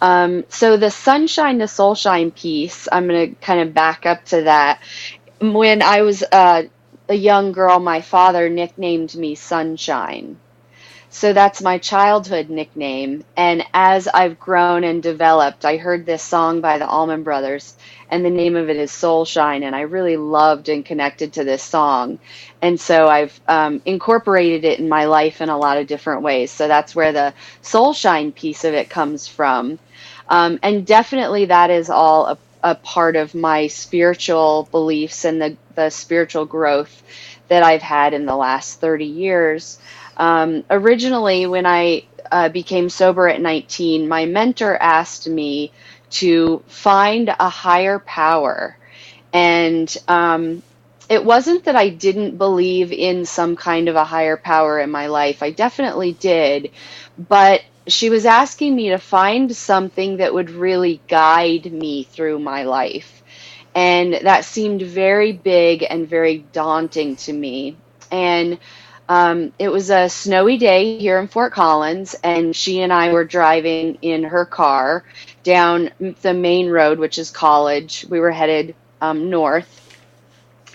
Um, 0.00 0.44
so 0.48 0.76
the 0.76 0.90
sunshine 0.90 1.58
to 1.58 1.68
soul 1.68 1.94
shine 1.94 2.30
piece, 2.30 2.88
I'm 2.90 3.06
going 3.08 3.30
to 3.30 3.40
kind 3.40 3.60
of 3.60 3.74
back 3.74 4.06
up 4.06 4.24
to 4.26 4.42
that. 4.42 4.80
When 5.40 5.82
I 5.82 6.02
was 6.02 6.22
uh, 6.22 6.64
a 7.08 7.14
young 7.14 7.52
girl, 7.52 7.78
my 7.80 8.00
father 8.00 8.48
nicknamed 8.48 9.14
me 9.14 9.34
Sunshine. 9.34 10.38
So 11.14 11.32
that's 11.32 11.62
my 11.62 11.78
childhood 11.78 12.50
nickname. 12.50 13.24
And 13.36 13.64
as 13.72 14.08
I've 14.08 14.40
grown 14.40 14.84
and 14.84 15.02
developed, 15.02 15.64
I 15.64 15.78
heard 15.78 16.06
this 16.06 16.24
song 16.24 16.60
by 16.60 16.78
the 16.78 16.88
Allman 16.88 17.22
Brothers, 17.22 17.76
and 18.10 18.24
the 18.26 18.30
name 18.30 18.56
of 18.56 18.68
it 18.68 18.76
is 18.76 18.92
Soul 18.92 19.24
Shine. 19.24 19.62
And 19.62 19.76
I 19.76 19.82
really 19.82 20.18
loved 20.18 20.68
and 20.68 20.84
connected 20.84 21.34
to 21.34 21.44
this 21.44 21.62
song. 21.62 22.18
And 22.62 22.80
so 22.80 23.08
I've 23.08 23.40
um, 23.48 23.80
incorporated 23.86 24.66
it 24.66 24.80
in 24.80 24.90
my 24.90 25.06
life 25.06 25.40
in 25.40 25.50
a 25.50 25.56
lot 25.58 25.78
of 25.78 25.86
different 25.86 26.22
ways. 26.22 26.50
So 26.50 26.68
that's 26.68 26.96
where 26.96 27.12
the 27.12 27.32
Soul 27.62 27.94
Shine 27.94 28.32
piece 28.32 28.64
of 28.64 28.74
it 28.74 28.90
comes 28.90 29.28
from. 29.28 29.78
Um, 30.28 30.58
and 30.64 30.86
definitely 30.86 31.46
that 31.46 31.70
is 31.70 31.90
all 31.90 32.26
a, 32.26 32.38
a 32.64 32.74
part 32.74 33.16
of 33.16 33.34
my 33.36 33.68
spiritual 33.68 34.68
beliefs 34.72 35.24
and 35.24 35.40
the, 35.40 35.56
the 35.76 35.90
spiritual 35.90 36.44
growth 36.44 37.02
that 37.48 37.62
I've 37.62 37.82
had 37.82 38.14
in 38.14 38.26
the 38.26 38.36
last 38.36 38.80
30 38.80 39.06
years. 39.06 39.78
Um, 40.16 40.64
originally, 40.70 41.46
when 41.46 41.66
I 41.66 42.04
uh, 42.30 42.48
became 42.50 42.88
sober 42.90 43.28
at 43.28 43.40
19, 43.40 44.08
my 44.08 44.26
mentor 44.26 44.76
asked 44.76 45.28
me 45.28 45.72
to 46.10 46.62
find 46.68 47.28
a 47.38 47.48
higher 47.48 47.98
power. 47.98 48.78
And 49.32 49.94
um, 50.08 50.62
it 51.08 51.24
wasn't 51.24 51.64
that 51.64 51.76
I 51.76 51.88
didn't 51.90 52.38
believe 52.38 52.92
in 52.92 53.26
some 53.26 53.56
kind 53.56 53.88
of 53.88 53.96
a 53.96 54.04
higher 54.04 54.36
power 54.36 54.80
in 54.80 54.90
my 54.90 55.06
life. 55.08 55.42
I 55.42 55.50
definitely 55.50 56.12
did. 56.12 56.70
But 57.18 57.62
she 57.86 58.10
was 58.10 58.26
asking 58.26 58.74
me 58.76 58.90
to 58.90 58.98
find 58.98 59.54
something 59.54 60.18
that 60.18 60.34
would 60.34 60.50
really 60.50 61.02
guide 61.08 61.72
me 61.72 62.04
through 62.04 62.38
my 62.40 62.64
life. 62.64 63.22
And 63.74 64.14
that 64.14 64.44
seemed 64.44 64.82
very 64.82 65.32
big 65.32 65.84
and 65.88 66.08
very 66.08 66.38
daunting 66.52 67.16
to 67.18 67.32
me. 67.32 67.76
And 68.10 68.58
um, 69.08 69.52
it 69.58 69.68
was 69.68 69.90
a 69.90 70.08
snowy 70.08 70.56
day 70.56 70.98
here 70.98 71.18
in 71.18 71.28
Fort 71.28 71.52
Collins, 71.52 72.14
and 72.24 72.56
she 72.56 72.80
and 72.80 72.92
I 72.92 73.12
were 73.12 73.24
driving 73.24 73.98
in 74.00 74.24
her 74.24 74.44
car 74.44 75.04
down 75.42 75.90
the 76.22 76.34
main 76.34 76.70
road, 76.70 76.98
which 76.98 77.18
is 77.18 77.30
College. 77.30 78.06
We 78.08 78.20
were 78.20 78.30
headed 78.30 78.74
um, 79.00 79.28
north. 79.30 79.80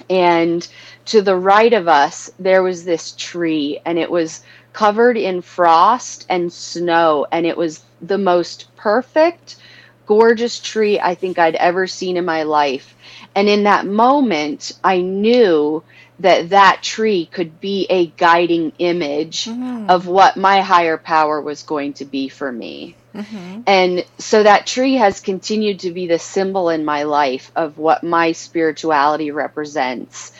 And 0.09 0.67
to 1.05 1.21
the 1.21 1.35
right 1.35 1.73
of 1.73 1.87
us, 1.87 2.31
there 2.39 2.61
was 2.61 2.85
this 2.85 3.13
tree, 3.17 3.79
and 3.85 3.97
it 3.97 4.09
was 4.09 4.43
covered 4.73 5.17
in 5.17 5.41
frost 5.41 6.25
and 6.29 6.53
snow, 6.53 7.25
and 7.31 7.45
it 7.45 7.57
was 7.57 7.83
the 8.01 8.17
most 8.17 8.75
perfect, 8.75 9.57
gorgeous 10.05 10.59
tree 10.59 10.99
I 10.99 11.15
think 11.15 11.39
I'd 11.39 11.55
ever 11.55 11.87
seen 11.87 12.17
in 12.17 12.25
my 12.25 12.43
life. 12.43 12.95
And 13.35 13.49
in 13.49 13.63
that 13.63 13.85
moment, 13.85 14.71
I 14.83 15.01
knew 15.01 15.83
that 16.19 16.49
that 16.49 16.83
tree 16.83 17.25
could 17.25 17.59
be 17.59 17.87
a 17.89 18.07
guiding 18.07 18.73
image 18.79 19.45
mm-hmm. 19.45 19.89
of 19.89 20.07
what 20.07 20.37
my 20.37 20.61
higher 20.61 20.97
power 20.97 21.41
was 21.41 21.63
going 21.63 21.93
to 21.93 22.05
be 22.05 22.29
for 22.29 22.51
me. 22.51 22.95
Mm-hmm. 23.15 23.61
And 23.65 24.05
so 24.17 24.43
that 24.43 24.67
tree 24.67 24.95
has 24.95 25.19
continued 25.19 25.79
to 25.81 25.91
be 25.91 26.07
the 26.07 26.19
symbol 26.19 26.69
in 26.69 26.85
my 26.85 27.03
life 27.03 27.51
of 27.55 27.77
what 27.77 28.03
my 28.03 28.33
spirituality 28.33 29.31
represents. 29.31 30.31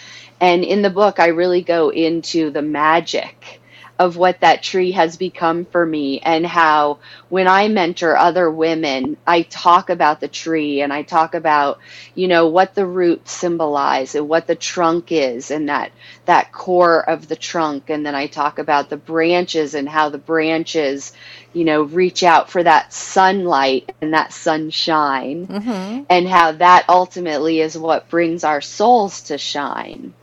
And 0.42 0.64
in 0.64 0.82
the 0.82 0.90
book, 0.90 1.20
I 1.20 1.28
really 1.28 1.62
go 1.62 1.90
into 1.90 2.52
the 2.52 2.62
magic 2.62 3.59
of 4.00 4.16
what 4.16 4.40
that 4.40 4.64
tree 4.64 4.92
has 4.94 5.18
become 5.18 5.66
for 5.66 5.86
me 5.86 6.22
and 6.22 6.48
how 6.48 7.00
when 7.28 7.50
I 7.50 7.68
mentor 7.68 8.16
other 8.16 8.50
women, 8.50 9.18
I 9.28 9.42
talk 9.42 9.90
about 9.90 10.22
the 10.22 10.30
tree 10.30 10.82
and 10.82 10.94
I 10.94 11.04
talk 11.04 11.36
about, 11.36 11.80
you 12.16 12.30
know, 12.30 12.48
what 12.48 12.74
the 12.76 12.86
roots 12.86 13.34
symbolize 13.34 14.16
and 14.16 14.30
what 14.30 14.48
the 14.48 14.56
trunk 14.56 15.12
is 15.12 15.52
and 15.52 15.68
that 15.68 15.92
that 16.26 16.54
core 16.54 17.08
of 17.10 17.28
the 17.28 17.36
trunk 17.36 17.90
and 17.90 18.06
then 18.06 18.16
I 18.16 18.28
talk 18.28 18.58
about 18.58 18.90
the 18.90 18.96
branches 18.96 19.76
and 19.76 19.90
how 19.90 20.08
the 20.08 20.18
branches, 20.18 21.12
you 21.52 21.66
know, 21.66 21.82
reach 21.82 22.24
out 22.24 22.50
for 22.50 22.64
that 22.64 22.94
sunlight 22.94 23.94
and 24.02 24.14
that 24.14 24.32
sunshine 24.32 25.46
mm-hmm. 25.46 26.04
and 26.10 26.26
how 26.26 26.54
that 26.54 26.86
ultimately 26.88 27.60
is 27.60 27.78
what 27.78 28.10
brings 28.10 28.46
our 28.46 28.62
souls 28.62 29.24
to 29.24 29.38
shine. 29.38 30.14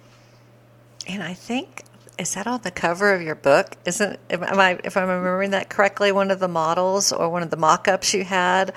And 1.08 1.22
I 1.22 1.34
think 1.34 1.84
is 2.18 2.34
that 2.34 2.46
on 2.46 2.60
the 2.62 2.70
cover 2.70 3.12
of 3.12 3.22
your 3.22 3.34
book? 3.34 3.76
Isn't 3.84 4.18
am 4.30 4.58
I 4.58 4.78
if 4.84 4.96
I'm 4.96 5.08
remembering 5.08 5.50
that 5.50 5.68
correctly? 5.68 6.12
One 6.12 6.30
of 6.30 6.38
the 6.38 6.48
models 6.48 7.12
or 7.12 7.28
one 7.28 7.42
of 7.42 7.50
the 7.50 7.56
mock-ups 7.56 8.14
you 8.14 8.24
had 8.24 8.72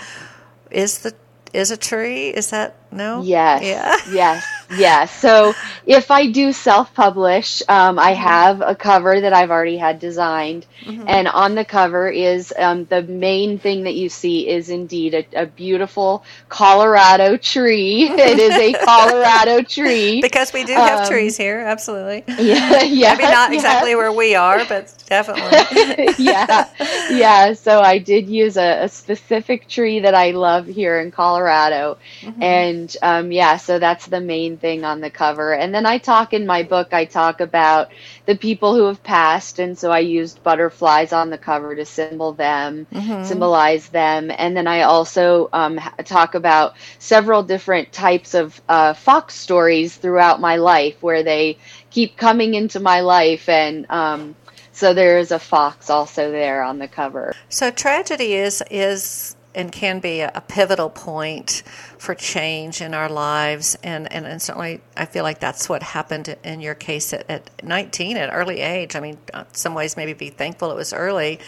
is 0.71 0.99
the 0.99 1.13
is 1.53 1.71
a 1.71 1.77
tree. 1.77 2.29
Is 2.29 2.49
that 2.49 2.75
no? 2.91 3.21
Yes. 3.21 3.63
Yeah. 3.63 3.95
Yes. 4.11 4.45
Yes. 4.71 5.19
So 5.19 5.53
if 5.85 6.11
I 6.11 6.27
do 6.27 6.53
self 6.53 6.93
publish, 6.93 7.63
um, 7.67 7.97
I 7.97 8.13
mm-hmm. 8.13 8.21
have 8.21 8.61
a 8.61 8.75
cover 8.75 9.21
that 9.21 9.33
I've 9.33 9.51
already 9.51 9.77
had 9.77 9.99
designed. 9.99 10.65
Mm-hmm. 10.81 11.05
And 11.07 11.27
on 11.27 11.55
the 11.55 11.65
cover 11.65 12.09
is 12.09 12.53
um, 12.57 12.85
the 12.85 13.01
main 13.01 13.57
thing 13.57 13.83
that 13.83 13.95
you 13.95 14.09
see 14.09 14.47
is 14.47 14.69
indeed 14.69 15.13
a, 15.13 15.43
a 15.43 15.45
beautiful 15.45 16.23
Colorado 16.49 17.37
tree. 17.37 18.03
it 18.09 18.39
is 18.39 18.55
a 18.55 18.85
Colorado 18.85 19.61
tree. 19.63 20.21
Because 20.21 20.53
we 20.53 20.63
do 20.63 20.73
have 20.73 21.01
um, 21.01 21.07
trees 21.07 21.37
here. 21.37 21.59
Absolutely. 21.59 22.23
Yeah. 22.49 22.83
yeah 22.83 23.15
Maybe 23.15 23.23
not 23.23 23.53
exactly 23.53 23.95
where 23.95 24.13
we 24.13 24.33
are, 24.33 24.63
but 24.65 24.93
definitely. 25.07 26.13
yeah. 26.17 26.69
Yeah. 27.11 27.53
So 27.53 27.81
I 27.81 27.97
did 27.97 28.27
use 28.27 28.57
a, 28.57 28.83
a, 28.83 28.89
specific 28.89 29.67
tree 29.67 29.99
that 29.99 30.15
I 30.15 30.31
love 30.31 30.65
here 30.65 30.99
in 30.99 31.11
Colorado. 31.11 31.97
Mm-hmm. 32.21 32.41
And 32.41 32.78
um, 33.01 33.31
yeah, 33.31 33.57
so 33.57 33.79
that's 33.79 34.07
the 34.07 34.21
main 34.21 34.57
thing 34.57 34.83
on 34.83 35.01
the 35.01 35.09
cover. 35.09 35.53
And 35.53 35.73
then 35.73 35.85
I 35.85 35.97
talk 35.97 36.33
in 36.33 36.45
my 36.45 36.63
book, 36.63 36.93
I 36.93 37.05
talk 37.05 37.41
about 37.41 37.89
the 38.25 38.35
people 38.35 38.75
who 38.75 38.85
have 38.85 39.03
passed. 39.03 39.59
And 39.59 39.77
so 39.77 39.91
I 39.91 39.99
used 39.99 40.43
butterflies 40.43 41.13
on 41.13 41.29
the 41.29 41.37
cover 41.37 41.75
to 41.75 41.85
symbol 41.85 42.33
them, 42.33 42.87
mm-hmm. 42.93 43.23
symbolize 43.23 43.89
them. 43.89 44.31
And 44.31 44.55
then 44.55 44.67
I 44.67 44.81
also 44.81 45.49
um, 45.53 45.79
talk 46.05 46.35
about 46.35 46.75
several 46.99 47.43
different 47.43 47.91
types 47.91 48.33
of 48.33 48.61
uh, 48.69 48.93
fox 48.93 49.35
stories 49.35 49.95
throughout 49.95 50.39
my 50.39 50.57
life 50.57 51.01
where 51.01 51.23
they 51.23 51.57
keep 51.89 52.17
coming 52.17 52.53
into 52.53 52.79
my 52.79 53.01
life 53.01 53.49
and, 53.49 53.89
um, 53.89 54.35
so 54.71 54.93
there 54.93 55.17
is 55.17 55.31
a 55.31 55.39
fox 55.39 55.89
also 55.89 56.31
there 56.31 56.63
on 56.63 56.79
the 56.79 56.87
cover. 56.87 57.33
So 57.49 57.69
tragedy 57.69 58.33
is 58.33 58.63
is 58.71 59.35
and 59.55 59.71
can 59.71 59.99
be 59.99 60.21
a, 60.21 60.43
pivotal 60.47 60.89
point 60.89 61.63
for 61.97 62.13
change 62.13 62.81
in 62.81 62.93
our 62.93 63.09
lives. 63.09 63.77
And, 63.83 64.11
and, 64.11 64.25
and, 64.25 64.41
certainly, 64.41 64.81
I 64.95 65.05
feel 65.05 65.23
like 65.23 65.39
that's 65.39 65.67
what 65.67 65.81
happened 65.81 66.35
in 66.43 66.61
your 66.61 66.75
case 66.75 67.13
at, 67.13 67.29
at 67.29 67.63
19, 67.63 68.17
at 68.17 68.29
early 68.31 68.61
age. 68.61 68.95
I 68.95 68.99
mean, 68.99 69.17
some 69.53 69.73
ways, 69.73 69.97
maybe 69.97 70.13
be 70.13 70.29
thankful 70.29 70.71
it 70.71 70.75
was 70.75 70.93
early, 70.93 71.39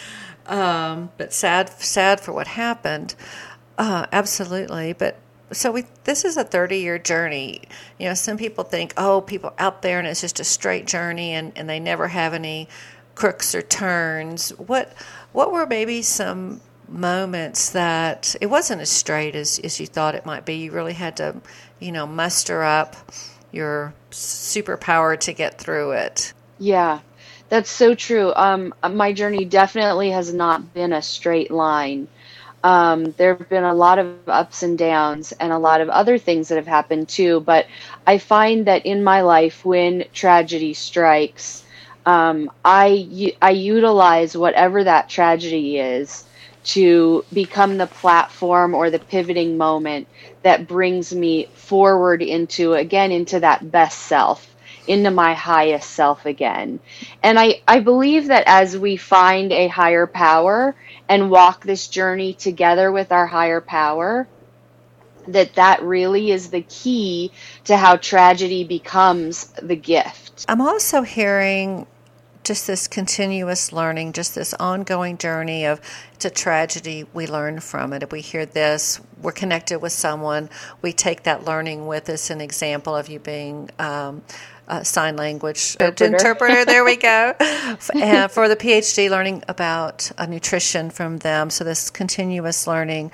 um, 0.47 1.11
but 1.17 1.33
sad, 1.33 1.69
sad 1.69 2.19
for 2.19 2.31
what 2.33 2.47
happened. 2.47 3.15
Uh, 3.77 4.05
absolutely. 4.11 4.93
But 4.93 5.17
so 5.51 5.71
we, 5.71 5.85
this 6.03 6.23
is 6.25 6.37
a 6.37 6.43
30 6.43 6.77
year 6.77 6.97
journey. 6.97 7.61
You 7.99 8.09
know, 8.09 8.13
some 8.13 8.37
people 8.37 8.63
think, 8.63 8.93
oh, 8.97 9.21
people 9.21 9.53
out 9.57 9.81
there 9.81 9.99
and 9.99 10.07
it's 10.07 10.21
just 10.21 10.39
a 10.39 10.43
straight 10.43 10.87
journey 10.87 11.33
and, 11.33 11.51
and 11.55 11.69
they 11.69 11.79
never 11.79 12.07
have 12.07 12.33
any 12.33 12.67
crooks 13.15 13.53
or 13.53 13.61
turns. 13.61 14.49
What, 14.51 14.93
what 15.33 15.51
were 15.51 15.65
maybe 15.65 16.01
some 16.01 16.61
moments 16.91 17.71
that 17.71 18.35
it 18.41 18.47
wasn't 18.47 18.81
as 18.81 18.89
straight 18.89 19.35
as, 19.35 19.59
as 19.59 19.79
you 19.79 19.87
thought 19.87 20.15
it 20.15 20.25
might 20.25 20.45
be. 20.45 20.55
You 20.55 20.71
really 20.71 20.93
had 20.93 21.17
to, 21.17 21.35
you 21.79 21.91
know, 21.91 22.05
muster 22.05 22.63
up 22.63 22.95
your 23.51 23.93
superpower 24.11 25.19
to 25.19 25.33
get 25.33 25.57
through 25.57 25.91
it. 25.91 26.33
Yeah, 26.59 26.99
that's 27.49 27.69
so 27.69 27.95
true. 27.95 28.33
Um, 28.35 28.73
my 28.89 29.13
journey 29.13 29.45
definitely 29.45 30.11
has 30.11 30.33
not 30.33 30.73
been 30.73 30.93
a 30.93 31.01
straight 31.01 31.51
line. 31.51 32.07
Um, 32.63 33.11
there 33.17 33.35
have 33.35 33.49
been 33.49 33.63
a 33.63 33.73
lot 33.73 33.97
of 33.97 34.29
ups 34.29 34.61
and 34.61 34.77
downs 34.77 35.31
and 35.31 35.51
a 35.51 35.57
lot 35.57 35.81
of 35.81 35.89
other 35.89 36.17
things 36.17 36.49
that 36.49 36.55
have 36.55 36.67
happened 36.67 37.09
too. 37.09 37.39
But 37.39 37.65
I 38.05 38.19
find 38.19 38.67
that 38.67 38.85
in 38.85 39.03
my 39.03 39.21
life, 39.21 39.65
when 39.65 40.05
tragedy 40.13 40.73
strikes, 40.75 41.63
um, 42.05 42.51
I, 42.63 43.33
I 43.41 43.51
utilize 43.51 44.37
whatever 44.37 44.83
that 44.83 45.09
tragedy 45.09 45.79
is 45.79 46.23
to 46.63 47.25
become 47.33 47.77
the 47.77 47.87
platform 47.87 48.73
or 48.73 48.89
the 48.89 48.99
pivoting 48.99 49.57
moment 49.57 50.07
that 50.43 50.67
brings 50.67 51.13
me 51.13 51.47
forward 51.53 52.21
into, 52.21 52.73
again, 52.73 53.11
into 53.11 53.39
that 53.39 53.71
best 53.71 53.99
self 53.99 54.47
into 54.87 55.11
my 55.11 55.33
highest 55.33 55.91
self 55.91 56.25
again. 56.25 56.79
And 57.21 57.39
I, 57.39 57.61
I 57.67 57.79
believe 57.79 58.27
that 58.27 58.43
as 58.47 58.77
we 58.77 58.97
find 58.97 59.51
a 59.51 59.67
higher 59.67 60.07
power 60.07 60.75
and 61.07 61.29
walk 61.29 61.63
this 61.63 61.87
journey 61.87 62.33
together 62.33 62.91
with 62.91 63.11
our 63.11 63.27
higher 63.27 63.61
power, 63.61 64.27
that 65.27 65.53
that 65.55 65.83
really 65.83 66.31
is 66.31 66.49
the 66.49 66.61
key 66.61 67.31
to 67.65 67.77
how 67.77 67.95
tragedy 67.95 68.63
becomes 68.63 69.47
the 69.61 69.75
gift. 69.75 70.45
I'm 70.49 70.61
also 70.61 71.03
hearing 71.03 71.85
just 72.43 72.67
this 72.67 72.87
continuous 72.87 73.71
learning, 73.71 74.13
just 74.13 74.35
this 74.35 74.53
ongoing 74.55 75.17
journey 75.17 75.65
of 75.65 75.79
it's 76.13 76.25
a 76.25 76.29
tragedy, 76.29 77.05
we 77.13 77.27
learn 77.27 77.59
from 77.59 77.93
it. 77.93 78.03
If 78.03 78.11
we 78.11 78.21
hear 78.21 78.45
this, 78.45 78.99
we're 79.21 79.31
connected 79.31 79.79
with 79.79 79.91
someone, 79.91 80.49
we 80.81 80.93
take 80.93 81.23
that 81.23 81.45
learning 81.45 81.87
with 81.87 82.09
us. 82.09 82.29
An 82.29 82.41
example 82.41 82.95
of 82.95 83.09
you 83.09 83.19
being 83.19 83.69
um, 83.79 84.23
uh, 84.67 84.83
sign 84.83 85.17
language 85.17 85.75
interpreter. 85.79 86.05
interpreter. 86.05 86.65
There 86.65 86.83
we 86.83 86.95
go. 86.95 87.35
and 87.93 88.31
for 88.31 88.47
the 88.47 88.55
PhD, 88.55 89.09
learning 89.09 89.43
about 89.47 90.11
uh, 90.17 90.25
nutrition 90.25 90.89
from 90.89 91.17
them. 91.19 91.49
So 91.49 91.63
this 91.63 91.89
continuous 91.89 92.67
learning. 92.67 93.11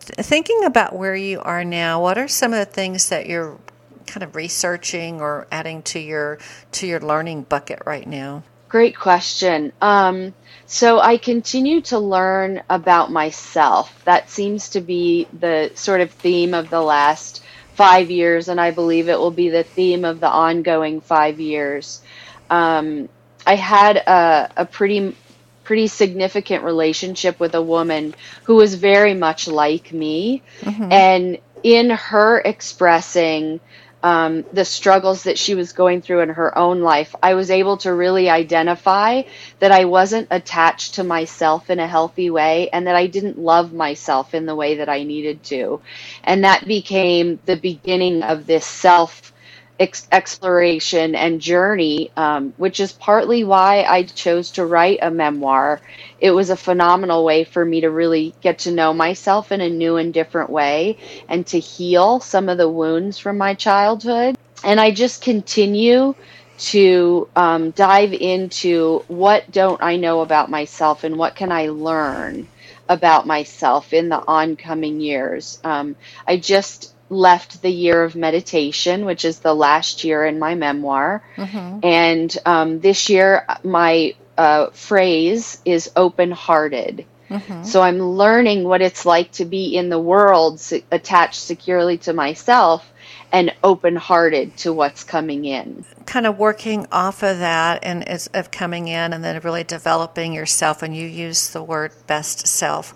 Thinking 0.00 0.64
about 0.64 0.94
where 0.94 1.16
you 1.16 1.40
are 1.40 1.64
now, 1.64 2.00
what 2.00 2.16
are 2.16 2.28
some 2.28 2.52
of 2.52 2.58
the 2.58 2.66
things 2.66 3.08
that 3.08 3.26
you're 3.26 3.58
kind 4.06 4.22
of 4.22 4.36
researching 4.36 5.20
or 5.20 5.46
adding 5.50 5.82
to 5.82 5.98
your 5.98 6.38
to 6.72 6.86
your 6.86 7.00
learning 7.00 7.42
bucket 7.42 7.82
right 7.86 8.06
now? 8.06 8.44
Great 8.74 8.98
question. 8.98 9.72
Um, 9.80 10.34
so 10.66 10.98
I 10.98 11.16
continue 11.16 11.80
to 11.82 12.00
learn 12.00 12.60
about 12.68 13.12
myself. 13.12 14.02
That 14.04 14.28
seems 14.28 14.70
to 14.70 14.80
be 14.80 15.28
the 15.32 15.70
sort 15.76 16.00
of 16.00 16.10
theme 16.10 16.54
of 16.54 16.70
the 16.70 16.80
last 16.80 17.44
five 17.74 18.10
years, 18.10 18.48
and 18.48 18.60
I 18.60 18.72
believe 18.72 19.08
it 19.08 19.16
will 19.16 19.30
be 19.30 19.48
the 19.48 19.62
theme 19.62 20.04
of 20.04 20.18
the 20.18 20.28
ongoing 20.28 21.00
five 21.00 21.38
years. 21.38 22.02
Um, 22.50 23.08
I 23.46 23.54
had 23.54 23.96
a, 23.96 24.50
a 24.56 24.66
pretty 24.66 25.14
pretty 25.62 25.86
significant 25.86 26.64
relationship 26.64 27.38
with 27.38 27.54
a 27.54 27.62
woman 27.62 28.12
who 28.42 28.56
was 28.56 28.74
very 28.74 29.14
much 29.14 29.46
like 29.46 29.92
me, 29.92 30.42
mm-hmm. 30.62 30.90
and 30.90 31.38
in 31.62 31.90
her 31.90 32.40
expressing 32.40 33.60
um, 34.04 34.44
the 34.52 34.66
struggles 34.66 35.24
that 35.24 35.38
she 35.38 35.56
was 35.56 35.72
going 35.72 36.02
through 36.02 36.20
in 36.20 36.30
her 36.30 36.56
own 36.58 36.82
life, 36.82 37.16
I 37.22 37.34
was 37.34 37.50
able 37.50 37.78
to 37.78 37.94
really 37.94 38.30
identify 38.30 39.24
that 39.60 39.72
I 39.72 39.86
wasn't 39.86 40.28
attached 40.30 40.96
to 40.96 41.04
myself 41.04 41.70
in 41.70 41.80
a 41.80 41.88
healthy 41.88 42.30
way 42.30 42.70
and 42.70 42.86
that 42.86 42.96
I 42.96 43.08
didn't 43.08 43.40
love 43.40 43.72
myself 43.74 44.34
in 44.34 44.46
the 44.46 44.56
way 44.56 44.76
that 44.76 44.90
I 44.90 45.04
needed 45.04 45.42
to. 45.46 45.82
And 46.24 46.44
that 46.44 46.68
became 46.68 47.40
the 47.46 47.56
beginning 47.56 48.22
of 48.24 48.46
this 48.46 48.66
self 48.66 49.33
ex- 49.78 50.08
exploration 50.12 51.14
and 51.14 51.40
journey, 51.40 52.10
um, 52.16 52.54
which 52.56 52.80
is 52.80 52.92
partly 52.92 53.44
why 53.44 53.82
I 53.88 54.04
chose 54.04 54.52
to 54.52 54.66
write 54.66 55.00
a 55.02 55.10
memoir. 55.10 55.80
It 56.20 56.30
was 56.32 56.50
a 56.50 56.56
phenomenal 56.56 57.24
way 57.24 57.44
for 57.44 57.64
me 57.64 57.80
to 57.82 57.90
really 57.90 58.34
get 58.40 58.60
to 58.60 58.72
know 58.72 58.94
myself 58.94 59.52
in 59.52 59.60
a 59.60 59.68
new 59.70 59.96
and 59.96 60.14
different 60.14 60.50
way 60.50 60.98
and 61.28 61.46
to 61.48 61.58
heal 61.60 62.20
some 62.20 62.48
of 62.48 62.58
the 62.58 62.68
wounds 62.68 63.18
from 63.18 63.38
my 63.38 63.54
childhood. 63.54 64.36
And 64.64 64.80
I 64.80 64.92
just 64.92 65.22
continue 65.22 66.14
to 66.56 67.28
um, 67.36 67.72
dive 67.72 68.12
into 68.12 69.04
what 69.08 69.50
don't 69.50 69.82
I 69.82 69.96
know 69.96 70.20
about 70.20 70.50
myself 70.50 71.04
and 71.04 71.16
what 71.18 71.36
can 71.36 71.52
I 71.52 71.68
learn 71.68 72.48
about 72.88 73.26
myself 73.26 73.92
in 73.92 74.08
the 74.08 74.22
oncoming 74.28 75.00
years. 75.00 75.58
Um, 75.64 75.96
I 76.26 76.36
just 76.36 76.93
left 77.10 77.62
the 77.62 77.70
year 77.70 78.02
of 78.02 78.16
meditation, 78.16 79.04
which 79.04 79.24
is 79.24 79.40
the 79.40 79.54
last 79.54 80.04
year 80.04 80.24
in 80.24 80.38
my 80.38 80.54
memoir. 80.54 81.22
Mm-hmm. 81.36 81.80
And 81.82 82.38
um, 82.46 82.80
this 82.80 83.08
year, 83.08 83.46
my 83.62 84.14
uh, 84.36 84.70
phrase 84.70 85.60
is 85.64 85.90
open 85.96 86.30
hearted. 86.30 87.06
Mm-hmm. 87.30 87.64
So 87.64 87.82
I'm 87.82 88.00
learning 88.00 88.64
what 88.64 88.82
it's 88.82 89.06
like 89.06 89.32
to 89.32 89.44
be 89.44 89.76
in 89.76 89.88
the 89.88 89.98
world 89.98 90.60
attached 90.90 91.40
securely 91.40 91.98
to 91.98 92.12
myself 92.12 92.90
and 93.32 93.52
open 93.64 93.96
hearted 93.96 94.56
to 94.58 94.72
what's 94.72 95.02
coming 95.02 95.44
in. 95.44 95.84
Kind 96.06 96.26
of 96.26 96.38
working 96.38 96.86
off 96.92 97.22
of 97.24 97.38
that 97.40 97.82
and 97.82 98.08
is, 98.08 98.28
of 98.28 98.52
coming 98.52 98.86
in 98.86 99.12
and 99.12 99.24
then 99.24 99.40
really 99.40 99.64
developing 99.64 100.32
yourself. 100.32 100.82
And 100.82 100.96
you 100.96 101.06
use 101.06 101.48
the 101.48 101.62
word 101.62 101.92
best 102.06 102.46
self 102.46 102.94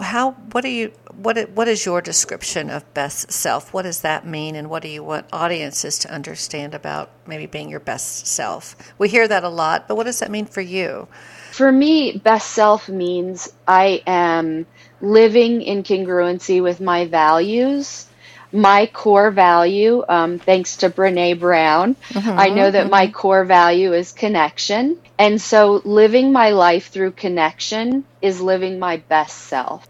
how 0.00 0.32
what 0.52 0.62
do 0.62 0.68
you 0.68 0.92
what 1.14 1.50
what 1.50 1.68
is 1.68 1.86
your 1.86 2.00
description 2.00 2.70
of 2.70 2.92
best 2.94 3.32
self? 3.32 3.72
What 3.72 3.82
does 3.82 4.00
that 4.02 4.26
mean, 4.26 4.54
and 4.54 4.68
what 4.68 4.82
do 4.82 4.88
you 4.88 5.02
want 5.02 5.26
audiences 5.32 5.98
to 6.00 6.12
understand 6.12 6.74
about 6.74 7.10
maybe 7.26 7.46
being 7.46 7.70
your 7.70 7.80
best 7.80 8.26
self? 8.26 8.76
We 8.98 9.08
hear 9.08 9.26
that 9.26 9.44
a 9.44 9.48
lot, 9.48 9.88
but 9.88 9.96
what 9.96 10.04
does 10.04 10.20
that 10.20 10.30
mean 10.30 10.46
for 10.46 10.60
you? 10.60 11.08
For 11.52 11.72
me, 11.72 12.18
best 12.18 12.50
self 12.50 12.88
means 12.88 13.52
I 13.66 14.02
am 14.06 14.66
living 15.00 15.62
in 15.62 15.82
congruency 15.82 16.62
with 16.62 16.80
my 16.80 17.06
values. 17.06 18.06
My 18.52 18.86
core 18.86 19.30
value, 19.30 20.04
um, 20.08 20.38
thanks 20.38 20.78
to 20.78 20.90
Brene 20.90 21.38
Brown, 21.38 21.96
mm-hmm, 22.10 22.38
I 22.38 22.48
know 22.48 22.70
that 22.70 22.82
mm-hmm. 22.82 22.90
my 22.90 23.10
core 23.10 23.44
value 23.44 23.92
is 23.92 24.12
connection. 24.12 24.98
And 25.18 25.40
so 25.40 25.80
living 25.84 26.32
my 26.32 26.50
life 26.50 26.88
through 26.88 27.12
connection 27.12 28.04
is 28.20 28.40
living 28.40 28.78
my 28.78 28.98
best 28.98 29.36
self. 29.38 29.88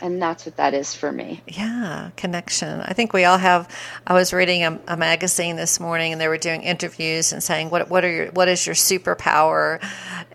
And 0.00 0.22
that's 0.22 0.46
what 0.46 0.56
that 0.56 0.74
is 0.74 0.94
for 0.94 1.10
me. 1.10 1.42
Yeah, 1.48 2.10
connection. 2.14 2.80
I 2.80 2.92
think 2.92 3.12
we 3.12 3.24
all 3.24 3.38
have. 3.38 3.68
I 4.06 4.14
was 4.14 4.32
reading 4.32 4.62
a, 4.62 4.78
a 4.86 4.96
magazine 4.96 5.56
this 5.56 5.80
morning, 5.80 6.12
and 6.12 6.20
they 6.20 6.28
were 6.28 6.38
doing 6.38 6.62
interviews 6.62 7.32
and 7.32 7.42
saying, 7.42 7.70
"What 7.70 7.90
what 7.90 8.04
are 8.04 8.10
your 8.10 8.26
what 8.26 8.46
is 8.46 8.64
your 8.64 8.76
superpower?" 8.76 9.80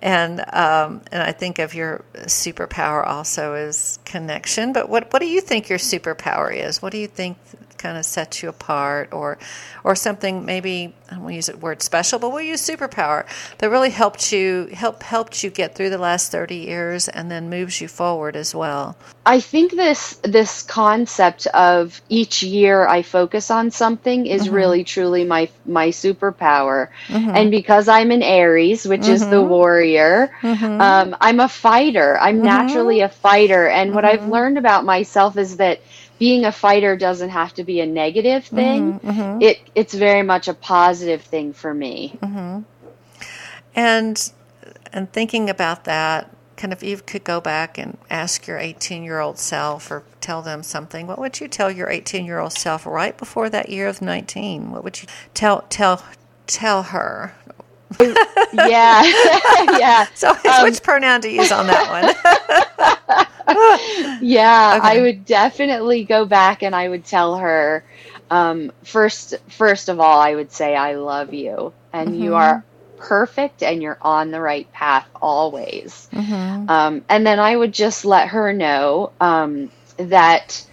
And 0.02 0.40
um, 0.54 1.02
and 1.12 1.24
I 1.24 1.32
think 1.32 1.60
of 1.60 1.74
your 1.74 2.04
superpower 2.16 3.06
also 3.06 3.56
is 3.56 4.00
connection. 4.06 4.74
But 4.74 4.90
what 4.90 5.12
what 5.14 5.20
do 5.20 5.28
you 5.28 5.42
think 5.42 5.70
your 5.70 5.80
superpower 5.80 6.54
is? 6.54 6.82
What 6.82 6.92
do 6.92 6.98
you 6.98 7.08
think 7.08 7.38
kind 7.84 7.98
of 7.98 8.06
sets 8.06 8.42
you 8.42 8.50
apart 8.50 9.14
or 9.14 9.38
or 9.84 9.94
something 9.96 10.46
maybe 10.46 10.96
I 11.10 11.16
don't 11.16 11.24
want 11.24 11.34
to 11.34 11.36
use 11.36 11.46
the 11.48 11.58
word 11.58 11.84
special, 11.84 12.18
but 12.18 12.32
we'll 12.32 12.42
use 12.42 12.62
superpower 12.66 13.26
that 13.58 13.70
really 13.70 13.92
helped 13.92 14.32
you 14.32 14.70
help 14.74 15.04
helped 15.04 15.44
you 15.44 15.50
get 15.52 15.76
through 15.76 15.90
the 15.90 15.98
last 15.98 16.32
thirty 16.32 16.56
years 16.56 17.10
and 17.10 17.30
then 17.30 17.50
moves 17.50 17.82
you 17.82 17.88
forward 17.88 18.36
as 18.36 18.56
well. 18.56 18.98
I 19.26 19.40
think 19.40 19.72
this 19.72 20.20
this 20.24 20.64
concept 20.64 21.46
of 21.48 22.02
each 22.10 22.42
year 22.42 22.88
I 22.88 23.02
focus 23.04 23.52
on 23.52 23.72
something 23.72 24.26
is 24.26 24.44
mm-hmm. 24.44 24.56
really 24.56 24.84
truly 24.84 25.24
my 25.26 25.50
my 25.66 25.90
superpower. 25.90 26.90
Mm-hmm. 27.08 27.36
And 27.36 27.52
because 27.52 27.88
I'm 27.88 28.12
an 28.12 28.24
Aries, 28.24 28.88
which 28.88 29.02
mm-hmm. 29.02 29.12
is 29.12 29.22
the 29.22 29.38
mm-hmm. 29.38 29.50
warrior, 29.50 30.36
mm-hmm. 30.42 30.82
um, 30.82 31.16
I'm 31.20 31.40
a 31.40 31.50
fighter. 31.50 32.18
I'm 32.18 32.38
mm-hmm. 32.38 32.46
naturally 32.46 33.02
a 33.02 33.10
fighter. 33.10 33.68
And 33.68 33.94
what 33.94 34.06
I've 34.06 34.28
learned 34.28 34.58
about 34.58 34.86
myself 34.86 35.38
is 35.38 35.58
that 35.58 35.82
being 36.20 36.46
a 36.46 36.52
fighter 36.52 36.96
doesn't 36.96 37.30
have 37.30 37.54
to 37.56 37.64
be 37.64 37.82
a 37.82 37.86
negative 37.86 38.46
thing. 38.46 39.00
Mm-hmm, 39.00 39.10
mm-hmm. 39.10 39.42
It 39.42 39.60
it's 39.76 39.94
very 39.94 40.24
much 40.24 40.48
a 40.48 40.54
positive 40.54 41.22
thing 41.22 41.54
for 41.54 41.74
me. 41.74 42.18
Mm-hmm. 42.22 42.62
And 43.76 44.32
and 44.92 45.12
thinking 45.12 45.50
about 45.50 45.86
that, 45.86 46.30
kind 46.56 46.72
of 46.72 46.84
you 46.84 46.98
could 46.98 47.24
go 47.24 47.42
back 47.42 47.78
and 47.78 47.98
ask 48.10 48.48
your 48.48 48.58
18 48.58 49.04
year 49.04 49.20
old 49.20 49.38
self 49.38 49.90
or 49.92 50.04
tell 50.22 50.42
them 50.42 50.64
something. 50.64 51.08
What 51.08 51.20
would 51.20 51.40
you 51.40 51.48
tell 51.48 51.72
your 51.72 51.90
18 51.90 52.26
year 52.26 52.40
old 52.40 52.54
self 52.54 52.86
right 52.86 53.18
before 53.18 53.50
that 53.50 53.70
year 53.70 53.88
of 53.88 54.02
19? 54.02 54.72
What 54.72 54.84
would 54.84 55.02
you 55.02 55.08
tell 55.34 55.66
tell 55.70 56.04
tell 56.48 56.84
her? 56.84 57.36
Yeah, 58.54 59.04
yeah. 59.78 60.08
So, 60.16 60.30
um, 60.30 60.64
which 60.64 60.82
pronoun 60.82 61.22
to 61.22 61.30
use 61.30 61.52
on 61.52 61.68
that 61.68 61.90
one? 61.90 62.04
yeah, 64.22 64.78
okay. 64.78 65.00
I 65.00 65.02
would 65.02 65.26
definitely 65.26 66.04
go 66.06 66.26
back 66.26 66.64
and 66.64 66.76
I 66.76 66.88
would 66.88 67.06
tell 67.06 67.38
her 67.38 67.84
um, 68.30 68.72
first 68.84 69.36
first 69.50 69.90
of 69.90 70.00
all, 70.00 70.20
I 70.20 70.36
would 70.36 70.52
say 70.52 70.76
I 70.76 70.96
love 70.96 71.34
you 71.34 71.74
and 71.92 72.10
mm-hmm. 72.10 72.24
you 72.24 72.36
are 72.36 72.64
perfect 72.98 73.64
and 73.64 73.82
you're 73.82 73.98
on 74.02 74.32
the 74.32 74.40
right 74.40 74.72
path 74.72 75.08
always. 75.22 76.08
Mm-hmm. 76.14 76.70
Um, 76.70 77.06
and 77.10 77.26
then 77.26 77.40
I 77.40 77.56
would 77.56 77.74
just 77.74 78.06
let 78.06 78.30
her 78.30 78.54
know 78.54 79.12
um, 79.20 79.70
that 79.98 80.66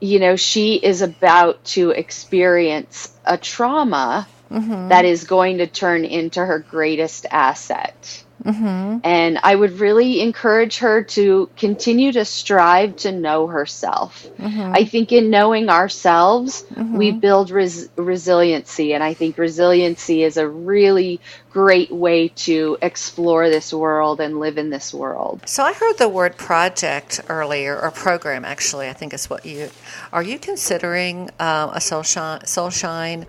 you 0.00 0.18
know 0.18 0.36
she 0.36 0.74
is 0.74 1.02
about 1.02 1.62
to 1.64 1.90
experience 1.90 3.12
a 3.24 3.36
trauma 3.36 4.26
mm-hmm. 4.50 4.88
that 4.88 5.04
is 5.04 5.24
going 5.24 5.58
to 5.58 5.66
turn 5.66 6.04
into 6.04 6.44
her 6.44 6.58
greatest 6.58 7.26
asset. 7.30 8.24
Mm-hmm. 8.44 8.98
And 9.04 9.38
I 9.42 9.54
would 9.54 9.80
really 9.80 10.20
encourage 10.20 10.78
her 10.78 11.02
to 11.04 11.50
continue 11.56 12.12
to 12.12 12.24
strive 12.24 12.96
to 12.96 13.12
know 13.12 13.46
herself. 13.46 14.26
Mm-hmm. 14.38 14.72
I 14.74 14.84
think 14.84 15.12
in 15.12 15.30
knowing 15.30 15.68
ourselves, 15.68 16.64
mm-hmm. 16.74 16.96
we 16.96 17.12
build 17.12 17.50
res- 17.50 17.88
resiliency. 17.96 18.94
And 18.94 19.04
I 19.04 19.14
think 19.14 19.36
resiliency 19.36 20.22
is 20.22 20.36
a 20.36 20.48
really 20.48 21.20
great 21.50 21.90
way 21.90 22.28
to 22.28 22.78
explore 22.80 23.50
this 23.50 23.72
world 23.72 24.20
and 24.20 24.40
live 24.40 24.56
in 24.56 24.70
this 24.70 24.94
world. 24.94 25.42
So 25.46 25.62
I 25.64 25.72
heard 25.72 25.98
the 25.98 26.08
word 26.08 26.36
project 26.36 27.20
earlier, 27.28 27.78
or 27.78 27.90
program 27.90 28.44
actually, 28.44 28.88
I 28.88 28.92
think 28.92 29.12
is 29.12 29.28
what 29.28 29.44
you 29.44 29.70
are. 30.12 30.22
You 30.22 30.38
considering 30.38 31.30
uh, 31.38 31.72
a 31.74 31.80
Soul 31.80 32.02
Shine, 32.02 32.46
Soul 32.46 32.70
Shine 32.70 33.26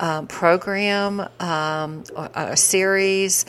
um, 0.00 0.26
program, 0.26 1.20
um, 1.40 2.04
a 2.16 2.56
series? 2.56 3.44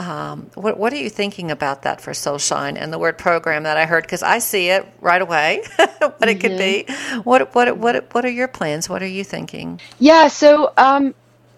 Um, 0.00 0.50
what, 0.54 0.78
what 0.78 0.94
are 0.94 0.96
you 0.96 1.10
thinking 1.10 1.50
about 1.50 1.82
that 1.82 2.00
for 2.00 2.14
Soul 2.14 2.38
Shine 2.38 2.78
and 2.78 2.90
the 2.90 2.98
word 2.98 3.18
program 3.18 3.64
that 3.64 3.76
I 3.76 3.84
heard? 3.84 4.02
Because 4.04 4.22
I 4.22 4.38
see 4.38 4.70
it 4.70 4.86
right 5.02 5.20
away, 5.20 5.62
what 5.76 6.00
mm-hmm. 6.00 6.28
it 6.30 6.40
could 6.40 6.56
be. 6.56 6.84
Mm-hmm. 6.88 7.18
What 7.20 7.54
what 7.54 7.76
what 7.76 8.14
what 8.14 8.24
are 8.24 8.30
your 8.30 8.48
plans? 8.48 8.88
What 8.88 9.02
are 9.02 9.06
you 9.06 9.24
thinking? 9.24 9.78
Yeah, 9.98 10.28
so 10.28 10.72
um, 10.78 11.14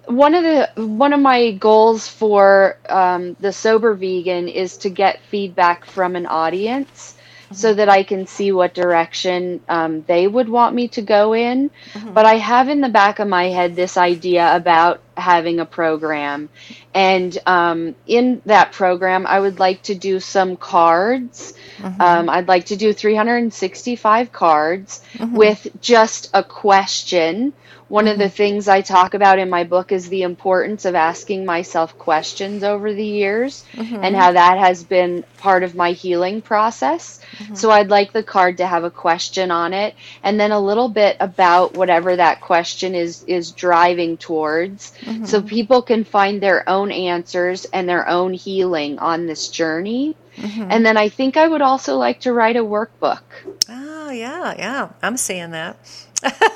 one 0.07 0.35
of 0.35 0.43
the 0.43 0.71
one 0.83 1.13
of 1.13 1.21
my 1.21 1.53
goals 1.53 2.09
for 2.09 2.79
um, 2.89 3.37
the 3.39 3.53
sober 3.53 3.95
vegan 3.95 4.49
is 4.49 4.77
to 4.79 4.91
get 4.91 5.21
feedback 5.31 5.85
from 5.85 6.17
an 6.17 6.27
audience 6.27 7.15
so 7.53 7.75
that 7.75 7.89
I 7.89 8.03
can 8.03 8.27
see 8.27 8.53
what 8.53 8.75
direction 8.75 9.61
um, 9.69 10.03
they 10.03 10.27
would 10.27 10.49
want 10.49 10.75
me 10.75 10.89
to 10.89 11.03
go 11.03 11.35
in. 11.35 11.71
Mm-hmm. 11.95 12.13
But 12.13 12.27
I 12.27 12.35
have 12.35 12.69
in 12.69 12.81
the 12.81 12.89
back 12.89 13.19
of 13.19 13.29
my 13.29 13.45
head 13.45 13.77
this 13.77 13.97
idea 13.97 14.55
about 14.55 15.01
having 15.17 15.61
a 15.61 15.67
program. 15.67 16.49
And 16.95 17.37
um, 17.47 17.95
in 18.07 18.43
that 18.47 18.73
program, 18.73 19.27
I 19.27 19.41
would 19.41 19.59
like 19.59 19.83
to 19.85 19.95
do 19.95 20.21
some 20.21 20.57
cards. 20.57 21.55
Mm-hmm. 21.79 22.01
Um, 22.01 22.31
I'd 22.31 22.49
like 22.49 22.67
to 22.67 22.77
do 22.77 22.93
365 22.93 24.33
cards 24.33 25.03
mm-hmm. 25.15 25.37
with 25.37 25.67
just 25.81 26.31
a 26.35 26.43
question 26.43 27.53
one 27.93 28.09
of 28.09 28.17
the 28.17 28.31
things 28.31 28.69
I 28.69 28.81
talk 28.81 29.13
about 29.13 29.39
in 29.39 29.51
my 29.51 29.65
book 29.65 29.93
is 29.93 30.09
the 30.09 30.23
importance 30.23 30.87
of 30.87 30.95
asking 30.95 31.45
myself 31.45 31.99
questions 31.99 32.65
over 32.65 32.95
the 32.95 33.05
years 33.05 33.67
mm-hmm. 33.75 34.03
and 34.03 34.17
how 34.17 34.33
that 34.33 34.57
has 34.57 34.83
been 34.83 35.27
part 35.37 35.63
of 35.63 35.75
my 35.75 35.93
healing 35.93 36.41
process. 36.41 37.21
Mm-hmm. 37.37 37.55
So 37.55 37.71
I'd 37.71 37.91
like 37.91 38.15
the 38.15 38.23
card 38.23 38.57
to 38.57 38.67
have 38.67 38.85
a 38.85 38.91
question 38.91 39.51
on 39.51 39.75
it 39.75 39.95
and 40.23 40.41
then 40.41 40.53
a 40.53 40.59
little 40.59 40.89
bit 40.89 41.19
about 41.21 41.77
whatever 41.77 42.17
that 42.17 42.41
question 42.41 42.95
is 42.95 43.25
is 43.25 43.51
driving 43.51 44.17
towards 44.17 44.95
mm-hmm. 45.03 45.27
so 45.27 45.43
people 45.43 45.83
can 45.83 46.05
find 46.05 46.41
their 46.41 46.67
own 46.67 46.91
answers 46.91 47.67
and 47.75 47.87
their 47.87 48.09
own 48.09 48.33
healing 48.33 49.01
on 49.01 49.27
this 49.27 49.49
journey. 49.49 50.17
Mm-hmm. 50.37 50.69
And 50.71 50.87
then 50.87 50.97
I 50.97 51.11
think 51.11 51.37
I 51.37 51.47
would 51.47 51.61
also 51.61 51.99
like 51.99 52.21
to 52.21 52.33
write 52.33 52.57
a 52.57 52.65
workbook. 52.65 53.21
Oh, 53.69 54.09
yeah, 54.09 54.55
yeah. 54.57 54.89
I'm 55.03 55.19
seeing 55.19 55.51
that 55.51 55.77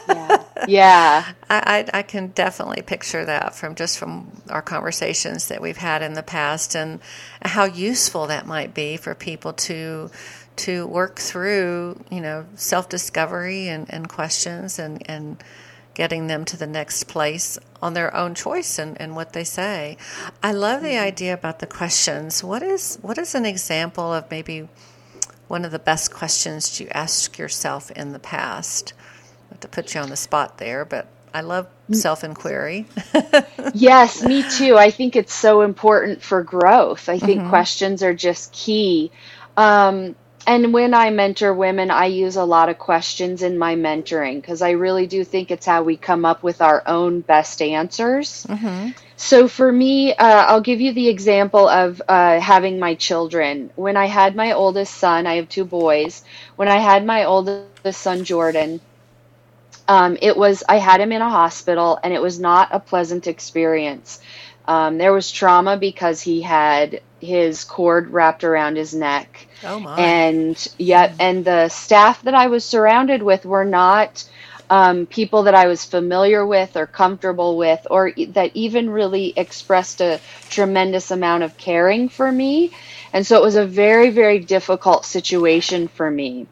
yeah, 0.09 0.36
yeah. 0.69 1.33
I, 1.51 1.87
I, 1.93 1.99
I 1.99 2.03
can 2.03 2.29
definitely 2.29 2.83
picture 2.83 3.25
that 3.25 3.55
from 3.55 3.75
just 3.75 3.99
from 3.99 4.31
our 4.49 4.63
conversations 4.63 5.49
that 5.49 5.61
we've 5.61 5.77
had 5.77 6.03
in 6.03 6.15
the 6.15 6.23
past, 6.23 6.75
and 6.75 7.01
how 7.43 7.65
useful 7.65 8.27
that 8.29 8.47
might 8.47 8.75
be 8.75 8.97
for 8.97 9.15
people 9.15 9.53
to 9.53 10.11
to 10.57 10.87
work 10.87 11.19
through, 11.19 12.03
you 12.11 12.21
know, 12.21 12.47
self 12.55 12.89
discovery 12.89 13.69
and, 13.69 13.87
and 13.91 14.09
questions 14.09 14.79
and 14.79 15.09
and 15.09 15.43
getting 15.95 16.27
them 16.27 16.45
to 16.45 16.59
the 16.59 16.67
next 16.67 17.05
place 17.05 17.59
on 17.81 17.95
their 17.95 18.15
own 18.15 18.35
choice 18.35 18.79
and, 18.79 19.01
and 19.01 19.17
what 19.17 19.33
they 19.33 19.45
say. 19.45 19.97
I 20.43 20.53
love 20.53 20.83
the 20.83 20.89
mm-hmm. 20.89 21.07
idea 21.07 21.33
about 21.33 21.59
the 21.61 21.67
questions. 21.67 22.45
What 22.45 22.63
is 22.63 22.99
what 23.03 23.19
is 23.19 23.35
an 23.35 23.47
example 23.47 24.13
of 24.13 24.31
maybe 24.31 24.69
one 25.49 25.65
of 25.65 25.71
the 25.71 25.79
best 25.79 26.13
questions 26.13 26.81
you 26.81 26.89
ask 26.91 27.39
yourself 27.39 27.91
in 27.93 28.13
the 28.13 28.19
past? 28.19 28.93
Not 29.51 29.61
to 29.61 29.69
put 29.69 29.95
you 29.95 30.01
on 30.01 30.11
the 30.11 30.17
spot 30.17 30.59
there, 30.59 30.85
but 30.85 31.07
I 31.33 31.43
love 31.43 31.67
self 31.93 32.25
inquiry. 32.25 32.87
yes, 33.75 34.25
me 34.25 34.43
too. 34.49 34.77
I 34.77 34.91
think 34.91 35.17
it's 35.17 35.35
so 35.35 35.61
important 35.61 36.23
for 36.23 36.43
growth. 36.43 37.09
I 37.09 37.19
think 37.19 37.41
mm-hmm. 37.41 37.51
questions 37.51 38.03
are 38.03 38.15
just 38.15 38.53
key. 38.53 39.11
Um, 39.57 40.17
and 40.47 40.73
when 40.73 40.95
I 40.95 41.11
mentor 41.11 41.53
women, 41.53 41.91
I 41.91 42.07
use 42.07 42.37
a 42.37 42.45
lot 42.45 42.69
of 42.69 42.79
questions 42.79 43.43
in 43.43 43.59
my 43.59 43.75
mentoring 43.75 44.41
because 44.41 44.63
I 44.63 44.71
really 44.71 45.07
do 45.07 45.25
think 45.25 45.51
it's 45.51 45.67
how 45.67 45.83
we 45.83 45.97
come 45.97 46.25
up 46.25 46.43
with 46.43 46.63
our 46.63 46.83
own 46.87 47.21
best 47.21 47.61
answers. 47.61 48.47
Mm-hmm. 48.49 48.91
So 49.17 49.49
for 49.49 49.71
me, 49.71 50.15
uh, 50.15 50.45
I'll 50.47 50.61
give 50.61 50.81
you 50.81 50.93
the 50.93 51.09
example 51.09 51.69
of 51.69 52.01
uh, 52.07 52.39
having 52.39 52.79
my 52.79 52.95
children. 52.95 53.71
When 53.75 53.97
I 53.97 54.07
had 54.07 54.37
my 54.37 54.53
oldest 54.53 54.95
son, 54.95 55.27
I 55.27 55.35
have 55.35 55.49
two 55.49 55.65
boys. 55.65 56.23
When 56.55 56.69
I 56.69 56.77
had 56.77 57.05
my 57.05 57.25
oldest 57.25 58.01
son, 58.01 58.25
Jordan, 58.25 58.81
um, 59.89 60.17
it 60.21 60.37
was 60.37 60.63
I 60.69 60.77
had 60.79 61.01
him 61.01 61.13
in 61.13 61.23
a 61.23 61.31
hospital, 61.31 61.99
and 62.03 62.13
it 62.13 62.23
was 62.23 62.39
not 62.41 62.69
a 62.73 62.81
pleasant 62.81 63.27
experience. 63.27 64.21
Um, 64.67 64.99
there 64.99 65.13
was 65.13 65.31
trauma 65.31 65.77
because 65.77 66.21
he 66.21 66.43
had 66.43 67.01
his 67.21 67.65
cord 67.65 68.11
wrapped 68.11 68.45
around 68.45 68.77
his 68.77 68.95
neck. 68.95 69.47
Oh 69.63 69.79
my! 69.79 70.01
And 70.01 70.69
yeah, 70.79 71.15
and 71.21 71.45
the 71.45 71.69
staff 71.69 72.23
that 72.23 72.35
I 72.35 72.49
was 72.49 72.65
surrounded 72.65 73.23
with 73.23 73.45
were 73.45 73.65
not 73.65 74.25
um, 74.69 75.07
people 75.07 75.45
that 75.45 75.55
I 75.55 75.67
was 75.69 75.85
familiar 75.85 76.45
with 76.45 76.77
or 76.77 76.87
comfortable 76.87 77.57
with, 77.57 77.87
or 77.91 78.13
that 78.29 78.51
even 78.55 78.91
really 78.91 79.33
expressed 79.37 80.01
a 80.01 80.21
tremendous 80.49 81.11
amount 81.11 81.45
of 81.45 81.57
caring 81.57 82.09
for 82.09 82.31
me. 82.31 82.73
And 83.13 83.27
so 83.27 83.37
it 83.37 83.43
was 83.43 83.57
a 83.57 83.67
very, 83.67 84.11
very 84.11 84.41
difficult 84.41 85.05
situation 85.07 85.89
for 85.89 86.11
me. 86.11 86.47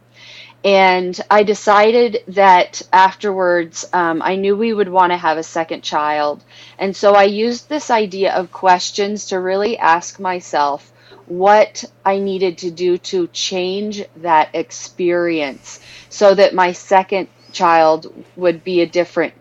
And 0.65 1.21
I 1.31 1.43
decided 1.43 2.25
that 2.29 2.81
afterwards, 2.91 3.85
um, 3.93 4.23
I 4.23 4.37
knew 4.37 4.57
we 4.57 4.73
would 4.73 4.89
want 4.89 5.13
to 5.13 5.19
have 5.19 5.37
a 5.37 5.43
second 5.43 5.83
child. 5.83 6.43
And 6.79 6.97
so 6.97 7.13
I 7.15 7.25
used 7.25 7.69
this 7.69 7.91
idea 7.91 8.33
of 8.33 8.51
questions 8.51 9.27
to 9.27 9.39
really 9.39 9.77
ask 9.77 10.19
myself 10.19 10.91
what 11.27 11.85
I 12.05 12.19
needed 12.19 12.59
to 12.59 12.71
do 12.71 12.97
to 12.99 13.27
change 13.29 14.05
that 14.17 14.51
experience 14.55 15.81
so 16.09 16.35
that 16.35 16.55
my 16.55 16.73
second 16.73 17.29
child 17.53 18.13
would 18.37 18.65
be 18.65 18.81
a 18.81 18.87
different 18.87 19.35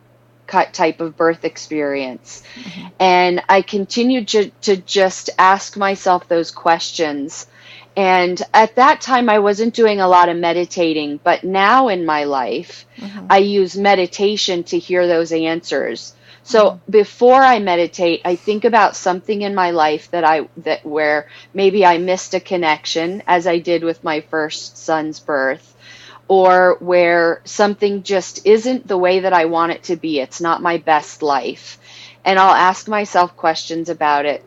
cut 0.46 0.74
type 0.74 1.02
of 1.02 1.16
birth 1.16 1.46
experience. 1.46 2.44
Mm-hmm. 2.56 2.88
And 3.00 3.42
I 3.48 3.62
continued 3.62 4.28
to, 4.30 4.50
to 4.62 4.78
just 4.78 5.30
ask 5.38 5.78
myself 5.78 6.28
those 6.28 6.52
questions 6.52 7.48
and 7.96 8.42
at 8.54 8.76
that 8.76 9.02
time, 9.02 9.30
I 9.30 9.40
wasn't 9.40 9.76
doing 9.76 10.02
a 10.02 10.08
lot 10.08 10.30
of 10.30 10.38
meditating, 10.38 11.20
but 11.24 11.44
now 11.44 11.90
in 11.90 12.06
my 12.06 12.24
life, 12.24 12.86
mm-hmm. 12.98 13.28
I 13.30 13.38
use 13.38 13.78
meditation 13.78 14.64
to 14.66 14.80
hear 14.80 15.06
those 15.06 15.32
answers. 15.32 16.14
So 16.44 16.72
mm-hmm. 16.72 16.92
before 16.92 17.42
I 17.42 17.60
meditate, 17.60 18.22
I 18.26 18.36
think 18.36 18.66
about 18.66 18.96
something 18.96 19.44
in 19.44 19.54
my 19.54 19.72
life 19.72 20.10
that 20.12 20.24
I 20.24 20.50
that 20.58 20.86
where 20.86 21.30
maybe 21.54 21.86
I 21.86 22.00
missed 22.00 22.34
a 22.34 22.40
connection 22.40 23.22
as 23.28 23.46
I 23.48 23.60
did 23.60 23.84
with 23.84 24.04
my 24.04 24.22
first 24.22 24.78
son's 24.78 25.20
birth 25.20 25.70
or 26.28 26.78
where 26.80 27.42
something 27.46 28.04
just 28.04 28.46
isn't 28.46 28.88
the 28.88 28.98
way 28.98 29.22
that 29.22 29.34
I 29.34 29.46
want 29.46 29.74
it 29.74 29.84
to 29.84 29.96
be. 29.96 30.20
It's 30.20 30.42
not 30.42 30.62
my 30.62 30.78
best 30.78 31.22
life. 31.22 31.78
And 32.26 32.40
I'll 32.40 32.56
ask 32.56 32.88
myself 32.88 33.36
questions 33.36 33.90
about 33.90 34.26
it. 34.26 34.44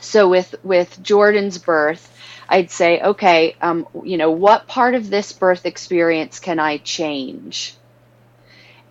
So 0.00 0.28
with 0.28 0.54
with 0.62 1.02
Jordan's 1.02 1.58
birth, 1.58 2.12
I'd 2.48 2.70
say, 2.70 3.00
okay, 3.00 3.56
um, 3.60 3.86
you 4.04 4.16
know, 4.16 4.30
what 4.30 4.68
part 4.68 4.94
of 4.94 5.10
this 5.10 5.32
birth 5.32 5.66
experience 5.66 6.38
can 6.38 6.58
I 6.58 6.78
change? 6.78 7.74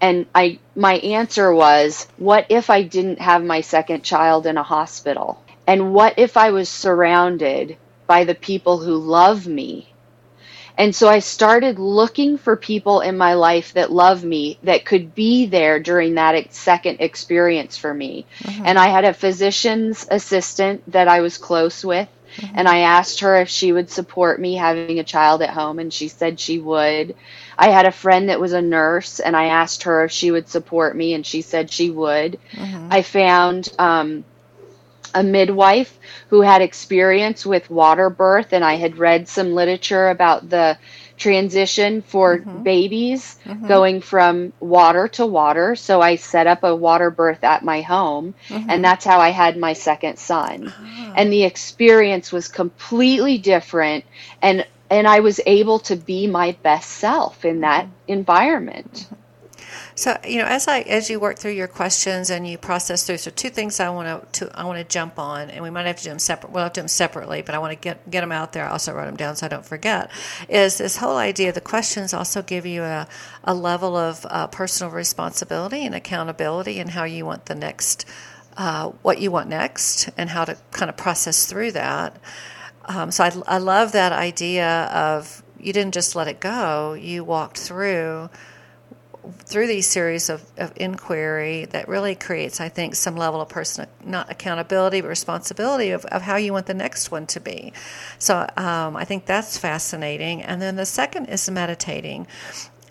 And 0.01 0.25
I, 0.35 0.59
my 0.75 0.95
answer 0.95 1.53
was, 1.53 2.07
what 2.17 2.47
if 2.49 2.69
I 2.69 2.83
didn't 2.83 3.21
have 3.21 3.43
my 3.43 3.61
second 3.61 4.03
child 4.03 4.45
in 4.45 4.57
a 4.57 4.63
hospital? 4.63 5.41
And 5.65 5.93
what 5.93 6.19
if 6.19 6.37
I 6.37 6.51
was 6.51 6.69
surrounded 6.69 7.77
by 8.05 8.25
the 8.25 8.35
people 8.35 8.77
who 8.77 8.97
love 8.97 9.47
me? 9.47 9.91
And 10.77 10.93
so 10.93 11.07
I 11.07 11.19
started 11.19 11.79
looking 11.79 12.37
for 12.37 12.57
people 12.57 12.99
in 12.99 13.17
my 13.17 13.35
life 13.35 13.73
that 13.73 13.93
love 13.93 14.25
me 14.25 14.59
that 14.63 14.83
could 14.83 15.15
be 15.15 15.45
there 15.45 15.79
during 15.79 16.15
that 16.15 16.53
second 16.53 16.97
experience 16.99 17.77
for 17.77 17.93
me. 17.93 18.25
Mm-hmm. 18.39 18.63
And 18.65 18.77
I 18.77 18.89
had 18.89 19.05
a 19.05 19.13
physician's 19.13 20.05
assistant 20.11 20.91
that 20.91 21.07
I 21.07 21.21
was 21.21 21.38
close 21.38 21.86
with 21.86 22.09
Mm-hmm. 22.38 22.55
And 22.57 22.67
I 22.67 22.79
asked 22.79 23.21
her 23.21 23.38
if 23.38 23.49
she 23.49 23.71
would 23.71 23.89
support 23.89 24.39
me 24.39 24.55
having 24.55 24.99
a 24.99 25.03
child 25.03 25.41
at 25.41 25.49
home, 25.49 25.79
and 25.79 25.93
she 25.93 26.07
said 26.07 26.39
she 26.39 26.59
would. 26.59 27.15
I 27.57 27.69
had 27.69 27.86
a 27.86 27.91
friend 27.91 28.29
that 28.29 28.39
was 28.39 28.53
a 28.53 28.61
nurse, 28.61 29.19
and 29.19 29.36
I 29.36 29.45
asked 29.45 29.83
her 29.83 30.05
if 30.05 30.11
she 30.11 30.31
would 30.31 30.49
support 30.49 30.95
me, 30.95 31.13
and 31.13 31.25
she 31.25 31.41
said 31.41 31.71
she 31.71 31.89
would. 31.89 32.39
Mm-hmm. 32.51 32.88
I 32.91 33.01
found 33.01 33.69
um, 33.79 34.25
a 35.13 35.23
midwife 35.23 35.97
who 36.29 36.41
had 36.41 36.61
experience 36.61 37.45
with 37.45 37.69
water 37.69 38.09
birth, 38.09 38.51
and 38.51 38.63
I 38.63 38.75
had 38.75 38.97
read 38.97 39.27
some 39.27 39.53
literature 39.53 40.09
about 40.09 40.49
the 40.49 40.77
transition 41.18 42.01
for 42.01 42.38
mm-hmm. 42.38 42.63
babies 42.63 43.38
mm-hmm. 43.45 43.68
going 43.68 44.01
from 44.01 44.53
water 44.59 45.07
to 45.07 45.26
water. 45.26 45.76
So 45.76 46.01
I 46.01 46.16
set 46.16 46.47
up 46.47 46.63
a 46.63 46.76
water 46.76 47.09
birth 47.09 47.43
at 47.43 47.63
my 47.63 47.82
home, 47.82 48.36
mm-hmm. 48.47 48.70
and 48.70 48.84
that's 48.84 49.05
how 49.05 49.20
I 49.20 49.30
had 49.30 49.57
my 49.57 49.74
second 49.74 50.18
son. 50.18 50.74
Ah. 50.76 51.13
And 51.16 51.32
the 51.32 51.43
experience 51.43 52.32
was 52.32 52.47
completely 52.47 53.38
different, 53.38 54.05
and 54.41 54.66
and 54.89 55.07
I 55.07 55.22
was 55.22 55.39
able 55.45 55.80
to 55.80 55.95
be 55.95 56.28
my 56.28 56.55
best 56.61 56.89
self 56.89 57.45
in 57.45 57.61
that 57.61 57.86
mm-hmm. 57.86 58.11
environment. 58.11 59.07
So 59.97 60.17
you 60.27 60.39
know, 60.39 60.45
as 60.45 60.67
I 60.67 60.81
as 60.81 61.09
you 61.09 61.21
work 61.21 61.37
through 61.39 61.53
your 61.53 61.69
questions 61.69 62.29
and 62.29 62.45
you 62.45 62.57
process 62.57 63.05
through, 63.05 63.17
so 63.17 63.31
two 63.31 63.49
things 63.49 63.79
I 63.79 63.89
want 63.89 64.33
to, 64.33 64.51
I 64.53 64.65
want 64.65 64.77
to 64.77 64.83
jump 64.83 65.17
on, 65.17 65.49
and 65.49 65.63
we 65.63 65.69
might 65.69 65.85
have 65.85 65.95
to 65.95 66.03
do 66.03 66.09
them 66.09 66.19
separate. 66.19 66.51
We'll 66.51 66.63
have 66.63 66.73
to 66.73 66.79
do 66.79 66.81
them 66.81 66.89
separately, 66.89 67.41
but 67.41 67.55
I 67.55 67.59
want 67.59 67.71
to 67.71 67.79
get 67.79 68.09
get 68.11 68.19
them 68.19 68.33
out 68.33 68.51
there. 68.51 68.65
I 68.65 68.71
also 68.71 68.93
write 68.93 69.05
them 69.05 69.15
down 69.15 69.37
so 69.37 69.45
I 69.45 69.49
don't 69.49 69.65
forget. 69.65 70.11
Is 70.49 70.77
this 70.77 70.97
whole 70.97 71.15
idea? 71.15 71.53
The 71.53 71.61
questions 71.61 72.13
also 72.13 72.41
give 72.41 72.65
you 72.65 72.83
a 72.83 73.07
a 73.45 73.53
level 73.53 73.95
of 73.95 74.25
uh, 74.29 74.47
personal 74.47 74.91
responsibility 74.91 75.85
and 75.85 75.95
accountability, 75.95 76.81
and 76.81 76.89
how 76.89 77.05
you 77.05 77.25
want 77.25 77.45
the 77.45 77.55
next, 77.55 78.05
uh, 78.57 78.89
what 79.01 79.21
you 79.21 79.31
want 79.31 79.47
next, 79.47 80.09
and 80.17 80.29
how 80.29 80.43
to 80.43 80.57
kind 80.71 80.89
of 80.89 80.97
process 80.97 81.45
through 81.45 81.71
that. 81.71 82.17
Um, 82.83 83.11
so 83.11 83.23
I, 83.23 83.31
I 83.47 83.57
love 83.59 83.93
that 83.93 84.11
idea 84.11 84.89
of 84.93 85.41
you 85.57 85.71
didn't 85.71 85.93
just 85.93 86.17
let 86.17 86.27
it 86.27 86.41
go; 86.41 86.95
you 86.95 87.23
walked 87.23 87.57
through 87.57 88.29
through 89.39 89.67
these 89.67 89.88
series 89.88 90.30
of, 90.30 90.43
of 90.57 90.71
inquiry 90.76 91.65
that 91.65 91.88
really 91.88 92.15
creates, 92.15 92.59
I 92.59 92.69
think, 92.69 92.95
some 92.95 93.15
level 93.15 93.41
of 93.41 93.49
personal, 93.49 93.89
not 94.03 94.32
accountability, 94.32 95.01
but 95.01 95.07
responsibility 95.07 95.91
of, 95.91 96.05
of 96.05 96.21
how 96.21 96.36
you 96.38 96.53
want 96.53 96.65
the 96.65 96.73
next 96.73 97.11
one 97.11 97.28
to 97.28 97.39
be. 97.39 97.73
So 98.19 98.47
um, 98.57 98.95
I 98.95 99.05
think 99.05 99.26
that's 99.26 99.57
fascinating. 99.57 100.41
And 100.41 100.61
then 100.61 100.76
the 100.76 100.86
second 100.86 101.28
is 101.28 101.49
meditating. 101.49 102.28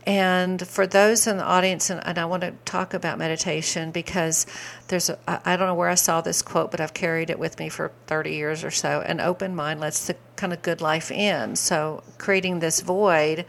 And 0.06 0.66
for 0.66 0.86
those 0.86 1.26
in 1.26 1.38
the 1.38 1.44
audience, 1.44 1.88
and, 1.88 2.06
and, 2.06 2.18
I 2.18 2.26
want 2.26 2.42
to 2.42 2.52
talk 2.66 2.92
about 2.92 3.16
meditation 3.16 3.90
because 3.90 4.46
there's, 4.88 5.08
a, 5.08 5.18
I 5.26 5.56
don't 5.56 5.66
know 5.66 5.74
where 5.74 5.88
I 5.88 5.94
saw 5.94 6.20
this 6.20 6.42
quote, 6.42 6.70
but 6.70 6.80
I've 6.80 6.92
carried 6.92 7.30
it 7.30 7.38
with 7.38 7.58
me 7.58 7.70
for 7.70 7.90
30 8.06 8.34
years 8.34 8.64
or 8.64 8.70
so. 8.70 9.00
An 9.00 9.20
open 9.20 9.56
mind 9.56 9.80
lets 9.80 10.06
the 10.06 10.16
kind 10.36 10.52
of 10.52 10.60
good 10.60 10.82
life 10.82 11.10
in. 11.10 11.56
So 11.56 12.02
creating 12.18 12.58
this 12.58 12.80
void 12.80 13.46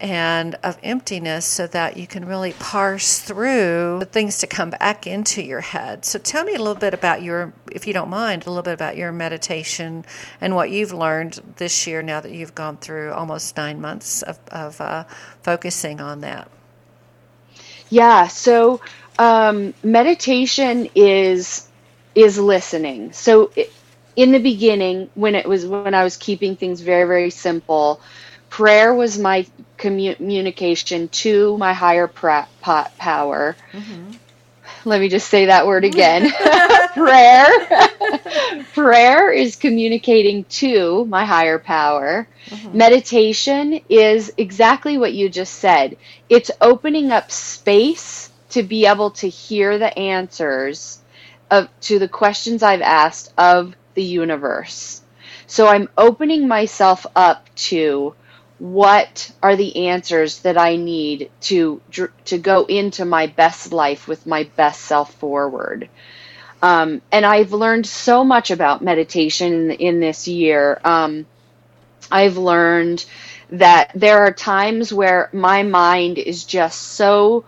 and 0.00 0.54
of 0.62 0.78
emptiness 0.82 1.44
so 1.44 1.66
that 1.66 1.96
you 1.96 2.06
can 2.06 2.24
really 2.24 2.52
parse 2.54 3.20
through 3.20 3.98
the 4.00 4.06
things 4.06 4.38
to 4.38 4.46
come 4.46 4.70
back 4.70 5.06
into 5.06 5.42
your 5.42 5.60
head. 5.60 6.04
So 6.04 6.18
tell 6.18 6.44
me 6.44 6.54
a 6.54 6.58
little 6.58 6.74
bit 6.74 6.94
about 6.94 7.22
your, 7.22 7.52
if 7.70 7.86
you 7.86 7.92
don't 7.92 8.08
mind, 8.08 8.46
a 8.46 8.50
little 8.50 8.62
bit 8.62 8.72
about 8.72 8.96
your 8.96 9.12
meditation 9.12 10.04
and 10.40 10.54
what 10.54 10.70
you've 10.70 10.92
learned 10.92 11.40
this 11.56 11.86
year 11.86 12.00
now 12.02 12.20
that 12.20 12.32
you've 12.32 12.54
gone 12.54 12.78
through 12.78 13.12
almost 13.12 13.56
nine 13.56 13.80
months 13.80 14.22
of, 14.22 14.38
of 14.50 14.80
uh, 14.80 15.04
focusing 15.42 16.00
on 16.00 16.22
that. 16.22 16.50
Yeah, 17.90 18.28
so 18.28 18.80
um, 19.18 19.74
meditation 19.82 20.88
is 20.94 21.66
is 22.14 22.38
listening. 22.38 23.12
So 23.12 23.52
in 24.16 24.32
the 24.32 24.38
beginning, 24.38 25.10
when 25.14 25.34
it 25.34 25.46
was 25.46 25.66
when 25.66 25.94
I 25.94 26.04
was 26.04 26.16
keeping 26.16 26.56
things 26.56 26.80
very 26.80 27.06
very 27.06 27.30
simple, 27.30 28.00
prayer 28.50 28.94
was 28.94 29.18
my 29.18 29.46
communication 29.78 31.08
to 31.08 31.56
my 31.58 31.72
higher 31.72 32.08
pra- 32.08 32.48
power. 32.98 33.56
Mm-hmm. 33.72 34.12
Let 34.84 35.00
me 35.00 35.08
just 35.08 35.28
say 35.28 35.46
that 35.46 35.66
word 35.66 35.84
again. 35.84 36.32
prayer. 36.94 37.46
prayer 38.74 39.32
is 39.32 39.56
communicating 39.56 40.44
to 40.44 41.04
my 41.06 41.24
higher 41.24 41.58
power. 41.58 42.28
Mm-hmm. 42.46 42.78
Meditation 42.78 43.80
is 43.90 44.32
exactly 44.38 44.98
what 44.98 45.12
you 45.12 45.28
just 45.28 45.54
said. 45.54 45.96
It's 46.28 46.50
opening 46.60 47.10
up 47.12 47.30
space 47.30 48.30
to 48.50 48.62
be 48.62 48.86
able 48.86 49.12
to 49.12 49.28
hear 49.28 49.78
the 49.78 49.96
answers 49.98 51.00
of 51.50 51.68
to 51.82 51.98
the 51.98 52.08
questions 52.08 52.62
I've 52.62 52.82
asked 52.82 53.32
of 53.38 53.74
the 53.94 54.04
universe. 54.04 55.02
So 55.46 55.66
I'm 55.68 55.88
opening 55.98 56.48
myself 56.48 57.06
up 57.16 57.48
to 57.70 58.14
what 58.60 59.32
are 59.42 59.56
the 59.56 59.88
answers 59.88 60.40
that 60.40 60.58
I 60.58 60.76
need 60.76 61.30
to 61.40 61.80
to 62.26 62.38
go 62.38 62.66
into 62.66 63.06
my 63.06 63.26
best 63.26 63.72
life 63.72 64.06
with 64.06 64.26
my 64.26 64.44
best 64.54 64.82
self 64.82 65.14
forward. 65.14 65.88
Um, 66.62 67.00
and 67.10 67.24
I've 67.24 67.54
learned 67.54 67.86
so 67.86 68.22
much 68.22 68.50
about 68.50 68.82
meditation 68.82 69.70
in, 69.70 69.70
in 69.72 70.00
this 70.00 70.28
year. 70.28 70.78
Um, 70.84 71.26
I've 72.12 72.36
learned 72.36 73.04
that 73.50 73.92
there 73.94 74.18
are 74.18 74.32
times 74.32 74.92
where 74.92 75.30
my 75.32 75.62
mind 75.62 76.18
is 76.18 76.44
just 76.44 76.82
so 76.82 77.46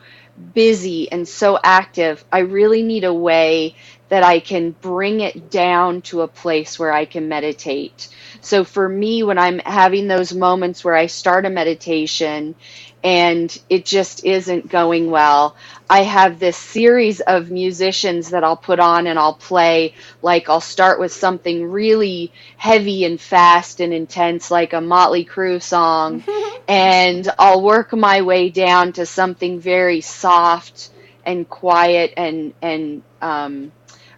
busy 0.54 1.12
and 1.12 1.28
so 1.28 1.58
active. 1.62 2.24
I 2.32 2.38
really 2.38 2.82
need 2.82 3.04
a 3.04 3.12
way 3.12 3.76
that 4.08 4.22
I 4.22 4.40
can 4.40 4.70
bring 4.72 5.20
it 5.20 5.50
down 5.50 6.02
to 6.02 6.22
a 6.22 6.28
place 6.28 6.78
where 6.78 6.92
I 6.92 7.04
can 7.04 7.28
meditate. 7.28 8.08
So 8.42 8.64
for 8.64 8.88
me, 8.88 9.22
when 9.22 9.38
I'm 9.38 9.60
having 9.60 10.08
those 10.08 10.34
moments 10.34 10.84
where 10.84 10.96
I 10.96 11.06
start 11.06 11.46
a 11.46 11.50
meditation 11.50 12.56
and 13.04 13.56
it 13.70 13.84
just 13.86 14.24
isn't 14.24 14.68
going 14.68 15.10
well, 15.10 15.56
I 15.88 16.02
have 16.02 16.38
this 16.40 16.56
series 16.56 17.20
of 17.20 17.50
musicians 17.50 18.30
that 18.30 18.44
I'll 18.44 18.56
put 18.56 18.80
on 18.80 19.06
and 19.06 19.18
I'll 19.18 19.34
play. 19.34 19.94
Like 20.22 20.48
I'll 20.48 20.60
start 20.60 20.98
with 21.00 21.12
something 21.12 21.70
really 21.70 22.32
heavy 22.56 23.04
and 23.04 23.20
fast 23.20 23.80
and 23.80 23.94
intense, 23.94 24.50
like 24.50 24.72
a 24.72 24.80
Motley 24.80 25.24
Crue 25.24 25.62
song, 25.62 26.24
and 26.68 27.28
I'll 27.38 27.62
work 27.62 27.92
my 27.92 28.22
way 28.22 28.50
down 28.50 28.92
to 28.94 29.06
something 29.06 29.60
very 29.60 30.00
soft 30.00 30.90
and 31.24 31.48
quiet 31.48 32.14
and 32.16 32.54
and 32.62 33.02
um, 33.20 33.72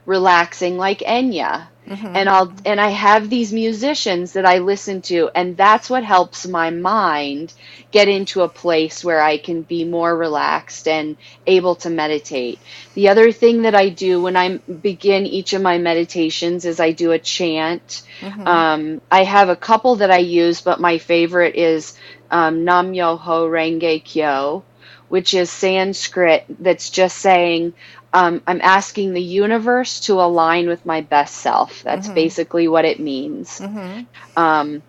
relaxing, 0.07 0.79
like 0.79 1.01
Enya. 1.01 1.68
Mm-hmm. 1.89 2.16
And 2.16 2.28
I'll 2.28 2.53
and 2.64 2.80
I 2.80 2.89
have 2.89 3.28
these 3.28 3.53
musicians 3.53 4.32
that 4.32 4.47
I 4.47 4.59
listen 4.59 5.03
to 5.03 5.30
and 5.35 5.57
that's 5.57 5.91
what 5.91 6.03
helps 6.03 6.47
my 6.47 6.70
mind 6.70 7.53
get 7.91 8.09
into 8.09 8.43
a 8.43 8.49
place 8.49 9.05
where 9.05 9.20
I 9.20 9.37
can 9.39 9.62
be 9.62 9.85
more 9.85 10.16
relaxed 10.16 10.89
and 10.89 11.16
able 11.47 11.76
to 11.76 11.91
meditate. 11.91 12.59
The 12.95 13.09
other 13.11 13.32
thing 13.32 13.62
that 13.62 13.74
I 13.74 13.91
do 13.91 14.22
when 14.22 14.37
I 14.37 14.57
begin 14.57 15.26
each 15.26 15.53
of 15.53 15.62
my 15.62 15.78
meditations 15.78 16.64
is 16.64 16.80
I 16.80 16.93
do 16.93 17.12
a 17.12 17.18
chant. 17.18 18.03
Mm-hmm. 18.20 18.47
Um, 18.47 19.01
I 19.11 19.24
have 19.24 19.49
a 19.49 19.57
couple 19.57 19.97
that 19.97 20.11
I 20.11 20.18
use, 20.18 20.61
but 20.62 20.80
my 20.80 20.99
favorite 20.99 21.55
is 21.55 21.97
um, 22.30 22.64
Nam 22.64 22.93
Myoho 22.93 23.49
Renge 23.49 24.05
Kyo, 24.05 24.64
which 25.09 25.35
is 25.35 25.51
Sanskrit 25.51 26.47
that's 26.49 26.91
just 26.91 27.18
saying 27.18 27.74
um, 28.15 28.43
I'm 28.47 28.61
asking 28.62 29.12
the 29.12 29.21
universe 29.21 30.01
to 30.03 30.21
align 30.21 30.69
with 30.69 30.87
my 30.87 31.01
best 31.01 31.37
self. 31.39 31.83
That's 31.83 32.07
mm-hmm. 32.07 32.15
basically 32.15 32.69
what 32.69 32.85
it 32.85 33.01
means. 33.01 33.59
Mm-hmm. 33.59 34.05
Um, 34.39 34.83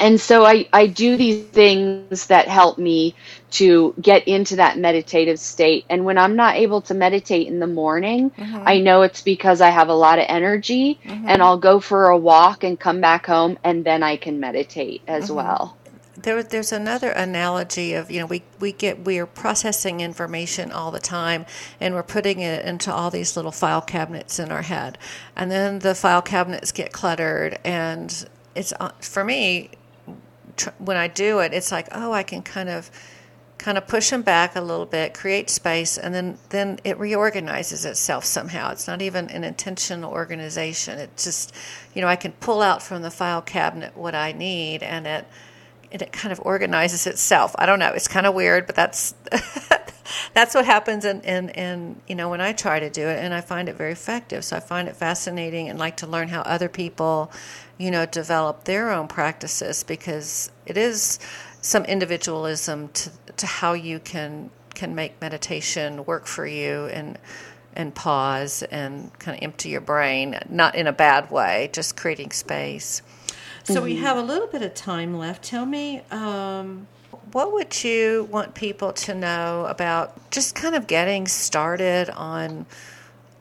and 0.00 0.18
so 0.18 0.46
I, 0.46 0.66
I 0.72 0.86
do 0.86 1.16
these 1.16 1.44
things 1.44 2.28
that 2.28 2.48
help 2.48 2.78
me 2.78 3.14
to 3.52 3.94
get 4.00 4.26
into 4.28 4.56
that 4.56 4.78
meditative 4.78 5.38
state. 5.38 5.84
And 5.90 6.06
when 6.06 6.16
I'm 6.16 6.36
not 6.36 6.56
able 6.56 6.80
to 6.82 6.94
meditate 6.94 7.48
in 7.48 7.58
the 7.58 7.66
morning, 7.66 8.30
mm-hmm. 8.30 8.62
I 8.64 8.78
know 8.78 9.02
it's 9.02 9.20
because 9.20 9.60
I 9.60 9.68
have 9.68 9.88
a 9.88 9.94
lot 9.94 10.18
of 10.18 10.24
energy 10.28 10.98
mm-hmm. 11.04 11.28
and 11.28 11.42
I'll 11.42 11.58
go 11.58 11.80
for 11.80 12.06
a 12.06 12.16
walk 12.16 12.64
and 12.64 12.80
come 12.80 13.02
back 13.02 13.26
home 13.26 13.58
and 13.62 13.84
then 13.84 14.02
I 14.02 14.16
can 14.16 14.40
meditate 14.40 15.02
as 15.06 15.26
mm-hmm. 15.26 15.34
well 15.36 15.78
there, 16.22 16.42
there's 16.42 16.72
another 16.72 17.10
analogy 17.10 17.94
of 17.94 18.10
you 18.10 18.20
know 18.20 18.26
we, 18.26 18.42
we 18.60 18.72
get 18.72 19.04
we 19.04 19.18
are 19.18 19.26
processing 19.26 20.00
information 20.00 20.72
all 20.72 20.90
the 20.90 20.98
time 21.00 21.46
and 21.80 21.94
we're 21.94 22.02
putting 22.02 22.40
it 22.40 22.64
into 22.64 22.92
all 22.92 23.10
these 23.10 23.36
little 23.36 23.52
file 23.52 23.80
cabinets 23.80 24.38
in 24.38 24.50
our 24.50 24.62
head. 24.62 24.98
And 25.36 25.50
then 25.50 25.80
the 25.80 25.94
file 25.94 26.22
cabinets 26.22 26.72
get 26.72 26.92
cluttered 26.92 27.58
and 27.64 28.28
it's 28.54 28.72
uh, 28.80 28.90
for 29.00 29.24
me 29.24 29.70
tr- 30.56 30.70
when 30.78 30.96
I 30.96 31.08
do 31.08 31.38
it 31.40 31.52
it's 31.52 31.70
like 31.70 31.88
oh 31.92 32.12
I 32.12 32.22
can 32.22 32.42
kind 32.42 32.68
of 32.68 32.90
kind 33.58 33.76
of 33.76 33.88
push 33.88 34.10
them 34.10 34.22
back 34.22 34.54
a 34.54 34.60
little 34.60 34.86
bit 34.86 35.14
create 35.14 35.50
space 35.50 35.98
and 35.98 36.14
then 36.14 36.38
then 36.50 36.78
it 36.84 36.98
reorganizes 36.98 37.84
itself 37.84 38.24
somehow. 38.24 38.70
It's 38.72 38.86
not 38.86 39.02
even 39.02 39.28
an 39.30 39.44
intentional 39.44 40.10
organization. 40.12 40.98
It 40.98 41.16
just 41.16 41.54
you 41.94 42.02
know 42.02 42.08
I 42.08 42.16
can 42.16 42.32
pull 42.32 42.60
out 42.60 42.82
from 42.82 43.02
the 43.02 43.10
file 43.10 43.42
cabinet 43.42 43.96
what 43.96 44.14
I 44.14 44.32
need 44.32 44.82
and 44.82 45.06
it 45.06 45.26
and 45.90 46.02
it 46.02 46.12
kind 46.12 46.32
of 46.32 46.40
organizes 46.44 47.06
itself. 47.06 47.54
I 47.58 47.66
don't 47.66 47.78
know. 47.78 47.92
It's 47.92 48.08
kind 48.08 48.26
of 48.26 48.34
weird, 48.34 48.66
but 48.66 48.76
that's 48.76 49.14
that's 50.34 50.54
what 50.54 50.64
happens. 50.64 51.04
And 51.04 51.24
in, 51.24 51.48
in, 51.50 52.00
you 52.06 52.14
know 52.14 52.28
when 52.28 52.40
I 52.40 52.52
try 52.52 52.80
to 52.80 52.90
do 52.90 53.06
it, 53.06 53.22
and 53.22 53.32
I 53.32 53.40
find 53.40 53.68
it 53.68 53.76
very 53.76 53.92
effective. 53.92 54.44
So 54.44 54.56
I 54.56 54.60
find 54.60 54.88
it 54.88 54.96
fascinating 54.96 55.68
and 55.68 55.78
like 55.78 55.96
to 55.98 56.06
learn 56.06 56.28
how 56.28 56.42
other 56.42 56.68
people, 56.68 57.32
you 57.78 57.90
know, 57.90 58.06
develop 58.06 58.64
their 58.64 58.90
own 58.90 59.08
practices 59.08 59.82
because 59.84 60.50
it 60.66 60.76
is 60.76 61.18
some 61.60 61.84
individualism 61.84 62.88
to 62.88 63.10
to 63.36 63.46
how 63.46 63.72
you 63.72 63.98
can 63.98 64.50
can 64.74 64.94
make 64.94 65.20
meditation 65.20 66.04
work 66.04 66.26
for 66.26 66.46
you 66.46 66.86
and 66.86 67.18
and 67.74 67.94
pause 67.94 68.62
and 68.64 69.16
kind 69.18 69.36
of 69.36 69.42
empty 69.42 69.68
your 69.70 69.80
brain, 69.80 70.38
not 70.48 70.74
in 70.74 70.86
a 70.86 70.92
bad 70.92 71.30
way, 71.30 71.70
just 71.72 71.96
creating 71.96 72.32
space. 72.32 73.02
So 73.68 73.74
mm-hmm. 73.74 73.84
we 73.84 73.96
have 73.96 74.16
a 74.16 74.22
little 74.22 74.48
bit 74.48 74.62
of 74.62 74.74
time 74.74 75.18
left. 75.18 75.44
Tell 75.44 75.66
me, 75.66 76.00
um, 76.10 76.86
what 77.32 77.52
would 77.52 77.84
you 77.84 78.26
want 78.30 78.54
people 78.54 78.94
to 78.94 79.14
know 79.14 79.66
about 79.68 80.30
just 80.30 80.54
kind 80.54 80.74
of 80.74 80.86
getting 80.86 81.26
started 81.28 82.08
on? 82.10 82.64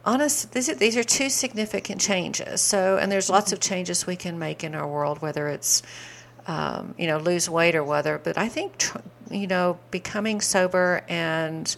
honest 0.04 0.54
these 0.54 0.70
are, 0.70 0.76
these 0.76 0.96
are 0.96 1.04
two 1.04 1.30
significant 1.30 2.00
changes 2.00 2.62
so 2.62 2.98
and 2.98 3.12
there's 3.12 3.30
lots 3.30 3.52
of 3.52 3.60
changes 3.60 4.08
we 4.08 4.16
can 4.16 4.40
make 4.40 4.64
in 4.64 4.74
our 4.74 4.88
world 4.88 5.22
whether 5.22 5.50
it's 5.50 5.84
um, 6.48 6.96
you 6.98 7.08
know 7.08 7.18
lose 7.18 7.50
weight 7.50 7.76
or 7.76 7.84
whether 7.84 8.18
but 8.18 8.38
i 8.38 8.48
think 8.48 8.78
tr- 8.78 9.00
you 9.30 9.48
know 9.48 9.78
becoming 9.92 10.40
sober 10.40 11.04
and 11.10 11.76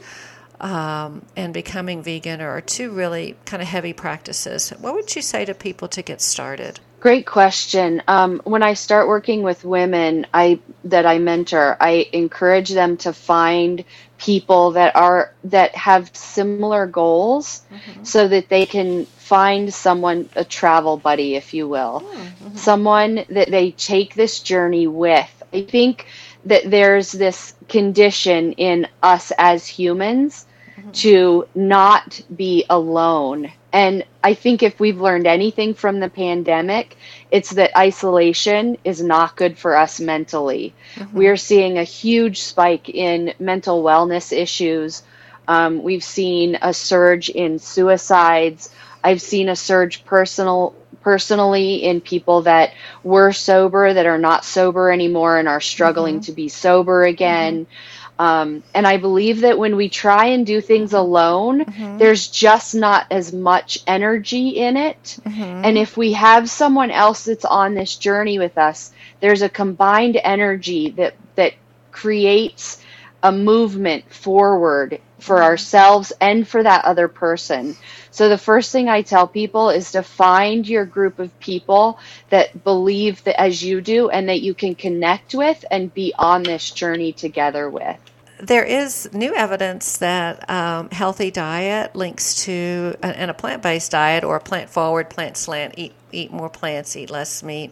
um, 0.61 1.25
and 1.35 1.55
becoming 1.55 2.03
vegan 2.03 2.39
are 2.39 2.61
two 2.61 2.91
really 2.91 3.35
kind 3.45 3.63
of 3.63 3.67
heavy 3.67 3.93
practices 3.93 4.69
what 4.79 4.93
would 4.93 5.15
you 5.15 5.23
say 5.23 5.43
to 5.43 5.55
people 5.55 5.87
to 5.87 6.03
get 6.03 6.21
started 6.21 6.79
Great 6.99 7.25
question. 7.25 8.03
Um, 8.07 8.41
when 8.43 8.61
I 8.61 8.73
start 8.73 9.07
working 9.07 9.41
with 9.41 9.63
women, 9.63 10.27
I 10.33 10.59
that 10.83 11.05
I 11.05 11.17
mentor, 11.19 11.77
I 11.79 12.09
encourage 12.11 12.69
them 12.69 12.97
to 12.97 13.13
find 13.13 13.85
people 14.17 14.71
that 14.71 14.97
are 14.97 15.33
that 15.45 15.75
have 15.75 16.13
similar 16.13 16.87
goals, 16.87 17.61
mm-hmm. 17.71 18.03
so 18.03 18.27
that 18.27 18.49
they 18.49 18.65
can 18.65 19.05
find 19.05 19.73
someone 19.73 20.27
a 20.35 20.43
travel 20.43 20.97
buddy, 20.97 21.35
if 21.35 21.53
you 21.53 21.69
will, 21.69 22.03
oh, 22.03 22.15
mm-hmm. 22.15 22.57
someone 22.57 23.23
that 23.29 23.49
they 23.49 23.71
take 23.71 24.13
this 24.13 24.41
journey 24.41 24.87
with. 24.87 25.43
I 25.53 25.61
think 25.61 26.05
that 26.45 26.69
there's 26.69 27.13
this 27.13 27.53
condition 27.69 28.53
in 28.53 28.87
us 29.01 29.31
as 29.37 29.65
humans 29.65 30.45
mm-hmm. 30.75 30.91
to 30.91 31.47
not 31.55 32.21
be 32.35 32.65
alone 32.69 33.53
and 33.71 34.03
I 34.23 34.33
think 34.33 34.63
if 34.63 34.79
we've 34.79 34.99
learned 34.99 35.27
anything 35.27 35.73
from 35.75 35.99
the 35.99 36.09
pandemic, 36.09 36.97
it's 37.29 37.51
that 37.51 37.77
isolation 37.77 38.77
is 38.83 39.01
not 39.01 39.35
good 39.35 39.57
for 39.57 39.75
us 39.75 39.99
mentally. 39.99 40.73
Mm-hmm. 40.95 41.17
We're 41.17 41.37
seeing 41.37 41.77
a 41.77 41.83
huge 41.83 42.41
spike 42.41 42.89
in 42.89 43.33
mental 43.39 43.83
wellness 43.83 44.35
issues. 44.35 45.03
Um, 45.47 45.83
we've 45.83 46.03
seen 46.03 46.57
a 46.61 46.73
surge 46.73 47.29
in 47.29 47.59
suicides. 47.59 48.69
I've 49.03 49.21
seen 49.21 49.49
a 49.49 49.55
surge 49.55 50.03
personal 50.03 50.75
personally 51.01 51.83
in 51.83 52.01
people 52.01 52.43
that 52.43 52.73
were 53.03 53.31
sober 53.31 53.93
that 53.93 54.05
are 54.05 54.17
not 54.17 54.43
sober 54.43 54.91
anymore 54.91 55.37
and 55.37 55.47
are 55.47 55.61
struggling 55.61 56.15
mm-hmm. 56.15 56.23
to 56.23 56.31
be 56.33 56.49
sober 56.49 57.03
again. 57.03 57.65
Mm-hmm. 57.65 57.98
Um, 58.19 58.63
and 58.73 58.85
I 58.85 58.97
believe 58.97 59.41
that 59.41 59.57
when 59.57 59.77
we 59.77 59.87
try 59.87 60.25
and 60.25 60.45
do 60.45 60.59
things 60.59 60.91
alone, 60.91 61.63
mm-hmm. 61.63 61.97
there's 61.99 62.27
just 62.27 62.75
not 62.75 63.07
as 63.09 63.31
much 63.31 63.79
energy 63.87 64.49
in 64.49 64.75
it. 64.75 65.17
Mm-hmm. 65.23 65.41
And 65.41 65.77
if 65.77 65.95
we 65.95 66.11
have 66.11 66.49
someone 66.49 66.91
else 66.91 67.23
that's 67.23 67.45
on 67.45 67.75
this 67.75 67.95
journey 67.95 68.37
with 68.37 68.57
us, 68.57 68.91
there's 69.21 69.41
a 69.41 69.47
combined 69.47 70.19
energy 70.21 70.89
that 70.91 71.15
that 71.35 71.53
creates 71.93 72.81
a 73.23 73.31
movement 73.31 74.13
forward 74.13 74.99
for 75.19 75.37
mm-hmm. 75.37 75.45
ourselves 75.45 76.11
and 76.19 76.45
for 76.45 76.61
that 76.61 76.83
other 76.83 77.07
person. 77.07 77.77
So 78.11 78.27
the 78.27 78.37
first 78.37 78.73
thing 78.73 78.89
I 78.89 79.01
tell 79.01 79.27
people 79.27 79.69
is 79.69 79.93
to 79.93 80.03
find 80.03 80.67
your 80.67 80.83
group 80.83 81.19
of 81.19 81.39
people 81.39 81.99
that 82.31 82.65
believe 82.65 83.23
that 83.23 83.39
as 83.39 83.63
you 83.63 83.79
do 83.79 84.09
and 84.09 84.27
that 84.27 84.41
you 84.41 84.53
can 84.53 84.75
connect 84.75 85.35
with 85.35 85.63
and 85.71 85.93
be 85.93 86.13
on 86.19 86.43
this 86.43 86.69
journey 86.69 87.13
together 87.13 87.69
with 87.69 87.97
there 88.39 88.63
is 88.63 89.09
new 89.13 89.35
evidence 89.35 89.97
that 89.97 90.49
um, 90.49 90.89
healthy 90.91 91.29
diet 91.29 91.95
links 91.95 92.45
to 92.45 92.95
and 93.03 93.29
a 93.29 93.33
plant-based 93.33 93.91
diet 93.91 94.23
or 94.23 94.37
a 94.37 94.39
plant-forward, 94.39 95.09
plant-slant, 95.09 95.75
eat 95.77 95.93
eat 96.11 96.31
more 96.31 96.49
plants, 96.49 96.95
eat 96.95 97.09
less 97.09 97.43
meat, 97.43 97.71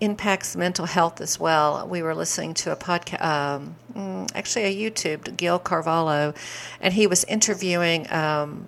impacts 0.00 0.56
mental 0.56 0.86
health 0.86 1.20
as 1.20 1.38
well. 1.38 1.86
We 1.88 2.02
were 2.02 2.14
listening 2.14 2.54
to 2.54 2.72
a 2.72 2.76
podcast, 2.76 3.24
um, 3.24 3.76
mm, 3.94 4.30
actually 4.34 4.64
a 4.64 4.90
YouTube, 4.90 5.36
Gil 5.36 5.58
Carvalho, 5.58 6.34
and 6.80 6.92
he 6.92 7.06
was 7.06 7.24
interviewing 7.24 8.12
um, 8.12 8.66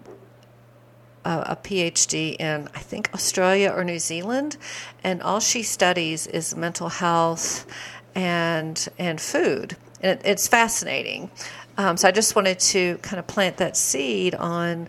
a, 1.25 1.45
a 1.49 1.57
PhD 1.57 2.37
in 2.39 2.69
I 2.75 2.79
think 2.79 3.11
Australia 3.13 3.73
or 3.75 3.83
New 3.85 3.99
Zealand, 3.99 4.57
and 5.03 5.21
all 5.21 5.41
she 5.41 5.63
studies 5.63 6.27
is 6.29 6.57
mental 6.57 6.89
health 6.89 7.67
and 8.15 8.89
and 8.99 9.21
food 9.21 9.77
and 10.05 10.21
it, 10.21 10.23
it's 10.25 10.47
fascinating. 10.47 11.31
Um, 11.77 11.97
so 11.97 12.07
I 12.07 12.13
just 12.13 12.37
wanted 12.37 12.61
to 12.61 12.99
kind 12.99 13.19
of 13.19 13.27
plant 13.27 13.57
that 13.57 13.77
seed 13.77 14.35
on 14.35 14.89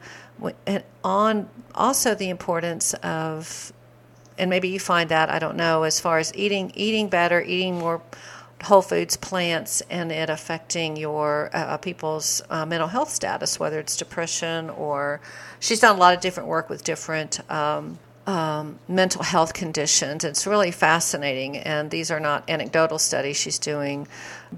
on 1.04 1.50
also 1.74 2.14
the 2.14 2.30
importance 2.30 2.94
of, 2.96 3.72
and 4.38 4.50
maybe 4.50 4.68
you 4.68 4.80
find 4.82 5.10
that 5.10 5.30
I 5.30 5.40
don't 5.40 5.56
know 5.56 5.84
as 5.84 6.00
far 6.00 6.20
as 6.20 6.36
eating 6.36 6.72
eating 6.76 7.08
better, 7.08 7.42
eating 7.42 7.80
more 7.80 8.02
whole 8.64 8.82
foods, 8.82 9.16
plants, 9.16 9.82
and 9.90 10.12
it 10.12 10.30
affecting 10.30 10.98
your 10.98 11.50
uh, 11.54 11.60
uh 11.60 11.78
people's 11.78 12.42
uh, 12.50 12.66
mental 12.66 12.90
health 12.90 13.10
status, 13.10 13.60
whether 13.60 13.80
it's 13.80 13.96
depression 13.96 14.70
or 14.70 15.22
she's 15.60 15.80
done 15.80 15.96
a 15.96 16.00
lot 16.00 16.14
of 16.14 16.20
different 16.20 16.50
work 16.50 16.70
with 16.70 16.84
different. 16.84 17.50
Um, 17.50 17.98
um, 18.28 18.80
mental 18.88 19.24
health 19.24 19.54
conditions. 19.54 20.24
It's 20.24 20.48
really 20.48 20.72
fascinating, 20.72 21.58
and 21.58 21.92
these 21.92 22.10
are 22.12 22.20
not 22.20 22.50
anecdotal 22.50 23.00
studies. 23.00 23.38
She's 23.38 23.60
doing 23.60 24.08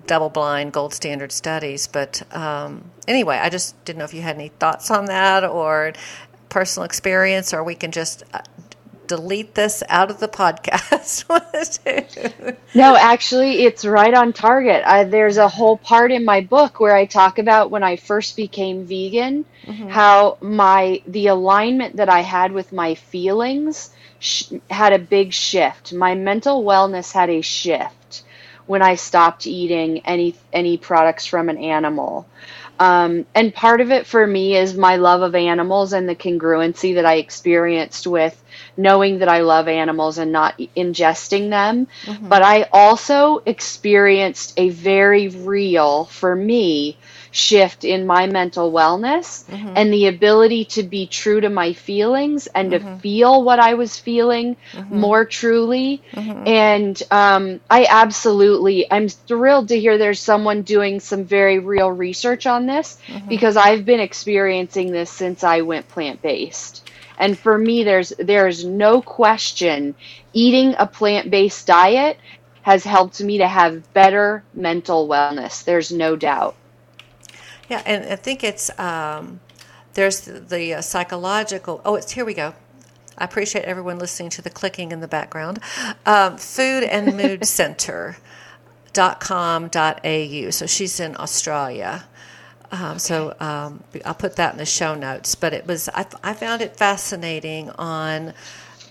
double 0.06 0.30
blind, 0.30 0.74
gold 0.74 0.94
standard 0.94 1.32
studies. 1.32 1.88
But 1.88 2.24
um, 2.36 2.90
anyway, 3.08 3.38
I 3.38 3.50
just 3.50 3.84
didn't 3.86 4.00
know 4.00 4.06
if 4.06 4.14
you 4.14 4.22
had 4.22 4.36
any 4.36 4.50
thoughts 4.50 4.90
on 4.90 5.06
that 5.06 5.44
or 5.44 5.94
personal 6.50 6.86
experience, 6.86 7.54
or 7.54 7.64
we 7.64 7.76
can 7.76 7.92
just 7.92 8.24
uh, 8.34 8.42
delete 9.08 9.56
this 9.56 9.84
out 9.90 10.12
of 10.12 10.20
the 10.20 10.28
podcast. 10.28 11.26
no, 12.76 12.96
actually, 12.96 13.64
it's 13.64 13.86
right 13.86 14.14
on 14.14 14.34
target. 14.34 14.84
I, 14.86 15.06
there's 15.06 15.38
a 15.38 15.48
whole 15.48 15.78
part 15.78 16.12
in 16.12 16.26
my 16.26 16.42
book 16.42 16.80
where 16.80 16.96
I 16.96 17.06
talk 17.06 17.40
about 17.40 17.72
when 17.72 17.84
I 17.84 17.96
first 17.96 18.36
became 18.36 18.86
vegan, 18.86 19.46
mm-hmm. 19.66 19.90
how 19.90 20.38
my 20.42 21.02
the 21.08 21.28
alignment 21.28 21.98
that 21.98 22.10
I 22.10 22.22
had 22.22 22.52
with 22.52 22.74
my 22.74 22.96
feelings 22.96 23.92
sh- 24.20 24.52
had 24.70 24.94
a 24.94 25.00
big 25.00 25.34
shift. 25.34 25.94
My 25.94 26.16
mental 26.16 26.64
wellness 26.64 27.12
had 27.12 27.30
a 27.30 27.42
shift 27.42 28.24
when 28.66 28.82
I 28.82 28.96
stopped 28.96 29.48
eating 29.48 30.06
any 30.06 30.36
any 30.52 30.78
products 30.78 31.26
from 31.26 31.50
an 31.50 31.58
animal. 31.58 32.28
Um, 32.80 33.26
and 33.34 33.54
part 33.54 33.82
of 33.82 33.92
it 33.92 34.06
for 34.06 34.26
me 34.26 34.56
is 34.56 34.78
my 34.78 34.98
love 34.98 35.22
of 35.24 35.34
animals 35.34 35.94
and 35.94 36.08
the 36.08 36.16
congruency 36.16 36.96
that 36.96 37.06
I 37.06 37.16
experienced 37.16 38.06
with 38.06 38.40
knowing 38.78 39.20
that 39.20 39.28
I 39.30 39.42
love 39.42 39.68
animals 39.68 40.18
and 40.18 40.32
not 40.32 40.58
ingesting 40.76 41.50
them. 41.50 41.88
Mm-hmm. 42.06 42.30
But 42.30 42.44
I 42.44 42.64
also 42.72 43.42
experienced 43.46 44.54
a 44.58 44.70
very 44.70 45.28
real, 45.28 46.06
for 46.06 46.36
me, 46.36 46.98
shift 47.32 47.84
in 47.84 48.08
my 48.08 48.26
mental 48.26 48.72
wellness 48.72 49.46
mm-hmm. 49.46 49.74
and 49.76 49.94
the 49.94 50.08
ability 50.08 50.66
to 50.66 50.84
be 50.84 51.06
true 51.06 51.40
to 51.42 51.50
my 51.50 51.74
feelings 51.74 52.48
and 52.48 52.72
mm-hmm. 52.72 52.96
to 52.96 53.00
feel 53.00 53.44
what 53.44 53.60
I 53.60 53.76
was 53.76 54.00
feeling 54.00 54.56
mm-hmm. 54.72 55.00
more 55.00 55.26
truly. 55.26 56.02
Mm-hmm. 56.14 56.48
And 56.48 57.04
um, 57.12 57.60
I 57.70 57.86
absolutely, 57.90 58.92
I'm 58.92 59.10
thrilled 59.10 59.70
to 59.70 59.80
hear 59.80 59.98
there's 59.98 60.20
someone 60.20 60.64
doing 60.64 61.00
some 61.00 61.26
very 61.26 61.60
real 61.60 61.92
research 61.92 62.48
on 62.48 62.66
this 62.66 62.98
mm-hmm. 63.08 63.28
because 63.28 63.58
I've 63.58 63.86
been 63.86 64.00
experiencing 64.00 64.92
this 64.92 65.12
since 65.12 65.44
I 65.44 65.62
went 65.62 65.88
plant 65.90 66.22
based. 66.22 66.90
And 67.18 67.38
for 67.38 67.58
me, 67.58 67.84
there's 67.84 68.14
there's 68.20 68.64
no 68.64 69.02
question 69.02 69.96
eating 70.34 70.76
a 70.78 70.86
plant 70.86 71.32
based 71.32 71.68
diet 71.68 72.18
has 72.62 72.84
helped 72.84 73.22
me 73.22 73.38
to 73.40 73.48
have 73.48 73.94
better 73.94 74.44
mental 74.54 75.08
wellness. 75.08 75.64
There's 75.64 75.92
no 75.92 76.16
doubt. 76.16 76.56
Yeah, 77.70 77.82
and 77.86 78.06
I 78.06 78.16
think 78.16 78.44
it's 78.44 78.70
um, 78.80 79.40
there's 79.94 80.22
the, 80.22 80.40
the 80.40 80.76
uh, 80.76 80.82
psychological. 80.82 81.82
Oh, 81.84 81.96
it's 81.96 82.12
here 82.12 82.26
we 82.26 82.34
go. 82.34 82.54
I 83.18 83.26
appreciate 83.26 83.66
everyone 83.66 84.00
listening 84.00 84.30
to 84.32 84.42
the 84.42 84.50
clicking 84.50 84.92
in 84.92 85.00
the 85.00 85.08
background. 85.08 85.60
Um, 86.06 86.38
food 86.38 86.84
and 86.84 87.18
Mood 87.18 87.46
Center. 87.46 88.18
Dot 88.94 89.20
com 89.20 89.68
dot 89.68 90.00
au. 90.04 90.50
So 90.50 90.66
she's 90.66 91.00
in 91.00 91.16
Australia. 91.18 92.06
Um. 92.72 93.00
So 93.00 93.36
um, 93.40 93.84
I'll 94.06 94.14
put 94.14 94.36
that 94.36 94.54
in 94.54 94.58
the 94.58 94.66
show 94.66 94.96
notes. 94.96 95.36
But 95.36 95.54
it 95.54 95.66
was 95.68 95.90
I, 95.90 96.06
I 96.24 96.34
found 96.34 96.62
it 96.62 96.76
fascinating 96.76 97.70
on 97.72 98.34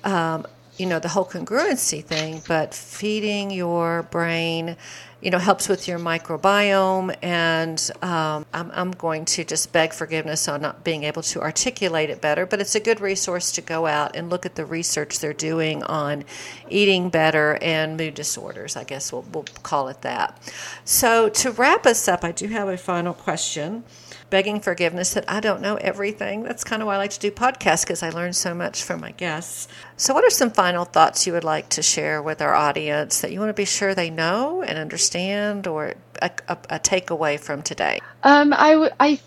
um, 0.04 0.46
you 0.78 0.86
know 0.86 0.98
the 0.98 1.08
whole 1.08 1.24
congruency 1.24 2.04
thing, 2.04 2.42
but 2.46 2.74
feeding 2.74 3.50
your 3.50 4.04
brain 4.04 4.76
you 5.20 5.30
know, 5.30 5.38
helps 5.38 5.68
with 5.68 5.88
your 5.88 5.98
microbiome. 5.98 7.16
And 7.22 7.90
um, 8.02 8.44
I'm, 8.52 8.70
I'm, 8.72 8.90
going 8.92 9.24
to 9.24 9.44
just 9.44 9.72
beg 9.72 9.92
forgiveness 9.92 10.46
on 10.46 10.60
not 10.60 10.84
being 10.84 11.04
able 11.04 11.22
to 11.22 11.40
articulate 11.40 12.10
it 12.10 12.20
better, 12.20 12.46
but 12.46 12.60
it's 12.60 12.74
a 12.74 12.80
good 12.80 13.00
resource 13.00 13.50
to 13.52 13.60
go 13.60 13.86
out 13.86 14.14
and 14.14 14.30
look 14.30 14.46
at 14.46 14.54
the 14.54 14.64
research 14.64 15.18
they're 15.18 15.32
doing 15.32 15.82
on 15.82 16.24
eating 16.68 17.08
better 17.08 17.58
and 17.60 17.96
mood 17.96 18.14
disorders. 18.14 18.76
I 18.76 18.84
guess 18.84 19.12
we'll, 19.12 19.24
we'll 19.32 19.46
call 19.62 19.88
it 19.88 20.02
that. 20.02 20.38
So, 20.84 21.28
to 21.30 21.50
wrap 21.50 21.86
us 21.86 22.08
up, 22.08 22.22
I 22.22 22.32
do 22.32 22.48
have 22.48 22.68
a 22.68 22.76
final 22.76 23.14
question. 23.14 23.84
Begging 24.30 24.60
forgiveness 24.60 25.14
that 25.14 25.24
I 25.28 25.40
don't 25.40 25.60
know 25.60 25.76
everything. 25.76 26.42
That's 26.42 26.64
kind 26.64 26.82
of 26.82 26.86
why 26.86 26.94
I 26.94 26.98
like 26.98 27.12
to 27.12 27.20
do 27.20 27.30
podcasts 27.30 27.82
because 27.82 28.02
I 28.02 28.10
learn 28.10 28.32
so 28.32 28.54
much 28.54 28.82
from 28.82 29.00
my 29.00 29.12
guests. 29.12 29.68
So, 29.96 30.14
what 30.14 30.24
are 30.24 30.30
some 30.30 30.50
final 30.50 30.84
thoughts 30.84 31.26
you 31.26 31.32
would 31.32 31.44
like 31.44 31.68
to 31.70 31.82
share 31.82 32.22
with 32.22 32.42
our 32.42 32.54
audience 32.54 33.20
that 33.20 33.32
you 33.32 33.40
want 33.40 33.50
to 33.50 33.54
be 33.54 33.64
sure 33.64 33.94
they 33.94 34.10
know 34.10 34.62
and 34.62 34.78
understand 34.78 35.66
or 35.66 35.94
a, 36.20 36.30
a, 36.48 36.58
a 36.70 36.78
takeaway 36.78 37.38
from 37.38 37.62
today? 37.62 38.00
Um, 38.22 38.52
I, 38.52 38.72
w- 38.72 38.90
I 38.98 39.20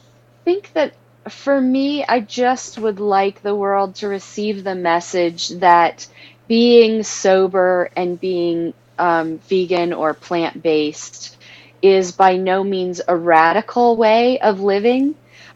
think 0.46 0.74
that 0.74 0.94
for 1.30 1.60
me, 1.60 2.04
I 2.06 2.20
just 2.22 2.78
would 2.78 3.00
like 3.00 3.42
the 3.42 3.56
world 3.56 3.96
to 3.96 4.08
receive 4.08 4.64
the 4.64 4.76
message 4.76 5.50
that 5.50 6.08
being 6.48 7.04
sober 7.04 7.90
and 7.96 8.20
being 8.20 8.74
um, 8.98 9.38
vegan 9.40 9.94
or 9.94 10.14
plant 10.14 10.62
based 10.62 11.38
is 11.82 12.12
by 12.14 12.38
no 12.38 12.64
means 12.64 13.02
a 13.08 13.16
radical 13.16 13.98
way 13.98 14.40
of 14.40 14.62
living, 14.62 15.16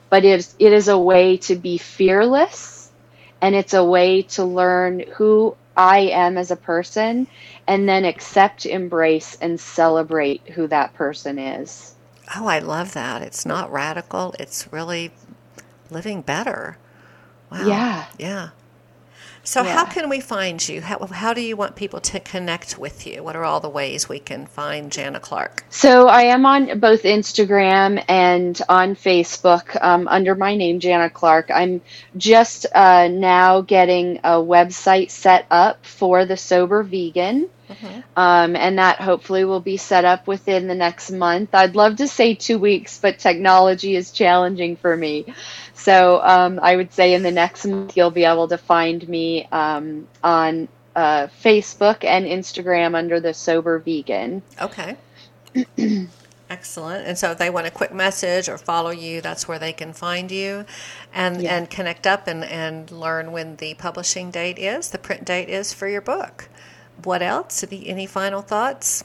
but 0.10 0.26
it 0.26 0.40
is, 0.40 0.56
it 0.60 0.74
is 0.74 0.88
a 0.88 0.98
way 0.98 1.38
to 1.38 1.56
be 1.56 1.78
fearless 1.78 2.92
and 3.42 3.56
it's 3.56 3.74
a 3.74 3.84
way 3.84 4.24
to 4.24 4.46
learn 4.46 5.04
who 5.16 5.56
I 5.76 6.00
am 6.14 6.38
as 6.38 6.52
a 6.52 6.56
person 6.56 7.28
and 7.68 7.88
then 7.90 8.06
accept, 8.06 8.66
embrace, 8.66 9.36
and 9.42 9.60
celebrate 9.60 10.50
who 10.52 10.68
that 10.68 10.94
person 10.94 11.40
is. 11.40 11.96
Oh, 12.36 12.48
I 12.48 12.60
love 12.60 12.94
that. 12.94 13.22
It's 13.22 13.46
not 13.46 13.72
radical, 13.72 14.34
it's 14.40 14.72
really 14.72 15.12
living 15.92 16.22
better. 16.22 16.78
Wow. 17.52 17.60
Yeah. 17.68 18.06
Yeah. 18.18 18.50
So, 19.46 19.62
Yeah. 19.62 19.74
how 19.74 19.86
can 19.86 20.08
we 20.08 20.22
find 20.22 20.66
you? 20.68 20.82
How, 20.82 21.06
how 21.08 21.34
do 21.34 21.42
you 21.42 21.58
want 21.58 21.76
people 21.76 22.00
to 22.00 22.20
connect 22.20 22.78
with 22.78 23.06
you? 23.06 23.22
What 23.24 23.36
are 23.36 23.44
all 23.44 23.60
the 23.60 23.70
ways 23.70 24.08
we 24.08 24.20
can 24.20 24.46
find 24.46 24.90
Janna 24.90 25.22
Clark? 25.22 25.66
So 25.70 26.08
I 26.08 26.24
am 26.24 26.46
on 26.46 26.80
both 26.80 27.04
Instagram 27.04 28.04
and 28.08 28.60
on 28.70 28.96
Facebook 28.96 29.76
um, 29.84 30.08
under 30.08 30.34
my 30.34 30.56
name, 30.56 30.80
Janna 30.80 31.12
Clark. 31.12 31.52
I'm 31.54 31.82
just 32.16 32.66
uh, 32.74 33.10
now 33.10 33.62
getting 33.62 34.20
a 34.24 34.36
website 34.36 35.12
set 35.12 35.46
up 35.52 35.86
for 35.86 36.26
the 36.26 36.38
Sober 36.38 36.82
Vegan. 36.84 37.50
Um, 38.16 38.56
and 38.56 38.78
that 38.80 39.00
hopefully 39.02 39.46
will 39.46 39.60
be 39.60 39.78
set 39.78 40.06
up 40.06 40.28
within 40.28 40.68
the 40.68 40.76
next 40.76 41.12
month. 41.12 41.54
I'd 41.54 41.76
love 41.76 41.98
to 41.98 42.08
say 42.08 42.36
two 42.36 42.60
weeks, 42.60 43.00
but 43.00 43.20
technology 43.20 43.96
is 43.96 44.12
challenging 44.12 44.76
for 44.76 44.96
me. 44.96 45.34
So 45.74 46.22
um, 46.24 46.60
I 46.62 46.76
would 46.76 46.94
say 46.94 47.14
in 47.14 47.24
the 47.24 47.32
next 47.32 47.66
month 47.66 47.98
you'll 47.98 48.12
be 48.12 48.26
able 48.26 48.48
to 48.50 48.58
find 48.58 49.08
me 49.08 49.48
um, 49.52 50.08
on 50.24 50.68
uh, 50.96 51.28
Facebook 51.44 52.04
and 52.04 52.26
Instagram 52.26 52.96
under 52.96 53.20
the 53.20 53.34
Sober 53.34 53.80
Vegan. 53.80 54.42
Okay. 54.62 54.96
Excellent. 56.50 57.08
And 57.08 57.18
so 57.18 57.32
if 57.32 57.40
they 57.40 57.50
want 57.50 57.66
a 57.66 57.72
quick 57.72 57.92
message 57.94 58.48
or 58.48 58.60
follow 58.60 58.92
you, 58.92 59.22
that's 59.22 59.48
where 59.48 59.58
they 59.58 59.74
can 59.74 59.92
find 59.92 60.32
you 60.32 60.66
and, 61.14 61.42
Yeah. 61.42 61.58
and 61.58 61.70
connect 61.70 62.06
up 62.06 62.28
and, 62.28 62.44
and 62.44 62.92
learn 62.92 63.32
when 63.32 63.56
the 63.56 63.74
publishing 63.74 64.30
date 64.30 64.60
is, 64.60 64.92
the 64.92 65.00
print 65.00 65.26
date 65.26 65.50
is 65.50 65.74
for 65.74 65.88
your 65.88 66.02
book. 66.02 66.50
What 67.04 67.22
else? 67.22 67.64
Any, 67.64 67.88
any 67.88 68.06
final 68.06 68.42
thoughts? 68.42 69.04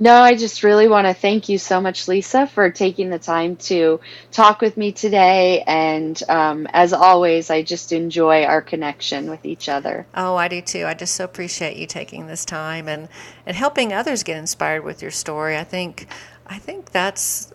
No, 0.00 0.14
I 0.14 0.34
just 0.34 0.64
really 0.64 0.88
want 0.88 1.06
to 1.06 1.14
thank 1.14 1.48
you 1.48 1.58
so 1.58 1.80
much, 1.80 2.08
Lisa, 2.08 2.48
for 2.48 2.70
taking 2.70 3.10
the 3.10 3.20
time 3.20 3.54
to 3.56 4.00
talk 4.32 4.60
with 4.60 4.76
me 4.76 4.90
today. 4.90 5.62
And 5.64 6.20
um, 6.28 6.66
as 6.72 6.92
always, 6.92 7.50
I 7.50 7.62
just 7.62 7.92
enjoy 7.92 8.42
our 8.44 8.62
connection 8.62 9.30
with 9.30 9.44
each 9.44 9.68
other. 9.68 10.04
Oh, 10.12 10.34
I 10.34 10.48
do 10.48 10.60
too. 10.60 10.86
I 10.86 10.94
just 10.94 11.14
so 11.14 11.24
appreciate 11.24 11.76
you 11.76 11.86
taking 11.86 12.26
this 12.26 12.44
time 12.44 12.88
and, 12.88 13.08
and 13.46 13.56
helping 13.56 13.92
others 13.92 14.24
get 14.24 14.38
inspired 14.38 14.82
with 14.82 15.02
your 15.02 15.12
story. 15.12 15.56
I 15.56 15.64
think 15.64 16.08
I 16.48 16.58
think 16.58 16.90
that's 16.90 17.52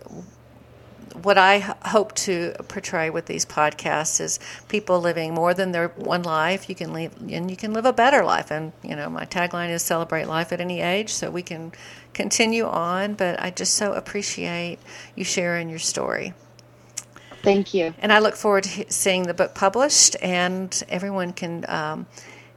what 1.23 1.37
I 1.37 1.59
hope 1.59 2.13
to 2.15 2.53
portray 2.67 3.09
with 3.09 3.25
these 3.25 3.45
podcasts 3.45 4.21
is 4.21 4.39
people 4.67 4.99
living 4.99 5.33
more 5.33 5.53
than 5.53 5.71
their 5.71 5.89
one 5.89 6.23
life. 6.23 6.69
You 6.69 6.75
can 6.75 6.93
live 6.93 7.13
and 7.29 7.49
you 7.49 7.57
can 7.57 7.73
live 7.73 7.85
a 7.85 7.93
better 7.93 8.23
life. 8.23 8.51
And 8.51 8.73
you 8.83 8.95
know, 8.95 9.09
my 9.09 9.25
tagline 9.25 9.69
is 9.69 9.81
celebrate 9.81 10.25
life 10.25 10.51
at 10.51 10.61
any 10.61 10.81
age, 10.81 11.13
so 11.13 11.29
we 11.29 11.43
can 11.43 11.71
continue 12.13 12.65
on. 12.65 13.15
But 13.15 13.41
I 13.41 13.49
just 13.49 13.73
so 13.75 13.93
appreciate 13.93 14.79
you 15.15 15.23
sharing 15.23 15.69
your 15.69 15.79
story. 15.79 16.33
Thank 17.43 17.73
you. 17.73 17.93
And 17.99 18.11
I 18.11 18.19
look 18.19 18.35
forward 18.35 18.65
to 18.65 18.91
seeing 18.91 19.23
the 19.23 19.33
book 19.33 19.53
published, 19.55 20.15
and 20.21 20.83
everyone 20.89 21.33
can 21.33 21.65
um, 21.67 22.07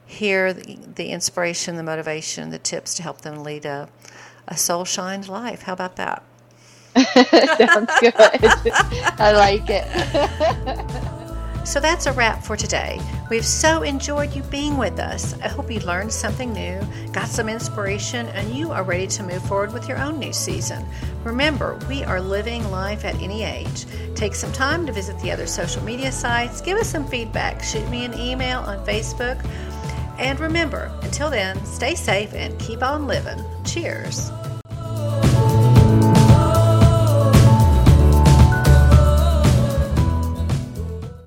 hear 0.05 0.53
the, 0.53 0.79
the 0.97 1.11
inspiration, 1.11 1.77
the 1.77 1.83
motivation, 1.83 2.51
the 2.51 2.59
tips 2.59 2.95
to 2.95 3.03
help 3.03 3.21
them 3.21 3.45
lead 3.45 3.65
a, 3.65 3.89
a 4.49 4.57
soul 4.57 4.85
shined 4.85 5.29
life. 5.29 5.63
How 5.63 5.73
about 5.73 5.97
that? 5.97 6.25
Sounds 7.17 7.93
good. 8.01 8.15
I 8.17 9.33
like 9.33 9.65
it. 9.69 11.21
So 11.71 11.79
that's 11.79 12.07
a 12.07 12.13
wrap 12.13 12.43
for 12.43 12.57
today. 12.57 13.01
We've 13.31 13.47
so 13.47 13.83
enjoyed 13.83 14.35
you 14.35 14.43
being 14.45 14.77
with 14.77 14.99
us. 14.99 15.39
I 15.41 15.47
hope 15.47 15.71
you 15.71 15.79
learned 15.81 16.13
something 16.13 16.53
new, 16.53 16.81
got 17.13 17.29
some 17.29 17.49
inspiration, 17.49 18.27
and 18.29 18.53
you 18.53 18.73
are 18.73 18.83
ready 18.83 19.07
to 19.07 19.23
move 19.23 19.41
forward 19.47 19.73
with 19.73 19.89
your 19.89 19.99
own 19.99 20.19
new 20.19 20.33
season. 20.33 20.85
Remember, 21.23 21.79
we 21.89 22.03
are 22.03 22.21
living 22.21 22.69
life 22.73 23.05
at 23.05 23.15
any 23.23 23.45
age. 23.45 23.87
Take 24.17 24.35
some 24.35 24.51
time 24.53 24.85
to 24.87 24.93
visit 24.93 25.17
the 25.21 25.31
other 25.31 25.47
social 25.47 25.85
media 25.85 26.11
sites, 26.11 26.61
give 26.61 26.77
us 26.77 26.89
some 26.89 27.07
feedback, 27.07 27.63
shoot 27.63 27.89
me 27.89 28.05
an 28.05 28.19
email 28.19 28.61
on 28.61 28.85
Facebook. 28.85 29.41
And 30.19 30.41
remember, 30.41 30.91
until 31.03 31.31
then, 31.31 31.65
stay 31.65 31.95
safe 31.95 32.35
and 32.35 32.59
keep 32.59 32.83
on 32.83 33.07
living. 33.07 33.43
Cheers. 33.65 34.33